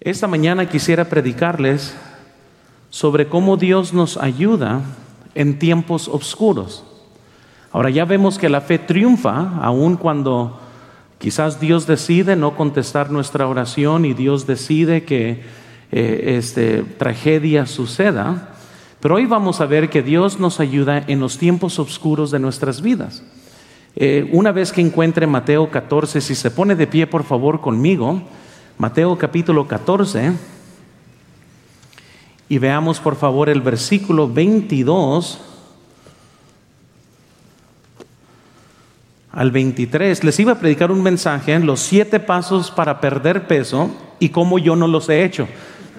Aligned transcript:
Esta 0.00 0.26
mañana 0.26 0.66
quisiera 0.66 1.10
predicarles 1.10 1.94
sobre 2.88 3.26
cómo 3.26 3.58
Dios 3.58 3.92
nos 3.92 4.16
ayuda 4.16 4.80
en 5.34 5.58
tiempos 5.58 6.08
oscuros. 6.08 6.84
Ahora 7.70 7.90
ya 7.90 8.06
vemos 8.06 8.38
que 8.38 8.48
la 8.48 8.62
fe 8.62 8.78
triunfa 8.78 9.58
aun 9.60 9.98
cuando 9.98 10.58
quizás 11.18 11.60
Dios 11.60 11.86
decide 11.86 12.34
no 12.34 12.56
contestar 12.56 13.10
nuestra 13.10 13.46
oración 13.46 14.06
y 14.06 14.14
Dios 14.14 14.46
decide 14.46 15.04
que 15.04 15.42
eh, 15.92 16.36
este, 16.38 16.82
tragedia 16.82 17.66
suceda. 17.66 18.54
Pero 19.00 19.16
hoy 19.16 19.26
vamos 19.26 19.60
a 19.60 19.66
ver 19.66 19.90
que 19.90 20.00
Dios 20.00 20.40
nos 20.40 20.60
ayuda 20.60 21.04
en 21.08 21.20
los 21.20 21.36
tiempos 21.36 21.78
oscuros 21.78 22.30
de 22.30 22.38
nuestras 22.38 22.80
vidas. 22.80 23.22
Eh, 23.96 24.30
una 24.32 24.50
vez 24.50 24.72
que 24.72 24.80
encuentre 24.80 25.26
Mateo 25.26 25.70
14, 25.70 26.22
si 26.22 26.34
se 26.34 26.50
pone 26.50 26.74
de 26.74 26.86
pie 26.86 27.06
por 27.06 27.22
favor 27.22 27.60
conmigo, 27.60 28.22
Mateo 28.80 29.18
capítulo 29.18 29.68
14, 29.68 30.32
y 32.48 32.56
veamos 32.56 32.98
por 32.98 33.14
favor 33.14 33.50
el 33.50 33.60
versículo 33.60 34.26
22 34.26 35.38
al 39.32 39.50
23. 39.50 40.24
Les 40.24 40.40
iba 40.40 40.52
a 40.52 40.58
predicar 40.58 40.90
un 40.90 41.02
mensaje, 41.02 41.52
en 41.52 41.66
los 41.66 41.80
siete 41.80 42.20
pasos 42.20 42.70
para 42.70 43.02
perder 43.02 43.46
peso 43.46 43.90
y 44.18 44.30
cómo 44.30 44.58
yo 44.58 44.76
no 44.76 44.88
los 44.88 45.10
he 45.10 45.24
hecho. 45.24 45.46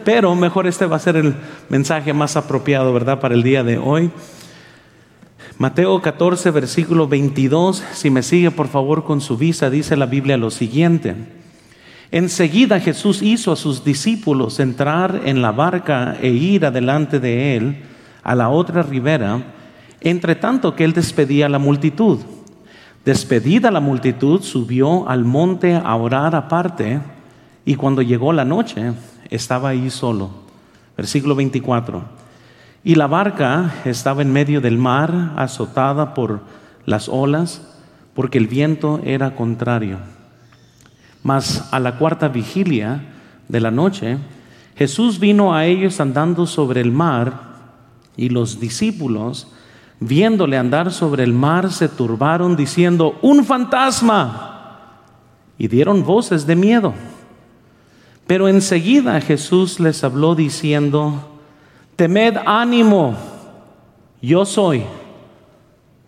Pero 0.03 0.34
mejor 0.34 0.66
este 0.66 0.88
va 0.88 0.95
a 0.95 1.00
ser 1.00 1.17
el 1.17 1.36
mensaje 1.70 2.13
más 2.13 2.36
apropiado, 2.36 2.91
¿verdad? 2.94 3.20
Para 3.20 3.36
el 3.36 3.44
día 3.44 3.63
de 3.63 3.77
hoy. 3.77 4.09
Mateo 5.59 6.02
14, 6.02 6.50
versículo 6.50 7.08
22, 7.08 7.84
si 7.94 8.09
me 8.09 8.23
sigue 8.23 8.50
por 8.50 8.70
favor 8.70 9.03
con 9.03 9.22
su 9.22 9.38
visa, 9.38 9.70
dice 9.70 9.95
la 9.95 10.08
Biblia 10.08 10.36
lo 10.36 10.50
siguiente. 10.50 11.41
Enseguida 12.11 12.81
Jesús 12.81 13.21
hizo 13.21 13.53
a 13.53 13.55
sus 13.55 13.85
discípulos 13.85 14.59
entrar 14.59 15.21
en 15.23 15.41
la 15.41 15.53
barca 15.53 16.17
e 16.21 16.27
ir 16.27 16.65
adelante 16.65 17.21
de 17.21 17.55
él 17.55 17.83
a 18.22 18.36
la 18.36 18.49
otra 18.49 18.83
ribera, 18.83 19.41
entre 20.02 20.36
tanto 20.36 20.75
que 20.75 20.83
él 20.83 20.91
despedía 20.91 21.45
a 21.45 21.49
la 21.49 21.58
multitud. 21.58 22.19
Despedida 23.05 23.71
la 23.71 23.80
multitud, 23.80 24.41
subió 24.41 25.08
al 25.08 25.23
monte 25.23 25.73
a 25.73 25.95
orar 25.95 26.36
aparte, 26.36 26.99
y 27.63 27.75
cuando 27.75 28.02
llegó 28.02 28.33
la 28.33 28.43
noche, 28.43 28.91
estaba 29.30 29.69
ahí 29.69 29.89
solo. 29.89 30.31
Versículo 30.97 31.33
24. 31.33 32.03
Y 32.83 32.95
la 32.95 33.08
barca 33.08 33.75
estaba 33.86 34.21
en 34.21 34.33
medio 34.33 34.59
del 34.59 34.77
mar, 34.77 35.31
azotada 35.38 36.14
por 36.14 36.41
las 36.86 37.08
olas, 37.08 37.61
porque 38.14 38.38
el 38.38 38.47
viento 38.47 38.99
era 39.05 39.33
contrario. 39.33 39.99
Mas 41.23 41.69
a 41.72 41.80
la 41.80 41.97
cuarta 41.97 42.27
vigilia 42.27 43.03
de 43.47 43.59
la 43.59 43.72
noche, 43.72 44.17
Jesús 44.75 45.19
vino 45.19 45.53
a 45.53 45.66
ellos 45.66 46.00
andando 46.00 46.45
sobre 46.45 46.81
el 46.81 46.91
mar, 46.91 47.52
y 48.17 48.30
los 48.30 48.59
discípulos, 48.59 49.47
viéndole 49.99 50.58
andar 50.58 50.92
sobre 50.92 51.23
el 51.23 51.33
mar, 51.33 51.72
se 51.72 51.88
turbaron 51.88 52.55
diciendo, 52.55 53.17
un 53.22 53.45
fantasma, 53.45 54.97
y 55.58 55.67
dieron 55.67 56.03
voces 56.03 56.45
de 56.47 56.55
miedo. 56.55 56.94
Pero 58.27 58.47
enseguida 58.47 59.22
Jesús 59.22 59.80
les 59.80 60.03
habló 60.03 60.36
diciendo, 60.36 61.39
temed 61.95 62.38
ánimo, 62.45 63.16
yo 64.22 64.45
soy, 64.45 64.83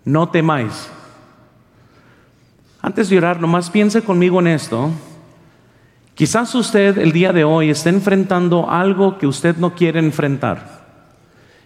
no 0.05 0.29
temáis. 0.29 0.89
Antes 2.83 3.07
de 3.07 3.17
orar, 3.17 3.39
nomás 3.39 3.69
piense 3.69 4.01
conmigo 4.01 4.41
en 4.41 4.47
esto. 4.47 4.91
Quizás 6.15 6.53
usted 6.53 6.97
el 6.97 7.13
día 7.13 7.31
de 7.31 7.45
hoy 7.45 7.69
esté 7.69 7.87
enfrentando 7.87 8.69
algo 8.69 9.17
que 9.17 9.25
usted 9.25 9.55
no 9.55 9.73
quiere 9.73 9.99
enfrentar. 9.99 10.83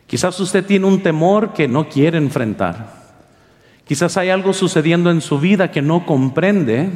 Quizás 0.05 0.39
usted 0.39 0.63
tiene 0.63 0.85
un 0.85 1.01
temor 1.01 1.53
que 1.53 1.67
no 1.67 1.89
quiere 1.89 2.19
enfrentar. 2.19 3.15
Quizás 3.87 4.15
hay 4.15 4.29
algo 4.29 4.53
sucediendo 4.53 5.09
en 5.09 5.21
su 5.21 5.39
vida 5.39 5.71
que 5.71 5.81
no 5.81 6.05
comprende 6.05 6.91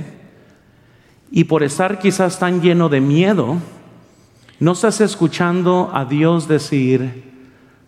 y 1.32 1.46
por 1.46 1.64
estar 1.64 1.98
quizás 1.98 2.38
tan 2.38 2.62
lleno 2.62 2.90
de 2.90 3.02
miedo, 3.02 3.58
no 4.60 4.74
estás 4.74 5.02
escuchando 5.02 5.90
a 5.96 6.06
Dios 6.06 6.48
decir, 6.48 7.24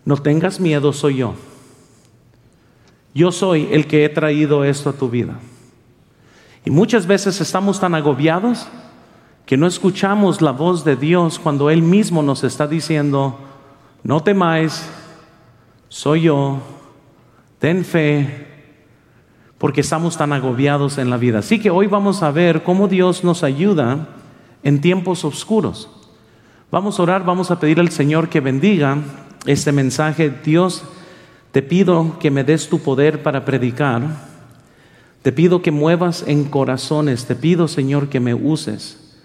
no 0.04 0.16
tengas 0.16 0.58
miedo, 0.58 0.92
soy 0.92 1.18
yo. 1.18 1.36
Yo 3.14 3.30
soy 3.30 3.68
el 3.70 3.86
que 3.86 4.04
he 4.04 4.08
traído 4.08 4.64
esto 4.64 4.90
a 4.90 4.94
tu 4.94 5.08
vida. 5.08 5.38
Y 6.64 6.70
muchas 6.70 7.06
veces 7.06 7.40
estamos 7.40 7.78
tan 7.78 7.94
agobiados 7.94 8.66
que 9.44 9.56
no 9.56 9.66
escuchamos 9.66 10.40
la 10.40 10.52
voz 10.52 10.84
de 10.84 10.96
Dios 10.96 11.38
cuando 11.38 11.68
Él 11.68 11.82
mismo 11.82 12.22
nos 12.22 12.42
está 12.44 12.66
diciendo, 12.66 13.38
no 14.02 14.22
temáis, 14.22 14.88
soy 15.88 16.22
yo, 16.22 16.58
ten 17.58 17.84
fe, 17.84 18.48
porque 19.58 19.82
estamos 19.82 20.16
tan 20.16 20.32
agobiados 20.32 20.96
en 20.96 21.10
la 21.10 21.18
vida. 21.18 21.40
Así 21.40 21.60
que 21.60 21.70
hoy 21.70 21.86
vamos 21.86 22.22
a 22.22 22.30
ver 22.30 22.62
cómo 22.62 22.88
Dios 22.88 23.24
nos 23.24 23.44
ayuda 23.44 24.08
en 24.62 24.80
tiempos 24.80 25.24
oscuros. 25.24 25.90
Vamos 26.70 26.98
a 26.98 27.02
orar, 27.02 27.24
vamos 27.24 27.50
a 27.50 27.60
pedir 27.60 27.78
al 27.78 27.90
Señor 27.90 28.30
que 28.30 28.40
bendiga 28.40 28.98
este 29.44 29.70
mensaje. 29.70 30.32
Dios, 30.42 30.82
te 31.52 31.62
pido 31.62 32.18
que 32.18 32.30
me 32.30 32.42
des 32.42 32.68
tu 32.68 32.80
poder 32.80 33.22
para 33.22 33.44
predicar. 33.44 34.33
Te 35.24 35.32
pido 35.32 35.60
que 35.60 35.72
muevas 35.72 36.22
en 36.28 36.44
corazones. 36.44 37.24
Te 37.24 37.34
pido, 37.34 37.66
Señor, 37.66 38.10
que 38.10 38.20
me 38.20 38.34
uses. 38.34 39.16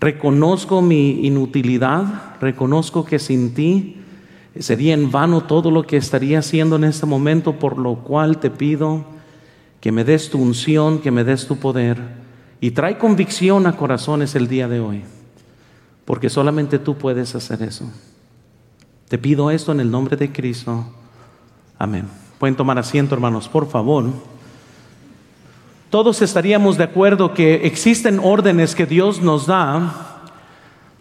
Reconozco 0.00 0.80
mi 0.80 1.26
inutilidad. 1.26 2.38
Reconozco 2.40 3.04
que 3.04 3.18
sin 3.18 3.52
ti 3.52 3.98
sería 4.58 4.94
en 4.94 5.10
vano 5.10 5.42
todo 5.42 5.70
lo 5.70 5.82
que 5.82 5.98
estaría 5.98 6.38
haciendo 6.38 6.76
en 6.76 6.84
este 6.84 7.04
momento, 7.04 7.58
por 7.58 7.76
lo 7.76 7.96
cual 7.96 8.38
te 8.38 8.48
pido 8.48 9.04
que 9.80 9.92
me 9.92 10.04
des 10.04 10.30
tu 10.30 10.38
unción, 10.38 11.00
que 11.00 11.10
me 11.10 11.24
des 11.24 11.46
tu 11.46 11.58
poder. 11.58 11.98
Y 12.60 12.70
trae 12.70 12.96
convicción 12.96 13.66
a 13.66 13.76
corazones 13.76 14.34
el 14.34 14.48
día 14.48 14.68
de 14.68 14.80
hoy 14.80 15.02
porque 16.04 16.28
solamente 16.28 16.78
tú 16.78 16.96
puedes 16.96 17.34
hacer 17.34 17.62
eso. 17.62 17.90
Te 19.08 19.18
pido 19.18 19.50
esto 19.50 19.72
en 19.72 19.80
el 19.80 19.90
nombre 19.90 20.16
de 20.16 20.32
Cristo. 20.32 20.84
Amén. 21.78 22.08
Pueden 22.38 22.56
tomar 22.56 22.78
asiento, 22.78 23.14
hermanos, 23.14 23.48
por 23.48 23.68
favor. 23.68 24.04
Todos 25.92 26.22
estaríamos 26.22 26.78
de 26.78 26.84
acuerdo 26.84 27.34
que 27.34 27.66
existen 27.66 28.18
órdenes 28.18 28.74
que 28.74 28.86
Dios 28.86 29.20
nos 29.20 29.46
da, 29.46 30.22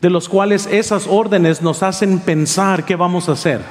de 0.01 0.09
los 0.09 0.27
cuales 0.27 0.67
esas 0.69 1.07
órdenes 1.07 1.61
nos 1.61 1.81
hacen 1.81 2.19
pensar 2.19 2.83
qué 2.83 2.97
vamos 2.97 3.29
a 3.29 3.31
hacer. 3.31 3.61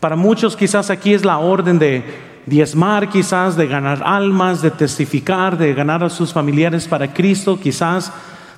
Para 0.00 0.16
muchos 0.16 0.56
quizás 0.56 0.88
aquí 0.88 1.12
es 1.12 1.22
la 1.22 1.36
orden 1.36 1.78
de 1.78 2.02
diezmar, 2.46 3.10
quizás 3.10 3.58
de 3.58 3.66
ganar 3.66 4.00
almas, 4.02 4.62
de 4.62 4.70
testificar, 4.70 5.58
de 5.58 5.74
ganar 5.74 6.02
a 6.02 6.08
sus 6.08 6.32
familiares 6.32 6.88
para 6.88 7.12
Cristo, 7.12 7.60
quizás 7.60 8.10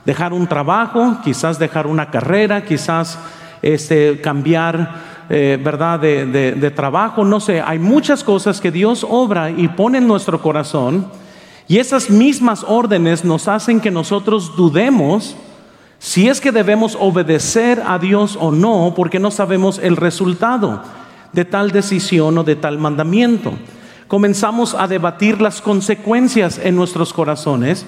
dejar 0.05 0.33
un 0.33 0.47
trabajo, 0.47 1.19
quizás 1.25 1.59
dejar 1.59 1.89
una 1.89 2.09
carrera, 2.09 2.65
quizás 2.65 3.19
este, 3.63 4.21
cambiar, 4.21 5.27
eh, 5.29 5.59
¿verdad?, 5.61 5.99
de, 5.99 6.25
de 6.53 6.71
trabajo, 6.71 7.25
no 7.25 7.41
sé, 7.41 7.61
hay 7.61 7.81
muchas 7.81 8.23
cosas 8.23 8.61
que 8.61 8.71
Dios 8.71 9.05
obra 9.11 9.51
y 9.51 9.67
pone 9.67 9.99
en 9.99 10.07
nuestro 10.07 10.41
corazón 10.41 11.19
y 11.71 11.79
esas 11.79 12.11
mismas 12.11 12.65
órdenes 12.67 13.25
nos 13.25 13.47
hacen 13.47 13.81
que 13.81 13.93
nosotros 13.93 14.57
dudemos 14.57 15.37
si 16.01 16.29
es 16.29 16.41
que 16.41 16.51
debemos 16.51 16.97
obedecer 16.99 17.81
a 17.87 18.01
Dios 18.01 18.37
o 18.41 18.51
no, 18.51 18.93
porque 18.97 19.21
no 19.21 19.31
sabemos 19.31 19.79
el 19.79 19.97
resultado 19.97 20.83
de 21.33 21.45
tal 21.45 21.71
decisión 21.71 22.37
o 22.39 22.43
de 22.43 22.57
tal 22.57 22.79
mandamiento. 22.79 23.53
Comenzamos 24.09 24.75
a 24.75 24.89
debatir 24.89 25.41
las 25.41 25.61
consecuencias 25.61 26.59
en 26.61 26.75
nuestros 26.75 27.13
corazones 27.13 27.87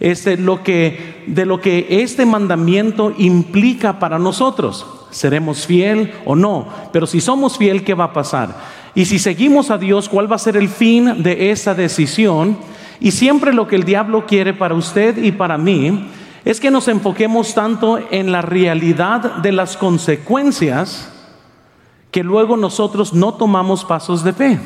este, 0.00 0.36
lo 0.36 0.64
que, 0.64 1.22
de 1.28 1.46
lo 1.46 1.60
que 1.60 1.86
este 1.88 2.26
mandamiento 2.26 3.14
implica 3.16 4.00
para 4.00 4.18
nosotros. 4.18 4.84
¿Seremos 5.12 5.66
fiel 5.66 6.14
o 6.24 6.34
no? 6.34 6.66
Pero 6.92 7.06
si 7.06 7.20
somos 7.20 7.58
fiel, 7.58 7.84
¿qué 7.84 7.94
va 7.94 8.06
a 8.06 8.12
pasar? 8.12 8.56
Y 8.96 9.04
si 9.04 9.20
seguimos 9.20 9.70
a 9.70 9.78
Dios, 9.78 10.08
¿cuál 10.08 10.28
va 10.28 10.34
a 10.34 10.40
ser 10.40 10.56
el 10.56 10.68
fin 10.68 11.22
de 11.22 11.52
esa 11.52 11.76
decisión? 11.76 12.58
Y 13.00 13.10
siempre 13.12 13.52
lo 13.52 13.66
que 13.66 13.76
el 13.76 13.84
diablo 13.84 14.26
quiere 14.26 14.52
para 14.52 14.74
usted 14.74 15.16
y 15.16 15.32
para 15.32 15.56
mí 15.56 16.08
es 16.44 16.60
que 16.60 16.70
nos 16.70 16.86
enfoquemos 16.88 17.54
tanto 17.54 17.98
en 18.10 18.30
la 18.30 18.42
realidad 18.42 19.36
de 19.36 19.52
las 19.52 19.76
consecuencias 19.76 21.10
que 22.10 22.22
luego 22.22 22.56
nosotros 22.56 23.12
no 23.14 23.34
tomamos 23.34 23.84
pasos 23.84 24.22
de 24.24 24.32
fe. 24.32 24.58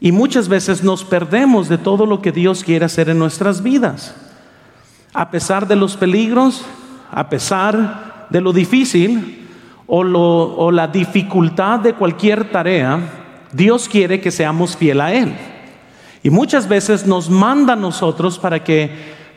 Y 0.00 0.12
muchas 0.12 0.48
veces 0.48 0.82
nos 0.82 1.04
perdemos 1.04 1.68
de 1.68 1.78
todo 1.78 2.06
lo 2.06 2.20
que 2.20 2.32
Dios 2.32 2.62
quiere 2.62 2.84
hacer 2.84 3.08
en 3.08 3.18
nuestras 3.18 3.62
vidas. 3.62 4.14
A 5.12 5.30
pesar 5.30 5.66
de 5.66 5.76
los 5.76 5.96
peligros, 5.96 6.64
a 7.10 7.28
pesar 7.28 8.26
de 8.30 8.40
lo 8.40 8.52
difícil 8.52 9.48
o, 9.86 10.70
la 10.70 10.88
dificultad 10.88 11.80
de 11.80 11.94
cualquier 11.94 12.50
tarea, 12.50 13.00
Dios 13.52 13.88
quiere 13.88 14.20
que 14.20 14.30
seamos 14.30 14.76
fiel 14.76 15.00
a 15.00 15.12
Él. 15.12 15.34
Y 16.24 16.30
muchas 16.30 16.66
veces 16.66 17.06
nos 17.06 17.30
manda 17.30 17.74
a 17.74 17.76
nosotros 17.76 18.40
para 18.40 18.64
que 18.64 18.90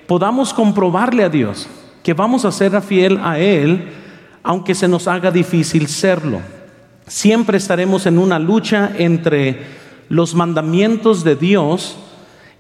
podamos 0.08 0.54
comprobarle 0.54 1.24
a 1.24 1.30
Dios 1.30 1.68
que 2.08 2.14
vamos 2.14 2.46
a 2.46 2.54
ser 2.54 2.82
fiel 2.82 3.20
a 3.22 3.38
Él, 3.38 3.90
aunque 4.42 4.74
se 4.74 4.88
nos 4.88 5.10
haga 5.10 5.30
difícil 5.30 5.88
serlo. 5.88 6.40
Siempre 7.06 7.58
estaremos 7.58 8.06
en 8.06 8.18
una 8.18 8.40
lucha 8.40 8.94
entre 8.98 9.66
los 10.08 10.34
mandamientos 10.34 11.26
de 11.26 11.36
Dios 11.36 11.98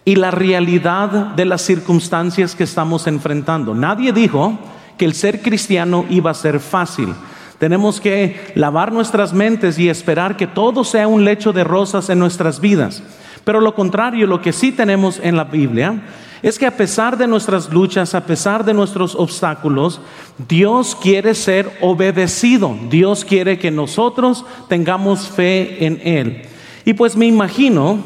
y 0.03 0.17
la 0.17 0.31
realidad 0.31 1.33
de 1.35 1.45
las 1.45 1.61
circunstancias 1.61 2.55
que 2.55 2.65
estamos 2.65 3.07
enfrentando. 3.07 3.73
Nadie 3.73 4.11
dijo 4.11 4.59
que 4.97 5.05
el 5.05 5.13
ser 5.13 5.41
cristiano 5.41 6.03
iba 6.09 6.31
a 6.31 6.33
ser 6.33 6.59
fácil. 6.59 7.13
Tenemos 7.59 7.99
que 7.99 8.51
lavar 8.55 8.91
nuestras 8.91 9.33
mentes 9.33 9.79
y 9.79 9.89
esperar 9.89 10.37
que 10.37 10.47
todo 10.47 10.83
sea 10.83 11.07
un 11.07 11.25
lecho 11.25 11.53
de 11.53 11.63
rosas 11.63 12.09
en 12.09 12.19
nuestras 12.19 12.59
vidas. 12.59 13.01
Pero 13.43 13.61
lo 13.61 13.73
contrario, 13.73 14.27
lo 14.27 14.41
que 14.41 14.53
sí 14.53 14.71
tenemos 14.71 15.19
en 15.23 15.35
la 15.35 15.45
Biblia 15.45 16.03
es 16.43 16.59
que 16.59 16.67
a 16.67 16.77
pesar 16.77 17.17
de 17.17 17.27
nuestras 17.27 17.71
luchas, 17.71 18.13
a 18.13 18.25
pesar 18.25 18.63
de 18.63 18.73
nuestros 18.73 19.15
obstáculos, 19.15 20.01
Dios 20.47 20.95
quiere 20.95 21.33
ser 21.33 21.71
obedecido. 21.81 22.77
Dios 22.89 23.25
quiere 23.25 23.57
que 23.57 23.71
nosotros 23.71 24.45
tengamos 24.67 25.27
fe 25.27 25.85
en 25.85 25.99
Él. 26.03 26.43
Y 26.85 26.93
pues 26.93 27.17
me 27.17 27.25
imagino 27.25 27.99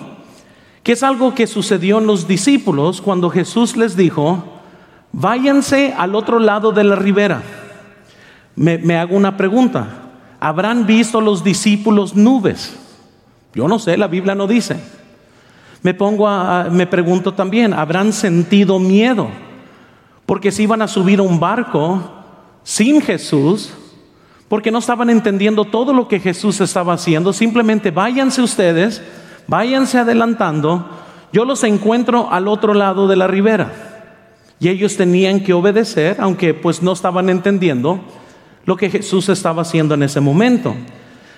que 0.83 0.93
es 0.93 1.03
algo 1.03 1.35
que 1.35 1.45
sucedió 1.45 1.99
en 1.99 2.07
los 2.07 2.27
discípulos 2.27 3.01
cuando 3.01 3.29
Jesús 3.29 3.75
les 3.75 3.97
dijo, 3.97 4.43
váyanse 5.11 5.93
al 5.97 6.15
otro 6.15 6.39
lado 6.39 6.71
de 6.71 6.83
la 6.85 6.95
ribera. 6.95 7.43
Me, 8.61 8.95
hago 8.95 9.15
una 9.15 9.37
pregunta, 9.37 9.87
¿habrán 10.39 10.85
visto 10.85 11.19
los 11.19 11.43
discípulos 11.43 12.15
nubes? 12.15 12.77
Yo 13.55 13.67
no 13.67 13.79
sé, 13.79 13.97
la 13.97 14.07
Biblia 14.07 14.35
no 14.35 14.45
dice. 14.45 14.79
Me 15.81 15.95
pongo 15.95 16.27
a, 16.27 16.67
me 16.71 16.85
pregunto 16.85 17.33
también, 17.33 17.73
¿habrán 17.73 18.13
sentido 18.13 18.77
miedo? 18.77 19.29
Porque 20.27 20.51
si 20.51 20.63
iban 20.63 20.83
a 20.83 20.87
subir 20.87 21.17
a 21.17 21.23
un 21.23 21.39
barco 21.39 22.03
sin 22.61 23.01
Jesús, 23.01 23.73
porque 24.47 24.69
no 24.69 24.77
estaban 24.77 25.09
entendiendo 25.09 25.65
todo 25.65 25.91
lo 25.91 26.07
que 26.07 26.19
Jesús 26.19 26.61
estaba 26.61 26.93
haciendo, 26.93 27.33
simplemente 27.33 27.89
váyanse 27.89 28.43
ustedes 28.43 29.01
váyanse 29.47 29.97
adelantando, 29.97 30.87
yo 31.33 31.45
los 31.45 31.63
encuentro 31.63 32.29
al 32.31 32.47
otro 32.47 32.75
lado 32.75 33.07
de 33.07 33.15
la 33.15 33.25
ribera. 33.25 33.71
Y 34.59 34.69
ellos 34.69 34.95
tenían 34.95 35.39
que 35.39 35.53
obedecer, 35.53 36.17
aunque 36.19 36.53
pues 36.53 36.83
no 36.83 36.91
estaban 36.91 37.29
entendiendo 37.29 37.99
lo 38.65 38.75
que 38.77 38.89
Jesús 38.89 39.29
estaba 39.29 39.63
haciendo 39.63 39.95
en 39.95 40.03
ese 40.03 40.19
momento. 40.19 40.75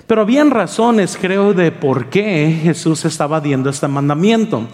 Pero 0.07 0.21
habían 0.21 0.51
razones, 0.51 1.17
creo, 1.19 1.53
de 1.53 1.71
por 1.71 2.09
qué 2.09 2.59
Jesús 2.63 3.05
estaba 3.05 3.39
dando 3.39 3.69
este 3.69 3.87
mandamiento. 3.87 4.67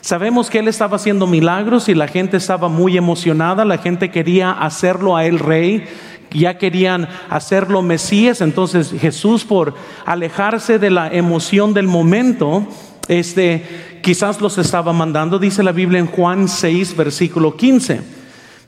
Sabemos 0.00 0.50
que 0.50 0.58
Él 0.58 0.68
estaba 0.68 0.96
haciendo 0.96 1.26
milagros 1.26 1.88
y 1.88 1.94
la 1.94 2.06
gente 2.06 2.36
estaba 2.36 2.68
muy 2.68 2.98
emocionada, 2.98 3.64
la 3.64 3.78
gente 3.78 4.10
quería 4.10 4.52
hacerlo 4.52 5.16
a 5.16 5.24
Él 5.24 5.38
rey, 5.38 5.84
ya 6.30 6.58
querían 6.58 7.08
hacerlo 7.30 7.80
Mesías, 7.80 8.42
entonces 8.42 8.92
Jesús 9.00 9.44
por 9.44 9.74
alejarse 10.04 10.78
de 10.78 10.90
la 10.90 11.08
emoción 11.08 11.72
del 11.72 11.86
momento, 11.86 12.66
este, 13.08 13.98
quizás 14.02 14.42
los 14.42 14.58
estaba 14.58 14.92
mandando, 14.92 15.38
dice 15.38 15.62
la 15.62 15.72
Biblia 15.72 16.00
en 16.00 16.06
Juan 16.06 16.48
6, 16.48 16.96
versículo 16.96 17.56
15. 17.56 18.23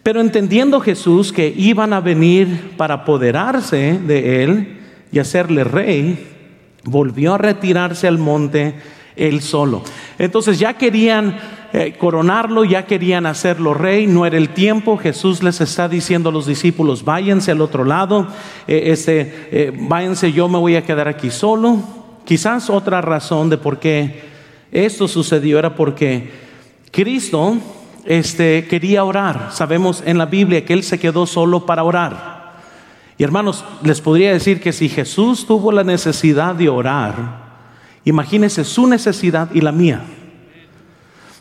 Pero 0.06 0.20
entendiendo 0.20 0.78
Jesús 0.78 1.32
que 1.32 1.52
iban 1.56 1.92
a 1.92 2.00
venir 2.00 2.74
para 2.76 2.94
apoderarse 2.94 3.98
de 3.98 4.44
él 4.44 4.78
y 5.10 5.18
hacerle 5.18 5.64
rey, 5.64 6.28
volvió 6.84 7.34
a 7.34 7.38
retirarse 7.38 8.06
al 8.06 8.16
monte 8.16 8.76
él 9.16 9.40
solo. 9.40 9.82
Entonces 10.16 10.60
ya 10.60 10.74
querían 10.74 11.36
eh, 11.72 11.96
coronarlo, 11.98 12.64
ya 12.64 12.86
querían 12.86 13.26
hacerlo 13.26 13.74
rey, 13.74 14.06
no 14.06 14.24
era 14.24 14.36
el 14.36 14.50
tiempo. 14.50 14.96
Jesús 14.96 15.42
les 15.42 15.60
está 15.60 15.88
diciendo 15.88 16.28
a 16.28 16.32
los 16.32 16.46
discípulos, 16.46 17.04
váyanse 17.04 17.50
al 17.50 17.60
otro 17.60 17.84
lado, 17.84 18.28
eh, 18.68 18.82
este, 18.92 19.48
eh, 19.50 19.72
váyanse, 19.76 20.30
yo 20.30 20.48
me 20.48 20.58
voy 20.58 20.76
a 20.76 20.84
quedar 20.84 21.08
aquí 21.08 21.30
solo. 21.30 21.80
Quizás 22.24 22.70
otra 22.70 23.00
razón 23.00 23.50
de 23.50 23.58
por 23.58 23.80
qué 23.80 24.20
esto 24.70 25.08
sucedió 25.08 25.58
era 25.58 25.74
porque 25.74 26.30
Cristo 26.92 27.56
este, 28.06 28.66
quería 28.68 29.04
orar. 29.04 29.50
Sabemos 29.52 30.02
en 30.04 30.18
la 30.18 30.26
Biblia 30.26 30.64
que 30.64 30.72
Él 30.72 30.82
se 30.82 30.98
quedó 30.98 31.26
solo 31.26 31.66
para 31.66 31.82
orar. 31.82 32.36
Y 33.18 33.24
hermanos, 33.24 33.64
les 33.82 34.00
podría 34.00 34.32
decir 34.32 34.60
que 34.60 34.72
si 34.72 34.88
Jesús 34.88 35.46
tuvo 35.46 35.72
la 35.72 35.84
necesidad 35.84 36.54
de 36.54 36.68
orar, 36.68 37.14
imagínense 38.04 38.64
su 38.64 38.86
necesidad 38.86 39.48
y 39.54 39.60
la 39.60 39.72
mía. 39.72 40.02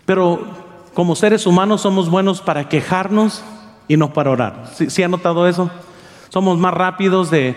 Pero 0.06 0.46
como 0.94 1.16
seres 1.16 1.46
humanos 1.46 1.82
somos 1.82 2.10
buenos 2.10 2.42
para 2.42 2.70
quejarnos 2.70 3.44
y 3.88 3.98
no 3.98 4.14
para 4.14 4.32
orar. 4.32 4.72
¿Sí, 4.88 5.04
ha 5.04 5.08
notado 5.08 5.48
eso? 5.48 5.70
Somos 6.30 6.58
más 6.58 6.74
rápidos 6.74 7.30
de 7.30 7.56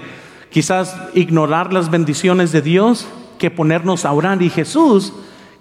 quizás 0.50 0.96
ignorar 1.14 1.72
las 1.72 1.90
bendiciones 1.90 2.50
de 2.50 2.62
Dios 2.62 3.06
que 3.38 3.50
ponernos 3.50 4.04
a 4.04 4.12
orar. 4.12 4.43
Y 4.43 4.50
Jesús 4.50 5.12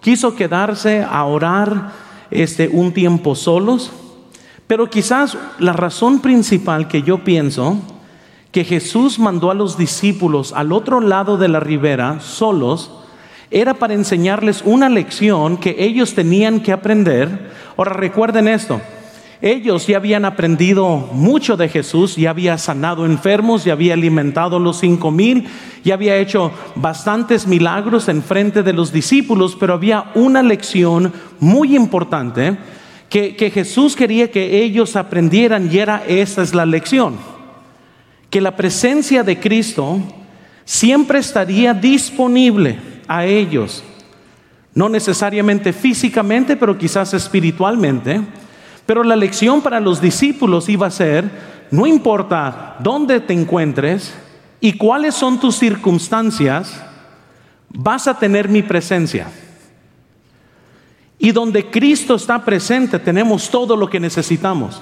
quiso 0.01 0.35
quedarse 0.35 1.03
a 1.03 1.23
orar 1.25 1.91
este, 2.31 2.67
un 2.67 2.93
tiempo 2.93 3.35
solos. 3.35 3.91
Pero 4.67 4.89
quizás 4.89 5.37
la 5.59 5.73
razón 5.73 6.19
principal 6.19 6.87
que 6.87 7.01
yo 7.01 7.23
pienso 7.23 7.77
que 8.51 8.63
Jesús 8.63 9.19
mandó 9.19 9.51
a 9.51 9.53
los 9.55 9.77
discípulos 9.77 10.53
al 10.53 10.71
otro 10.71 10.99
lado 10.99 11.37
de 11.37 11.47
la 11.47 11.59
ribera 11.59 12.19
solos 12.19 12.91
era 13.49 13.75
para 13.75 13.93
enseñarles 13.93 14.61
una 14.65 14.89
lección 14.89 15.57
que 15.57 15.75
ellos 15.79 16.15
tenían 16.15 16.59
que 16.59 16.73
aprender. 16.73 17.51
Ahora 17.77 17.93
recuerden 17.93 18.47
esto, 18.47 18.81
ellos 19.41 19.85
ya 19.85 19.97
habían 19.97 20.25
aprendido 20.25 21.09
mucho 21.11 21.57
de 21.57 21.69
Jesús, 21.69 22.15
ya 22.15 22.31
había 22.31 22.57
sanado 22.57 23.05
enfermos, 23.05 23.63
ya 23.63 23.73
había 23.73 23.93
alimentado 23.93 24.57
a 24.57 24.59
los 24.59 24.79
cinco 24.79 25.11
mil, 25.11 25.47
ya 25.83 25.93
había 25.93 26.17
hecho 26.17 26.51
bastantes 26.75 27.45
milagros 27.45 28.09
en 28.09 28.23
frente 28.23 28.63
de 28.63 28.73
los 28.73 28.91
discípulos, 28.91 29.55
pero 29.59 29.75
había 29.75 30.05
una 30.15 30.41
lección 30.41 31.13
muy 31.39 31.75
importante 31.75 32.57
que, 33.09 33.35
que 33.35 33.51
Jesús 33.51 33.95
quería 33.95 34.31
que 34.31 34.63
ellos 34.63 34.95
aprendieran 34.95 35.69
y 35.71 35.77
era 35.77 36.03
esta 36.07 36.41
es 36.41 36.55
la 36.55 36.65
lección, 36.65 37.17
que 38.31 38.41
la 38.41 38.55
presencia 38.55 39.23
de 39.23 39.39
Cristo 39.39 39.99
siempre 40.65 41.19
estaría 41.19 41.75
disponible 41.75 42.79
a 43.07 43.23
ellos, 43.25 43.83
no 44.73 44.89
necesariamente 44.89 45.73
físicamente, 45.73 46.55
pero 46.55 46.75
quizás 46.75 47.13
espiritualmente. 47.13 48.21
Pero 48.87 49.03
la 49.03 49.15
lección 49.15 49.61
para 49.61 49.79
los 49.79 50.01
discípulos 50.01 50.69
iba 50.69 50.87
a 50.87 50.91
ser, 50.91 51.29
no 51.69 51.85
importa 51.85 52.77
dónde 52.79 53.19
te 53.19 53.33
encuentres 53.33 54.15
y 54.61 54.73
cuáles 54.73 55.13
son 55.13 55.39
tus 55.39 55.57
circunstancias, 55.57 56.81
vas 57.69 58.07
a 58.07 58.17
tener 58.17 58.47
mi 58.47 58.63
presencia. 58.63 59.27
Y 61.19 61.31
donde 61.31 61.69
Cristo 61.69 62.15
está 62.15 62.43
presente 62.43 62.97
tenemos 62.97 63.49
todo 63.51 63.75
lo 63.75 63.89
que 63.89 63.99
necesitamos. 63.99 64.81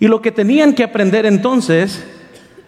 Y 0.00 0.08
lo 0.08 0.20
que 0.20 0.32
tenían 0.32 0.74
que 0.74 0.84
aprender 0.84 1.26
entonces 1.26 2.04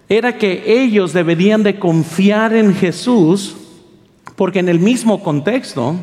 era 0.08 0.38
que 0.38 0.64
ellos 0.66 1.12
deberían 1.12 1.64
de 1.64 1.78
confiar 1.78 2.54
en 2.54 2.74
Jesús 2.74 3.56
porque 4.36 4.60
en 4.60 4.68
el 4.68 4.78
mismo 4.78 5.22
contexto 5.22 5.96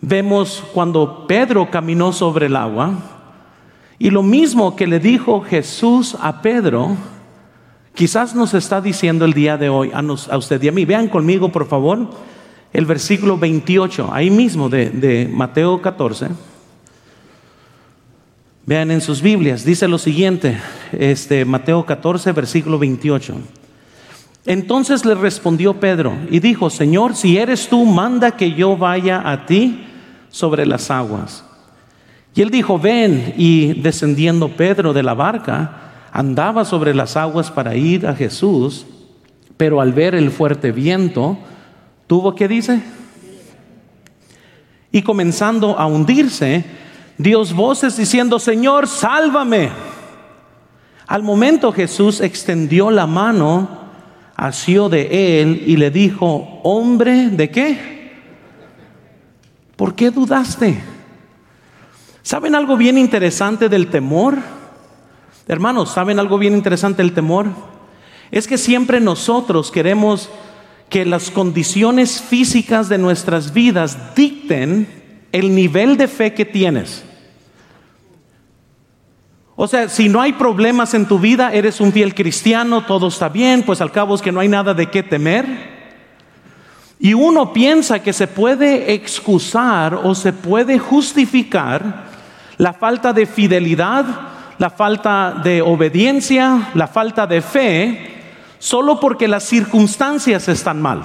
vemos 0.00 0.64
cuando 0.72 1.26
Pedro 1.26 1.70
caminó 1.70 2.12
sobre 2.12 2.46
el 2.46 2.56
agua 2.56 2.94
y 3.98 4.10
lo 4.10 4.22
mismo 4.22 4.76
que 4.76 4.86
le 4.86 5.00
dijo 5.00 5.40
Jesús 5.40 6.16
a 6.20 6.40
Pedro, 6.40 6.96
quizás 7.94 8.34
nos 8.34 8.54
está 8.54 8.80
diciendo 8.80 9.24
el 9.24 9.32
día 9.32 9.56
de 9.56 9.68
hoy 9.68 9.90
a, 9.92 10.36
usted 10.36 10.62
y 10.62 10.68
a 10.68 10.72
mí. 10.72 10.84
Vean 10.84 11.08
conmigo, 11.08 11.50
por 11.50 11.66
favor, 11.66 12.08
el 12.72 12.86
versículo 12.86 13.36
28, 13.36 14.10
ahí 14.12 14.30
mismo 14.30 14.68
de, 14.68 14.90
de 14.90 15.28
Mateo 15.28 15.82
14. 15.82 16.28
Vean 18.66 18.90
en 18.92 19.00
sus 19.00 19.20
Biblias, 19.20 19.64
dice 19.64 19.88
lo 19.88 19.98
siguiente, 19.98 20.58
este, 20.92 21.44
Mateo 21.44 21.84
14, 21.84 22.30
versículo 22.32 22.78
28. 22.78 23.34
Entonces 24.46 25.04
le 25.04 25.14
respondió 25.16 25.80
Pedro 25.80 26.14
y 26.30 26.38
dijo, 26.38 26.70
Señor, 26.70 27.16
si 27.16 27.36
eres 27.36 27.68
tú, 27.68 27.84
manda 27.84 28.36
que 28.36 28.52
yo 28.52 28.76
vaya 28.76 29.28
a 29.28 29.44
ti 29.46 29.87
sobre 30.30 30.66
las 30.66 30.90
aguas. 30.90 31.44
Y 32.34 32.42
él 32.42 32.50
dijo, 32.50 32.78
ven, 32.78 33.34
y 33.36 33.74
descendiendo 33.80 34.56
Pedro 34.56 34.92
de 34.92 35.02
la 35.02 35.14
barca, 35.14 35.88
andaba 36.12 36.64
sobre 36.64 36.94
las 36.94 37.16
aguas 37.16 37.50
para 37.50 37.74
ir 37.74 38.06
a 38.06 38.14
Jesús, 38.14 38.86
pero 39.56 39.80
al 39.80 39.92
ver 39.92 40.14
el 40.14 40.30
fuerte 40.30 40.70
viento, 40.70 41.38
tuvo 42.06 42.34
que 42.34 42.46
dice, 42.46 42.80
y 44.92 45.02
comenzando 45.02 45.78
a 45.78 45.86
hundirse, 45.86 46.64
dio 47.18 47.44
voces 47.46 47.96
diciendo, 47.96 48.38
Señor, 48.38 48.86
sálvame. 48.86 49.70
Al 51.06 51.22
momento 51.22 51.72
Jesús 51.72 52.20
extendió 52.20 52.90
la 52.90 53.06
mano, 53.06 53.68
asió 54.36 54.88
de 54.88 55.40
él 55.40 55.64
y 55.66 55.76
le 55.76 55.90
dijo, 55.90 56.60
hombre, 56.62 57.30
¿de 57.30 57.50
qué? 57.50 57.97
¿Por 59.78 59.94
qué 59.94 60.10
dudaste? 60.10 60.76
¿Saben 62.22 62.56
algo 62.56 62.76
bien 62.76 62.98
interesante 62.98 63.68
del 63.68 63.86
temor? 63.90 64.36
Hermanos, 65.46 65.92
¿saben 65.92 66.18
algo 66.18 66.36
bien 66.36 66.54
interesante 66.54 67.00
el 67.00 67.12
temor? 67.12 67.46
Es 68.32 68.48
que 68.48 68.58
siempre 68.58 68.98
nosotros 68.98 69.70
queremos 69.70 70.30
que 70.90 71.04
las 71.04 71.30
condiciones 71.30 72.20
físicas 72.20 72.88
de 72.88 72.98
nuestras 72.98 73.52
vidas 73.52 74.16
dicten 74.16 74.88
el 75.30 75.54
nivel 75.54 75.96
de 75.96 76.08
fe 76.08 76.34
que 76.34 76.44
tienes. 76.44 77.04
O 79.54 79.68
sea, 79.68 79.88
si 79.88 80.08
no 80.08 80.20
hay 80.20 80.32
problemas 80.32 80.92
en 80.94 81.06
tu 81.06 81.20
vida, 81.20 81.52
eres 81.52 81.80
un 81.80 81.92
fiel 81.92 82.16
cristiano, 82.16 82.84
todo 82.84 83.06
está 83.06 83.28
bien, 83.28 83.62
pues 83.62 83.80
al 83.80 83.92
cabo 83.92 84.16
es 84.16 84.22
que 84.22 84.32
no 84.32 84.40
hay 84.40 84.48
nada 84.48 84.74
de 84.74 84.90
qué 84.90 85.04
temer. 85.04 85.77
Y 87.00 87.14
uno 87.14 87.52
piensa 87.52 88.00
que 88.00 88.12
se 88.12 88.26
puede 88.26 88.92
excusar 88.92 89.94
o 89.94 90.14
se 90.14 90.32
puede 90.32 90.78
justificar 90.78 92.08
la 92.56 92.72
falta 92.72 93.12
de 93.12 93.24
fidelidad, 93.24 94.04
la 94.58 94.70
falta 94.70 95.40
de 95.42 95.62
obediencia, 95.62 96.70
la 96.74 96.88
falta 96.88 97.26
de 97.26 97.40
fe, 97.40 98.22
solo 98.58 98.98
porque 98.98 99.28
las 99.28 99.44
circunstancias 99.44 100.48
están 100.48 100.82
mal. 100.82 101.02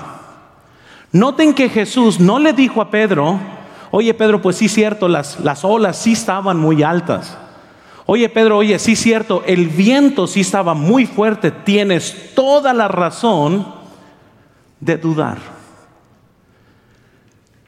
Noten 1.11 1.53
que 1.53 1.69
Jesús 1.69 2.19
no 2.19 2.39
le 2.39 2.53
dijo 2.53 2.81
a 2.81 2.89
Pedro, 2.89 3.39
oye 3.91 4.15
Pedro, 4.15 4.41
pues 4.41 4.55
sí 4.55 4.67
cierto, 4.67 5.07
las, 5.07 5.39
las 5.41 5.63
olas 5.63 5.97
sí 5.97 6.13
estaban 6.13 6.57
muy 6.57 6.81
altas. 6.81 7.37
Oye 8.07 8.27
Pedro, 8.29 8.57
oye, 8.57 8.79
sí 8.79 8.95
cierto, 8.95 9.43
el 9.45 9.67
viento 9.67 10.25
sí 10.25 10.41
estaba 10.41 10.73
muy 10.73 11.05
fuerte, 11.05 11.51
tienes 11.51 12.33
toda 12.33 12.73
la 12.73 12.87
razón 12.87 13.65
de 14.79 14.97
dudar. 14.97 15.37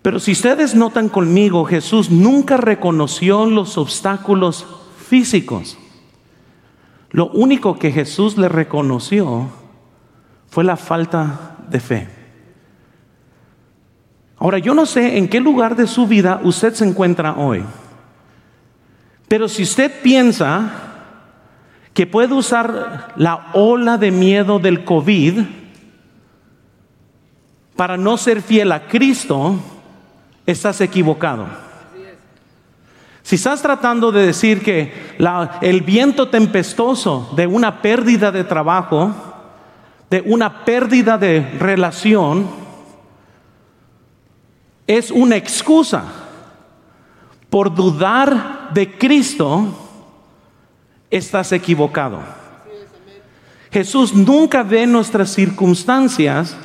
Pero 0.05 0.19
si 0.19 0.33
ustedes 0.33 0.75
notan 0.75 1.09
conmigo, 1.09 1.65
Jesús 1.65 2.12
nunca 2.12 2.57
reconoció 2.57 3.47
los 3.47 3.75
obstáculos 3.75 4.67
físicos. 5.03 5.79
Lo 7.09 7.29
único 7.29 7.79
que 7.79 7.91
Jesús 7.91 8.38
le 8.38 8.47
reconoció 8.47 9.50
fue 10.45 10.63
la 10.63 10.77
falta 10.77 11.57
de 11.71 11.79
fe. 11.79 12.07
Ahora, 14.38 14.59
yo 14.59 14.75
no 14.75 14.85
sé 14.85 15.17
en 15.17 15.27
qué 15.27 15.39
lugar 15.39 15.75
de 15.75 15.88
su 15.88 16.05
vida 16.05 16.39
usted 16.43 16.75
se 16.75 16.88
encuentra 16.88 17.38
hoy, 17.38 17.63
pero 19.27 19.50
si 19.50 19.63
usted 19.63 20.03
piensa 20.03 20.71
que 21.95 22.05
puede 22.05 22.35
usar 22.35 23.12
la 23.15 23.47
ola 23.53 23.97
de 23.97 24.12
miedo 24.12 24.59
del 24.59 24.85
COVID 24.85 25.39
para 27.75 27.97
no 27.97 28.17
ser 28.17 28.43
fiel 28.43 28.71
a 28.71 28.85
Cristo, 28.85 29.59
estás 30.45 30.81
equivocado. 30.81 31.47
Si 33.23 33.35
estás 33.35 33.61
tratando 33.61 34.11
de 34.11 34.27
decir 34.27 34.61
que 34.61 34.93
el 35.61 35.81
viento 35.81 36.29
tempestoso 36.29 37.33
de 37.35 37.47
una 37.47 37.81
pérdida 37.81 38.31
de 38.31 38.43
trabajo, 38.43 39.15
de 40.11 40.21
una 40.21 40.63
pérdida 40.63 41.17
de 41.17 41.41
relación 41.57 42.47
es 44.85 45.09
una 45.09 45.35
excusa 45.35 46.03
por 47.49 47.73
dudar 47.73 48.69
de 48.73 48.95
Cristo, 48.95 49.73
estás 51.09 51.51
equivocado. 51.51 52.19
Jesús 53.71 54.13
nunca 54.13 54.61
ve 54.61 54.85
nuestras 54.85 55.31
circunstancias 55.31 56.55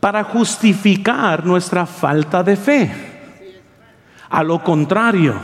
para 0.00 0.24
justificar 0.24 1.44
nuestra 1.44 1.86
falta 1.86 2.42
de 2.42 2.56
fe. 2.56 2.90
A 4.30 4.42
lo 4.42 4.62
contrario, 4.62 5.34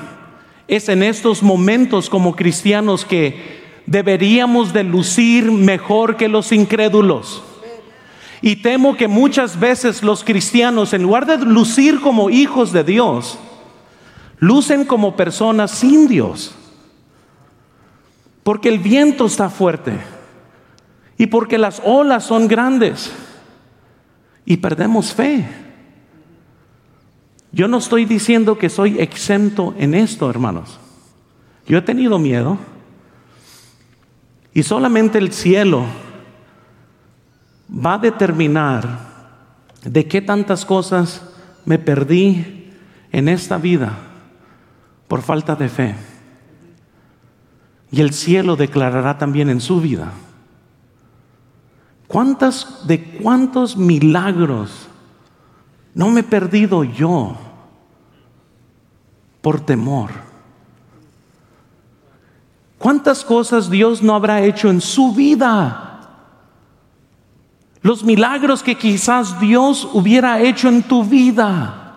es 0.68 0.88
en 0.88 1.02
estos 1.02 1.42
momentos 1.42 2.08
como 2.08 2.36
cristianos 2.36 3.04
que 3.04 3.62
deberíamos 3.86 4.72
de 4.72 4.84
lucir 4.84 5.50
mejor 5.50 6.16
que 6.16 6.28
los 6.28 6.52
incrédulos. 6.52 7.42
Y 8.40 8.56
temo 8.56 8.96
que 8.96 9.08
muchas 9.08 9.58
veces 9.58 10.02
los 10.02 10.22
cristianos, 10.22 10.92
en 10.92 11.02
lugar 11.02 11.24
de 11.24 11.38
lucir 11.38 12.00
como 12.00 12.28
hijos 12.28 12.72
de 12.72 12.84
Dios, 12.84 13.38
lucen 14.38 14.84
como 14.84 15.16
personas 15.16 15.70
sin 15.70 16.06
Dios. 16.08 16.54
Porque 18.42 18.68
el 18.68 18.78
viento 18.78 19.24
está 19.24 19.48
fuerte 19.48 19.98
y 21.16 21.26
porque 21.26 21.56
las 21.56 21.80
olas 21.84 22.24
son 22.24 22.46
grandes 22.46 23.10
y 24.46 24.56
perdemos 24.58 25.12
fe. 25.14 25.46
Yo 27.52 27.68
no 27.68 27.78
estoy 27.78 28.04
diciendo 28.04 28.58
que 28.58 28.68
soy 28.68 28.98
exento 28.98 29.74
en 29.78 29.94
esto, 29.94 30.28
hermanos. 30.28 30.80
Yo 31.66 31.78
he 31.78 31.82
tenido 31.82 32.18
miedo. 32.18 32.58
Y 34.52 34.62
solamente 34.62 35.18
el 35.18 35.32
cielo 35.32 35.84
va 37.70 37.94
a 37.94 37.98
determinar 37.98 39.14
de 39.84 40.06
qué 40.06 40.20
tantas 40.20 40.64
cosas 40.64 41.22
me 41.64 41.78
perdí 41.78 42.70
en 43.12 43.28
esta 43.28 43.58
vida 43.58 43.98
por 45.08 45.22
falta 45.22 45.56
de 45.56 45.68
fe. 45.68 45.94
Y 47.90 48.00
el 48.00 48.12
cielo 48.12 48.56
declarará 48.56 49.18
también 49.18 49.48
en 49.48 49.60
su 49.60 49.80
vida. 49.80 50.12
¿Cuántas 52.14 52.86
de 52.86 53.02
cuántos 53.02 53.76
milagros 53.76 54.86
no 55.94 56.10
me 56.10 56.20
he 56.20 56.22
perdido 56.22 56.84
yo 56.84 57.36
por 59.42 59.58
temor? 59.58 60.12
¿Cuántas 62.78 63.24
cosas 63.24 63.68
Dios 63.68 64.00
no 64.00 64.14
habrá 64.14 64.42
hecho 64.42 64.70
en 64.70 64.80
su 64.80 65.12
vida? 65.12 66.08
Los 67.82 68.04
milagros 68.04 68.62
que 68.62 68.78
quizás 68.78 69.40
Dios 69.40 69.88
hubiera 69.92 70.40
hecho 70.40 70.68
en 70.68 70.84
tu 70.84 71.02
vida. 71.02 71.96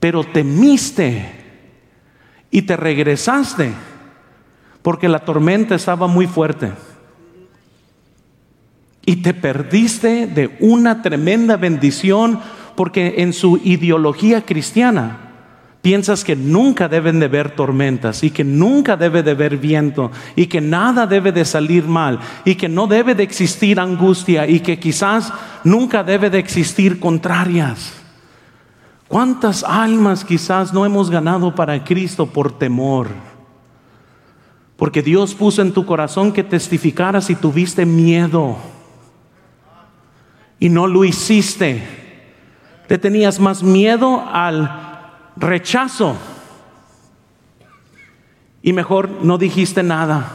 Pero 0.00 0.24
temiste 0.24 1.70
y 2.50 2.60
te 2.62 2.76
regresaste 2.76 3.72
porque 4.82 5.08
la 5.08 5.20
tormenta 5.20 5.76
estaba 5.76 6.08
muy 6.08 6.26
fuerte. 6.26 6.87
Y 9.08 9.16
te 9.16 9.32
perdiste 9.32 10.26
de 10.26 10.54
una 10.60 11.00
tremenda 11.00 11.56
bendición 11.56 12.40
porque 12.76 13.22
en 13.22 13.32
su 13.32 13.58
ideología 13.64 14.44
cristiana 14.44 15.30
piensas 15.80 16.24
que 16.24 16.36
nunca 16.36 16.90
deben 16.90 17.18
de 17.18 17.24
haber 17.24 17.52
tormentas 17.52 18.22
y 18.22 18.28
que 18.28 18.44
nunca 18.44 18.98
debe 18.98 19.22
de 19.22 19.30
haber 19.30 19.56
viento 19.56 20.10
y 20.36 20.44
que 20.44 20.60
nada 20.60 21.06
debe 21.06 21.32
de 21.32 21.46
salir 21.46 21.84
mal 21.84 22.20
y 22.44 22.56
que 22.56 22.68
no 22.68 22.86
debe 22.86 23.14
de 23.14 23.22
existir 23.22 23.80
angustia 23.80 24.46
y 24.46 24.60
que 24.60 24.78
quizás 24.78 25.32
nunca 25.64 26.04
debe 26.04 26.28
de 26.28 26.40
existir 26.40 27.00
contrarias. 27.00 27.94
¿Cuántas 29.08 29.64
almas 29.64 30.22
quizás 30.22 30.74
no 30.74 30.84
hemos 30.84 31.08
ganado 31.08 31.54
para 31.54 31.82
Cristo 31.82 32.26
por 32.26 32.58
temor? 32.58 33.08
Porque 34.76 35.00
Dios 35.00 35.34
puso 35.34 35.62
en 35.62 35.72
tu 35.72 35.86
corazón 35.86 36.30
que 36.30 36.44
testificaras 36.44 37.30
y 37.30 37.36
tuviste 37.36 37.86
miedo 37.86 38.58
y 40.58 40.68
no 40.68 40.86
lo 40.86 41.04
hiciste. 41.04 41.82
Te 42.86 42.98
tenías 42.98 43.38
más 43.38 43.62
miedo 43.62 44.24
al 44.32 44.70
rechazo. 45.36 46.16
Y 48.62 48.72
mejor 48.72 49.08
no 49.22 49.38
dijiste 49.38 49.82
nada. 49.82 50.32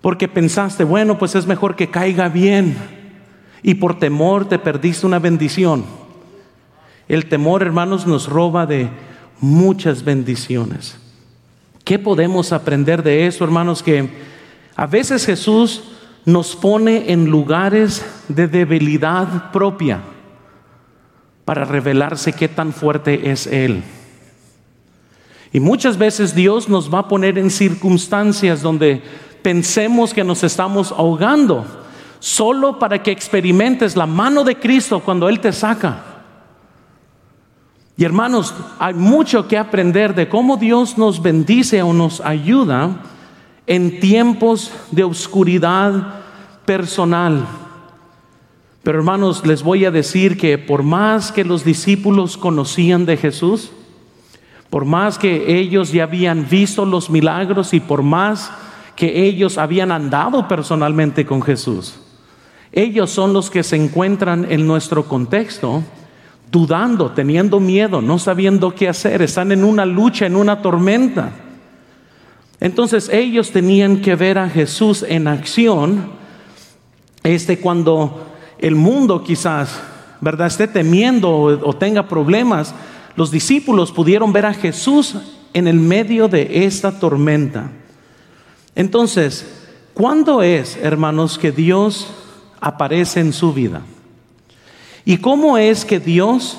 Porque 0.00 0.28
pensaste, 0.28 0.84
bueno, 0.84 1.18
pues 1.18 1.34
es 1.34 1.46
mejor 1.46 1.76
que 1.76 1.90
caiga 1.90 2.28
bien. 2.28 2.76
Y 3.62 3.74
por 3.74 3.98
temor 3.98 4.48
te 4.48 4.58
perdiste 4.58 5.06
una 5.06 5.18
bendición. 5.18 5.84
El 7.08 7.28
temor, 7.28 7.62
hermanos, 7.62 8.06
nos 8.06 8.28
roba 8.28 8.66
de 8.66 8.88
muchas 9.40 10.04
bendiciones. 10.04 10.98
¿Qué 11.84 11.98
podemos 11.98 12.52
aprender 12.52 13.02
de 13.02 13.26
eso, 13.26 13.44
hermanos? 13.44 13.82
Que 13.82 14.08
a 14.76 14.86
veces 14.86 15.26
Jesús 15.26 15.91
nos 16.24 16.54
pone 16.54 17.12
en 17.12 17.26
lugares 17.26 18.04
de 18.28 18.46
debilidad 18.46 19.50
propia 19.50 20.00
para 21.44 21.64
revelarse 21.64 22.32
qué 22.32 22.48
tan 22.48 22.72
fuerte 22.72 23.30
es 23.30 23.46
Él. 23.46 23.82
Y 25.52 25.60
muchas 25.60 25.98
veces 25.98 26.34
Dios 26.34 26.68
nos 26.68 26.92
va 26.92 27.00
a 27.00 27.08
poner 27.08 27.38
en 27.38 27.50
circunstancias 27.50 28.62
donde 28.62 29.02
pensemos 29.42 30.14
que 30.14 30.24
nos 30.24 30.44
estamos 30.44 30.92
ahogando, 30.92 31.66
solo 32.20 32.78
para 32.78 33.02
que 33.02 33.10
experimentes 33.10 33.96
la 33.96 34.06
mano 34.06 34.44
de 34.44 34.56
Cristo 34.56 35.00
cuando 35.00 35.28
Él 35.28 35.40
te 35.40 35.52
saca. 35.52 36.04
Y 37.96 38.04
hermanos, 38.04 38.54
hay 38.78 38.94
mucho 38.94 39.46
que 39.46 39.58
aprender 39.58 40.14
de 40.14 40.28
cómo 40.28 40.56
Dios 40.56 40.96
nos 40.96 41.20
bendice 41.20 41.82
o 41.82 41.92
nos 41.92 42.20
ayuda 42.20 42.96
en 43.66 44.00
tiempos 44.00 44.72
de 44.90 45.04
oscuridad 45.04 46.22
personal. 46.64 47.46
Pero 48.82 48.98
hermanos, 48.98 49.46
les 49.46 49.62
voy 49.62 49.84
a 49.84 49.90
decir 49.90 50.36
que 50.36 50.58
por 50.58 50.82
más 50.82 51.30
que 51.30 51.44
los 51.44 51.64
discípulos 51.64 52.36
conocían 52.36 53.06
de 53.06 53.16
Jesús, 53.16 53.70
por 54.70 54.84
más 54.84 55.18
que 55.18 55.58
ellos 55.58 55.92
ya 55.92 56.04
habían 56.04 56.48
visto 56.48 56.84
los 56.84 57.10
milagros 57.10 57.74
y 57.74 57.80
por 57.80 58.02
más 58.02 58.50
que 58.96 59.26
ellos 59.26 59.58
habían 59.58 59.92
andado 59.92 60.48
personalmente 60.48 61.24
con 61.24 61.42
Jesús, 61.42 61.94
ellos 62.72 63.10
son 63.10 63.32
los 63.32 63.50
que 63.50 63.62
se 63.62 63.76
encuentran 63.76 64.46
en 64.50 64.66
nuestro 64.66 65.04
contexto 65.04 65.82
dudando, 66.50 67.12
teniendo 67.12 67.60
miedo, 67.60 68.02
no 68.02 68.18
sabiendo 68.18 68.74
qué 68.74 68.88
hacer, 68.88 69.22
están 69.22 69.52
en 69.52 69.62
una 69.64 69.86
lucha, 69.86 70.26
en 70.26 70.36
una 70.36 70.60
tormenta. 70.60 71.32
Entonces 72.62 73.08
ellos 73.08 73.50
tenían 73.50 74.02
que 74.02 74.14
ver 74.14 74.38
a 74.38 74.48
Jesús 74.48 75.04
en 75.08 75.26
acción, 75.26 76.12
este 77.24 77.58
cuando 77.58 78.24
el 78.60 78.76
mundo 78.76 79.24
quizás, 79.24 79.80
¿verdad?, 80.20 80.46
esté 80.46 80.68
temiendo 80.68 81.28
o, 81.28 81.68
o 81.68 81.72
tenga 81.74 82.06
problemas, 82.06 82.72
los 83.16 83.32
discípulos 83.32 83.90
pudieron 83.90 84.32
ver 84.32 84.46
a 84.46 84.54
Jesús 84.54 85.16
en 85.52 85.66
el 85.66 85.80
medio 85.80 86.28
de 86.28 86.64
esta 86.64 87.00
tormenta. 87.00 87.68
Entonces, 88.76 89.44
¿cuándo 89.92 90.40
es, 90.40 90.76
hermanos, 90.76 91.38
que 91.38 91.50
Dios 91.50 92.06
aparece 92.60 93.18
en 93.18 93.32
su 93.32 93.52
vida? 93.52 93.82
¿Y 95.04 95.16
cómo 95.16 95.58
es 95.58 95.84
que 95.84 95.98
Dios 95.98 96.58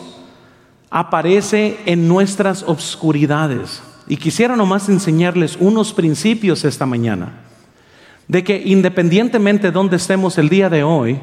aparece 0.89 1.79
en 1.85 2.09
nuestras 2.09 2.61
obscuridades? 2.63 3.81
Y 4.07 4.17
quisiera 4.17 4.55
nomás 4.55 4.89
enseñarles 4.89 5.57
unos 5.59 5.93
principios 5.93 6.65
esta 6.65 6.85
mañana, 6.85 7.41
de 8.27 8.43
que 8.43 8.61
independientemente 8.65 9.67
de 9.67 9.71
donde 9.71 9.97
estemos 9.97 10.37
el 10.37 10.49
día 10.49 10.69
de 10.69 10.83
hoy, 10.83 11.19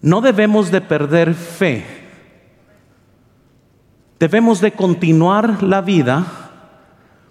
no 0.00 0.20
debemos 0.20 0.70
de 0.70 0.80
perder 0.80 1.34
fe. 1.34 1.84
Debemos 4.18 4.60
de 4.60 4.72
continuar 4.72 5.62
la 5.62 5.80
vida 5.80 6.26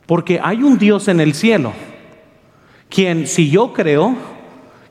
porque 0.06 0.40
hay 0.42 0.64
un 0.64 0.78
Dios 0.78 1.10
en 1.10 1.20
el 1.20 1.34
cielo, 1.34 1.74
quien 2.90 3.28
si 3.28 3.50
yo 3.50 3.74
creo, 3.74 4.16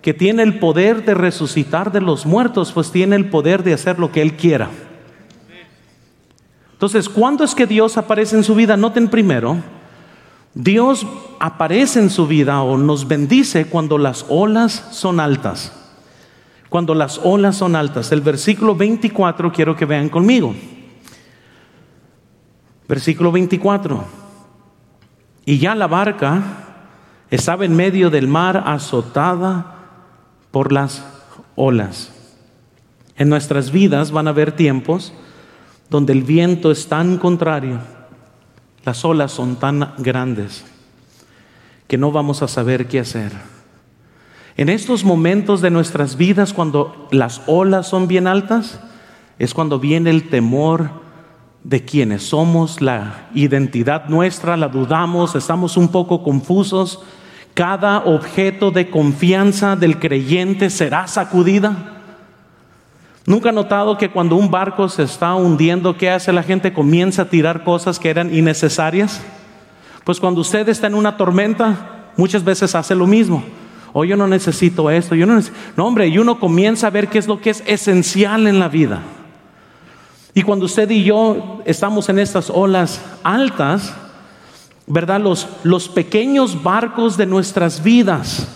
que 0.03 0.15
tiene 0.15 0.45
el 0.45 0.61
poder 0.61 1.05
de 1.05 1.15
resucitar 1.15 1.91
de 1.91 2.01
los 2.01 2.27
muertos, 2.27 2.71
pues 2.71 2.93
tiene 2.93 3.17
el 3.17 3.29
poder 3.29 3.65
de 3.65 3.73
hacer 3.73 3.99
lo 3.99 4.13
que 4.13 4.23
Él 4.23 4.37
quiera. 4.37 4.69
Entonces, 6.77 7.09
¿cuándo 7.09 7.43
es 7.43 7.55
que 7.55 7.67
Dios 7.67 7.97
aparece 7.97 8.37
en 8.37 8.45
su 8.45 8.55
vida? 8.55 8.77
Noten 8.77 9.09
primero, 9.09 9.57
Dios 10.53 11.07
aparece 11.41 12.01
en 12.01 12.11
su 12.11 12.27
vida 12.27 12.61
o 12.61 12.77
nos 12.77 13.09
bendice 13.09 13.65
cuando 13.65 13.97
las 13.97 14.27
olas 14.29 14.89
son 14.91 15.19
altas. 15.19 15.73
Cuando 16.69 16.95
las 16.95 17.19
olas 17.25 17.57
son 17.57 17.77
altas. 17.77 18.13
El 18.13 18.21
versículo 18.21 18.75
24 18.75 19.51
quiero 19.53 19.75
que 19.75 19.87
vean 19.87 20.11
conmigo. 20.11 20.55
Versículo 22.87 23.33
24. 23.33 24.05
Y 25.47 25.57
ya 25.57 25.75
la 25.75 25.87
barca 25.87 26.43
estaba 27.31 27.65
en 27.65 27.75
medio 27.75 28.11
del 28.11 28.29
mar 28.29 28.65
azotada 28.67 29.77
por 30.51 30.73
las 30.73 31.07
olas. 31.55 32.13
En 33.17 33.31
nuestras 33.31 33.71
vidas 33.71 34.11
van 34.11 34.27
a 34.27 34.31
haber 34.31 34.53
tiempos 34.53 35.15
donde 35.91 36.13
el 36.13 36.23
viento 36.23 36.71
es 36.71 36.89
tan 36.89 37.19
contrario, 37.19 37.81
las 38.85 39.05
olas 39.05 39.33
son 39.33 39.57
tan 39.57 39.95
grandes, 39.99 40.65
que 41.87 41.99
no 41.99 42.13
vamos 42.13 42.43
a 42.43 42.49
saber 42.49 42.89
qué 42.89 43.01
hacer. 43.01 43.33
En 44.57 44.69
estos 44.69 45.05
momentos 45.05 45.61
de 45.61 45.71
nuestras 45.71 46.17
vidas, 46.17 46.53
cuando 46.53 47.09
las 47.11 47.43
olas 47.47 47.89
son 47.89 48.09
bien 48.09 48.27
altas, 48.27 48.81
es 49.39 49.53
cuando 49.53 49.79
viene 49.79 50.11
el 50.11 50.29
temor 50.29 50.91
de 51.63 51.85
quienes 51.85 52.23
somos, 52.23 52.81
la 52.81 53.29
identidad 53.35 54.09
nuestra, 54.09 54.57
la 54.57 54.69
dudamos, 54.69 55.35
estamos 55.35 55.77
un 55.77 55.89
poco 55.89 56.23
confusos, 56.23 57.01
cada 57.55 58.05
objeto 58.05 58.71
de 58.71 58.89
confianza 58.89 59.77
del 59.77 59.99
creyente 59.99 60.71
será 60.71 61.07
sacudida. 61.07 61.96
¿Nunca 63.27 63.49
ha 63.49 63.53
notado 63.53 63.99
que 63.99 64.09
cuando 64.09 64.37
un 64.37 64.51
barco 64.51 64.89
se 64.89 65.03
está 65.03 65.35
hundiendo, 65.35 65.97
¿qué 65.97 66.11
hace 66.11 66.33
la 66.33 66.45
gente? 66.45 66.73
Comienza 66.73 67.23
a 67.23 67.29
tirar 67.29 67.65
cosas 67.65 67.99
que 67.99 68.09
eran 68.09 68.33
innecesarias. 68.33 69.21
Pues 70.05 70.21
cuando 70.21 70.41
usted 70.41 70.69
está 70.69 70.87
en 70.87 70.95
una 70.95 71.17
tormenta, 71.17 72.13
muchas 72.17 72.45
veces 72.45 72.77
hace 72.77 72.95
lo 72.95 73.09
mismo. 73.09 73.43
Oh, 73.93 74.05
yo 74.05 74.17
no 74.17 74.29
necesito 74.29 74.91
esto, 74.91 75.17
yo 75.17 75.27
no. 75.27 75.41
No, 75.77 75.87
hombre, 75.87 76.07
y 76.07 76.19
uno 76.19 76.39
comienza 76.39 76.87
a 76.87 76.91
ver 76.91 77.09
qué 77.09 77.19
es 77.19 77.27
lo 77.27 77.41
que 77.41 77.51
es 77.51 77.65
esencial 77.67 78.47
en 78.47 78.61
la 78.61 78.69
vida. 78.69 79.03
Y 80.33 80.43
cuando 80.43 80.67
usted 80.67 80.89
y 80.91 81.03
yo 81.03 81.63
estamos 81.65 82.09
en 82.09 82.21
estas 82.21 82.49
olas 82.49 83.01
altas, 83.25 83.93
¿verdad? 84.87 85.21
Los, 85.21 85.49
los 85.65 85.89
pequeños 85.89 86.63
barcos 86.63 87.17
de 87.17 87.27
nuestras 87.27 87.83
vidas, 87.83 88.47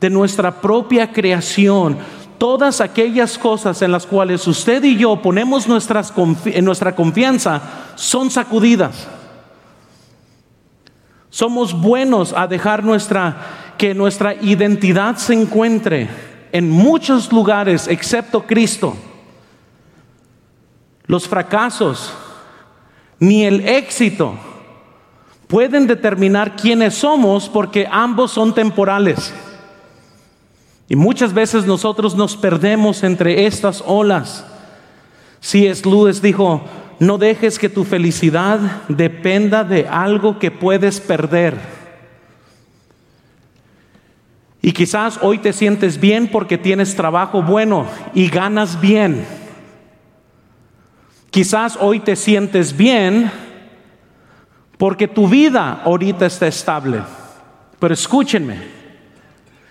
de 0.00 0.10
nuestra 0.10 0.60
propia 0.60 1.10
creación, 1.12 1.98
todas 2.38 2.80
aquellas 2.80 3.36
cosas 3.36 3.82
en 3.82 3.92
las 3.92 4.06
cuales 4.06 4.46
usted 4.46 4.82
y 4.84 4.96
yo 4.96 5.20
ponemos 5.20 5.68
nuestras, 5.68 6.12
en 6.46 6.64
nuestra 6.64 6.94
confianza 6.94 7.60
son 7.96 8.30
sacudidas. 8.30 9.08
Somos 11.30 11.78
buenos 11.78 12.32
a 12.32 12.46
dejar 12.46 12.82
nuestra 12.84 13.74
que 13.76 13.94
nuestra 13.94 14.34
identidad 14.34 15.16
se 15.16 15.34
encuentre 15.34 16.08
en 16.52 16.70
muchos 16.70 17.32
lugares 17.32 17.86
excepto 17.86 18.46
Cristo. 18.46 18.96
Los 21.06 21.28
fracasos, 21.28 22.12
ni 23.18 23.44
el 23.44 23.66
éxito 23.66 24.34
pueden 25.46 25.86
determinar 25.86 26.56
quiénes 26.56 26.94
somos 26.94 27.48
porque 27.48 27.88
ambos 27.90 28.32
son 28.32 28.54
temporales. 28.54 29.32
Y 30.88 30.96
muchas 30.96 31.34
veces 31.34 31.66
nosotros 31.66 32.14
nos 32.14 32.36
perdemos 32.36 33.02
entre 33.02 33.46
estas 33.46 33.82
olas. 33.86 34.46
es 35.52 35.84
Lewis 35.84 36.22
dijo, 36.22 36.62
no 36.98 37.18
dejes 37.18 37.58
que 37.58 37.68
tu 37.68 37.84
felicidad 37.84 38.58
dependa 38.88 39.64
de 39.64 39.86
algo 39.86 40.38
que 40.38 40.50
puedes 40.50 40.98
perder. 41.00 41.56
Y 44.62 44.72
quizás 44.72 45.18
hoy 45.22 45.38
te 45.38 45.52
sientes 45.52 46.00
bien 46.00 46.28
porque 46.28 46.58
tienes 46.58 46.96
trabajo 46.96 47.42
bueno 47.42 47.86
y 48.14 48.28
ganas 48.28 48.80
bien. 48.80 49.24
Quizás 51.30 51.76
hoy 51.80 52.00
te 52.00 52.16
sientes 52.16 52.76
bien 52.76 53.30
porque 54.78 55.06
tu 55.06 55.28
vida 55.28 55.82
ahorita 55.84 56.26
está 56.26 56.46
estable. 56.46 57.02
Pero 57.78 57.94
escúchenme, 57.94 58.77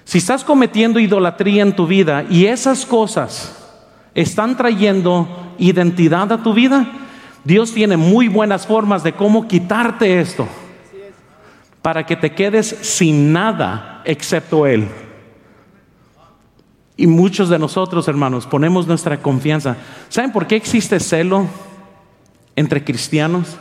si 0.07 0.19
estás 0.19 0.45
cometiendo 0.45 1.01
idolatría 1.01 1.61
en 1.61 1.75
tu 1.75 1.85
vida 1.85 2.25
y 2.29 2.45
esas 2.45 2.85
cosas 2.85 3.53
están 4.15 4.55
trayendo 4.55 5.27
identidad 5.57 6.31
a 6.31 6.41
tu 6.41 6.53
vida, 6.53 6.89
Dios 7.43 7.73
tiene 7.73 7.97
muy 7.97 8.29
buenas 8.29 8.65
formas 8.65 9.03
de 9.03 9.11
cómo 9.11 9.49
quitarte 9.49 10.21
esto 10.21 10.47
para 11.81 12.05
que 12.05 12.15
te 12.15 12.33
quedes 12.33 12.67
sin 12.67 13.33
nada 13.33 14.01
excepto 14.05 14.65
Él. 14.65 14.87
Y 16.95 17.05
muchos 17.05 17.49
de 17.49 17.59
nosotros, 17.59 18.07
hermanos, 18.07 18.47
ponemos 18.47 18.87
nuestra 18.87 19.21
confianza. 19.21 19.75
¿Saben 20.07 20.31
por 20.31 20.47
qué 20.47 20.55
existe 20.55 21.01
celo 21.01 21.47
entre 22.55 22.81
cristianos? 22.81 23.57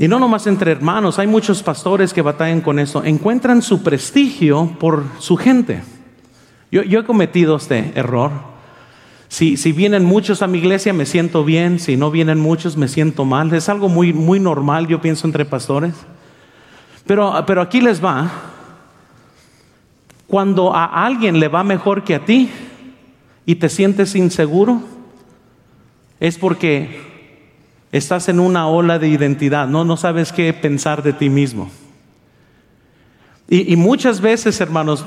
Y 0.00 0.08
no 0.08 0.18
nomás 0.18 0.46
entre 0.46 0.72
hermanos, 0.72 1.18
hay 1.18 1.26
muchos 1.26 1.62
pastores 1.62 2.14
que 2.14 2.22
batallan 2.22 2.62
con 2.62 2.78
eso. 2.78 3.04
Encuentran 3.04 3.60
su 3.60 3.82
prestigio 3.82 4.74
por 4.80 5.04
su 5.18 5.36
gente. 5.36 5.82
Yo, 6.70 6.80
he 6.80 7.04
cometido 7.04 7.56
este 7.56 7.92
error. 7.94 8.30
Si, 9.28 9.58
si, 9.58 9.72
vienen 9.72 10.06
muchos 10.06 10.40
a 10.40 10.46
mi 10.46 10.56
iglesia 10.56 10.94
me 10.94 11.04
siento 11.04 11.44
bien, 11.44 11.78
si 11.78 11.98
no 11.98 12.10
vienen 12.10 12.40
muchos 12.40 12.78
me 12.78 12.88
siento 12.88 13.26
mal. 13.26 13.52
Es 13.52 13.68
algo 13.68 13.90
muy, 13.90 14.14
muy 14.14 14.40
normal, 14.40 14.86
yo 14.86 15.02
pienso, 15.02 15.26
entre 15.26 15.44
pastores. 15.44 15.92
Pero, 17.06 17.34
pero 17.46 17.60
aquí 17.60 17.82
les 17.82 18.02
va. 18.02 18.30
Cuando 20.26 20.74
a 20.74 20.86
alguien 21.04 21.38
le 21.38 21.48
va 21.48 21.62
mejor 21.62 22.04
que 22.04 22.14
a 22.14 22.24
ti 22.24 22.48
y 23.44 23.56
te 23.56 23.68
sientes 23.68 24.14
inseguro, 24.14 24.80
es 26.20 26.38
porque 26.38 27.09
Estás 27.92 28.28
en 28.28 28.38
una 28.38 28.68
ola 28.68 29.00
de 29.00 29.08
identidad, 29.08 29.66
no, 29.66 29.84
no 29.84 29.96
sabes 29.96 30.32
qué 30.32 30.52
pensar 30.52 31.02
de 31.02 31.12
ti 31.12 31.28
mismo. 31.28 31.70
Y, 33.48 33.74
muchas 33.74 34.20
veces, 34.20 34.60
hermanos, 34.60 35.04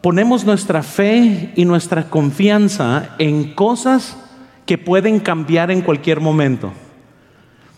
ponemos 0.00 0.44
nuestra 0.44 0.84
fe 0.84 1.52
y 1.56 1.64
nuestra 1.64 2.08
confianza 2.08 3.16
en 3.18 3.52
cosas 3.54 4.16
que 4.64 4.78
pueden 4.78 5.18
cambiar 5.18 5.72
en 5.72 5.82
cualquier 5.82 6.20
momento. 6.20 6.70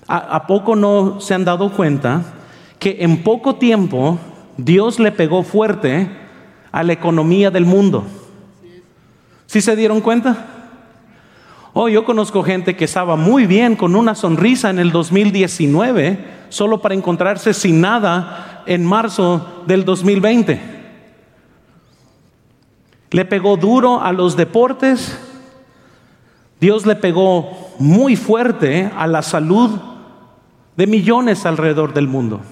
¿A, 0.06 0.18
¿A, 0.18 0.46
poco 0.46 0.76
no 0.76 1.18
se 1.18 1.32
han 1.32 1.46
dado 1.46 1.72
cuenta 1.72 2.24
que 2.78 2.98
en 3.00 3.22
poco 3.22 3.54
tiempo 3.54 4.18
Dios 4.58 5.00
le 5.00 5.12
pegó 5.12 5.44
fuerte 5.44 6.10
a 6.70 6.82
la 6.82 6.92
economía 6.92 7.50
del 7.50 7.64
mundo? 7.64 8.04
¿Sí 9.46 9.62
se 9.62 9.76
dieron 9.76 10.02
cuenta? 10.02 10.61
Oh, 11.74 11.88
yo 11.88 12.04
conozco 12.04 12.42
gente 12.42 12.76
que 12.76 12.84
estaba 12.84 13.16
muy 13.16 13.46
bien 13.46 13.76
con 13.76 13.96
una 13.96 14.14
sonrisa 14.14 14.68
en 14.68 14.78
el 14.78 14.92
2019, 14.92 16.18
solo 16.50 16.82
para 16.82 16.94
encontrarse 16.94 17.54
sin 17.54 17.80
nada 17.80 18.62
en 18.66 18.84
marzo 18.84 19.64
del 19.66 19.86
2020. 19.86 20.60
Le 23.10 23.24
pegó 23.24 23.56
duro 23.56 24.02
a 24.02 24.12
los 24.12 24.36
deportes, 24.36 25.18
Dios 26.60 26.84
le 26.84 26.94
pegó 26.94 27.74
muy 27.78 28.16
fuerte 28.16 28.90
a 28.94 29.06
la 29.06 29.22
salud 29.22 29.80
de 30.76 30.86
millones 30.86 31.46
alrededor 31.46 31.94
del 31.94 32.06
mundo. 32.06 32.42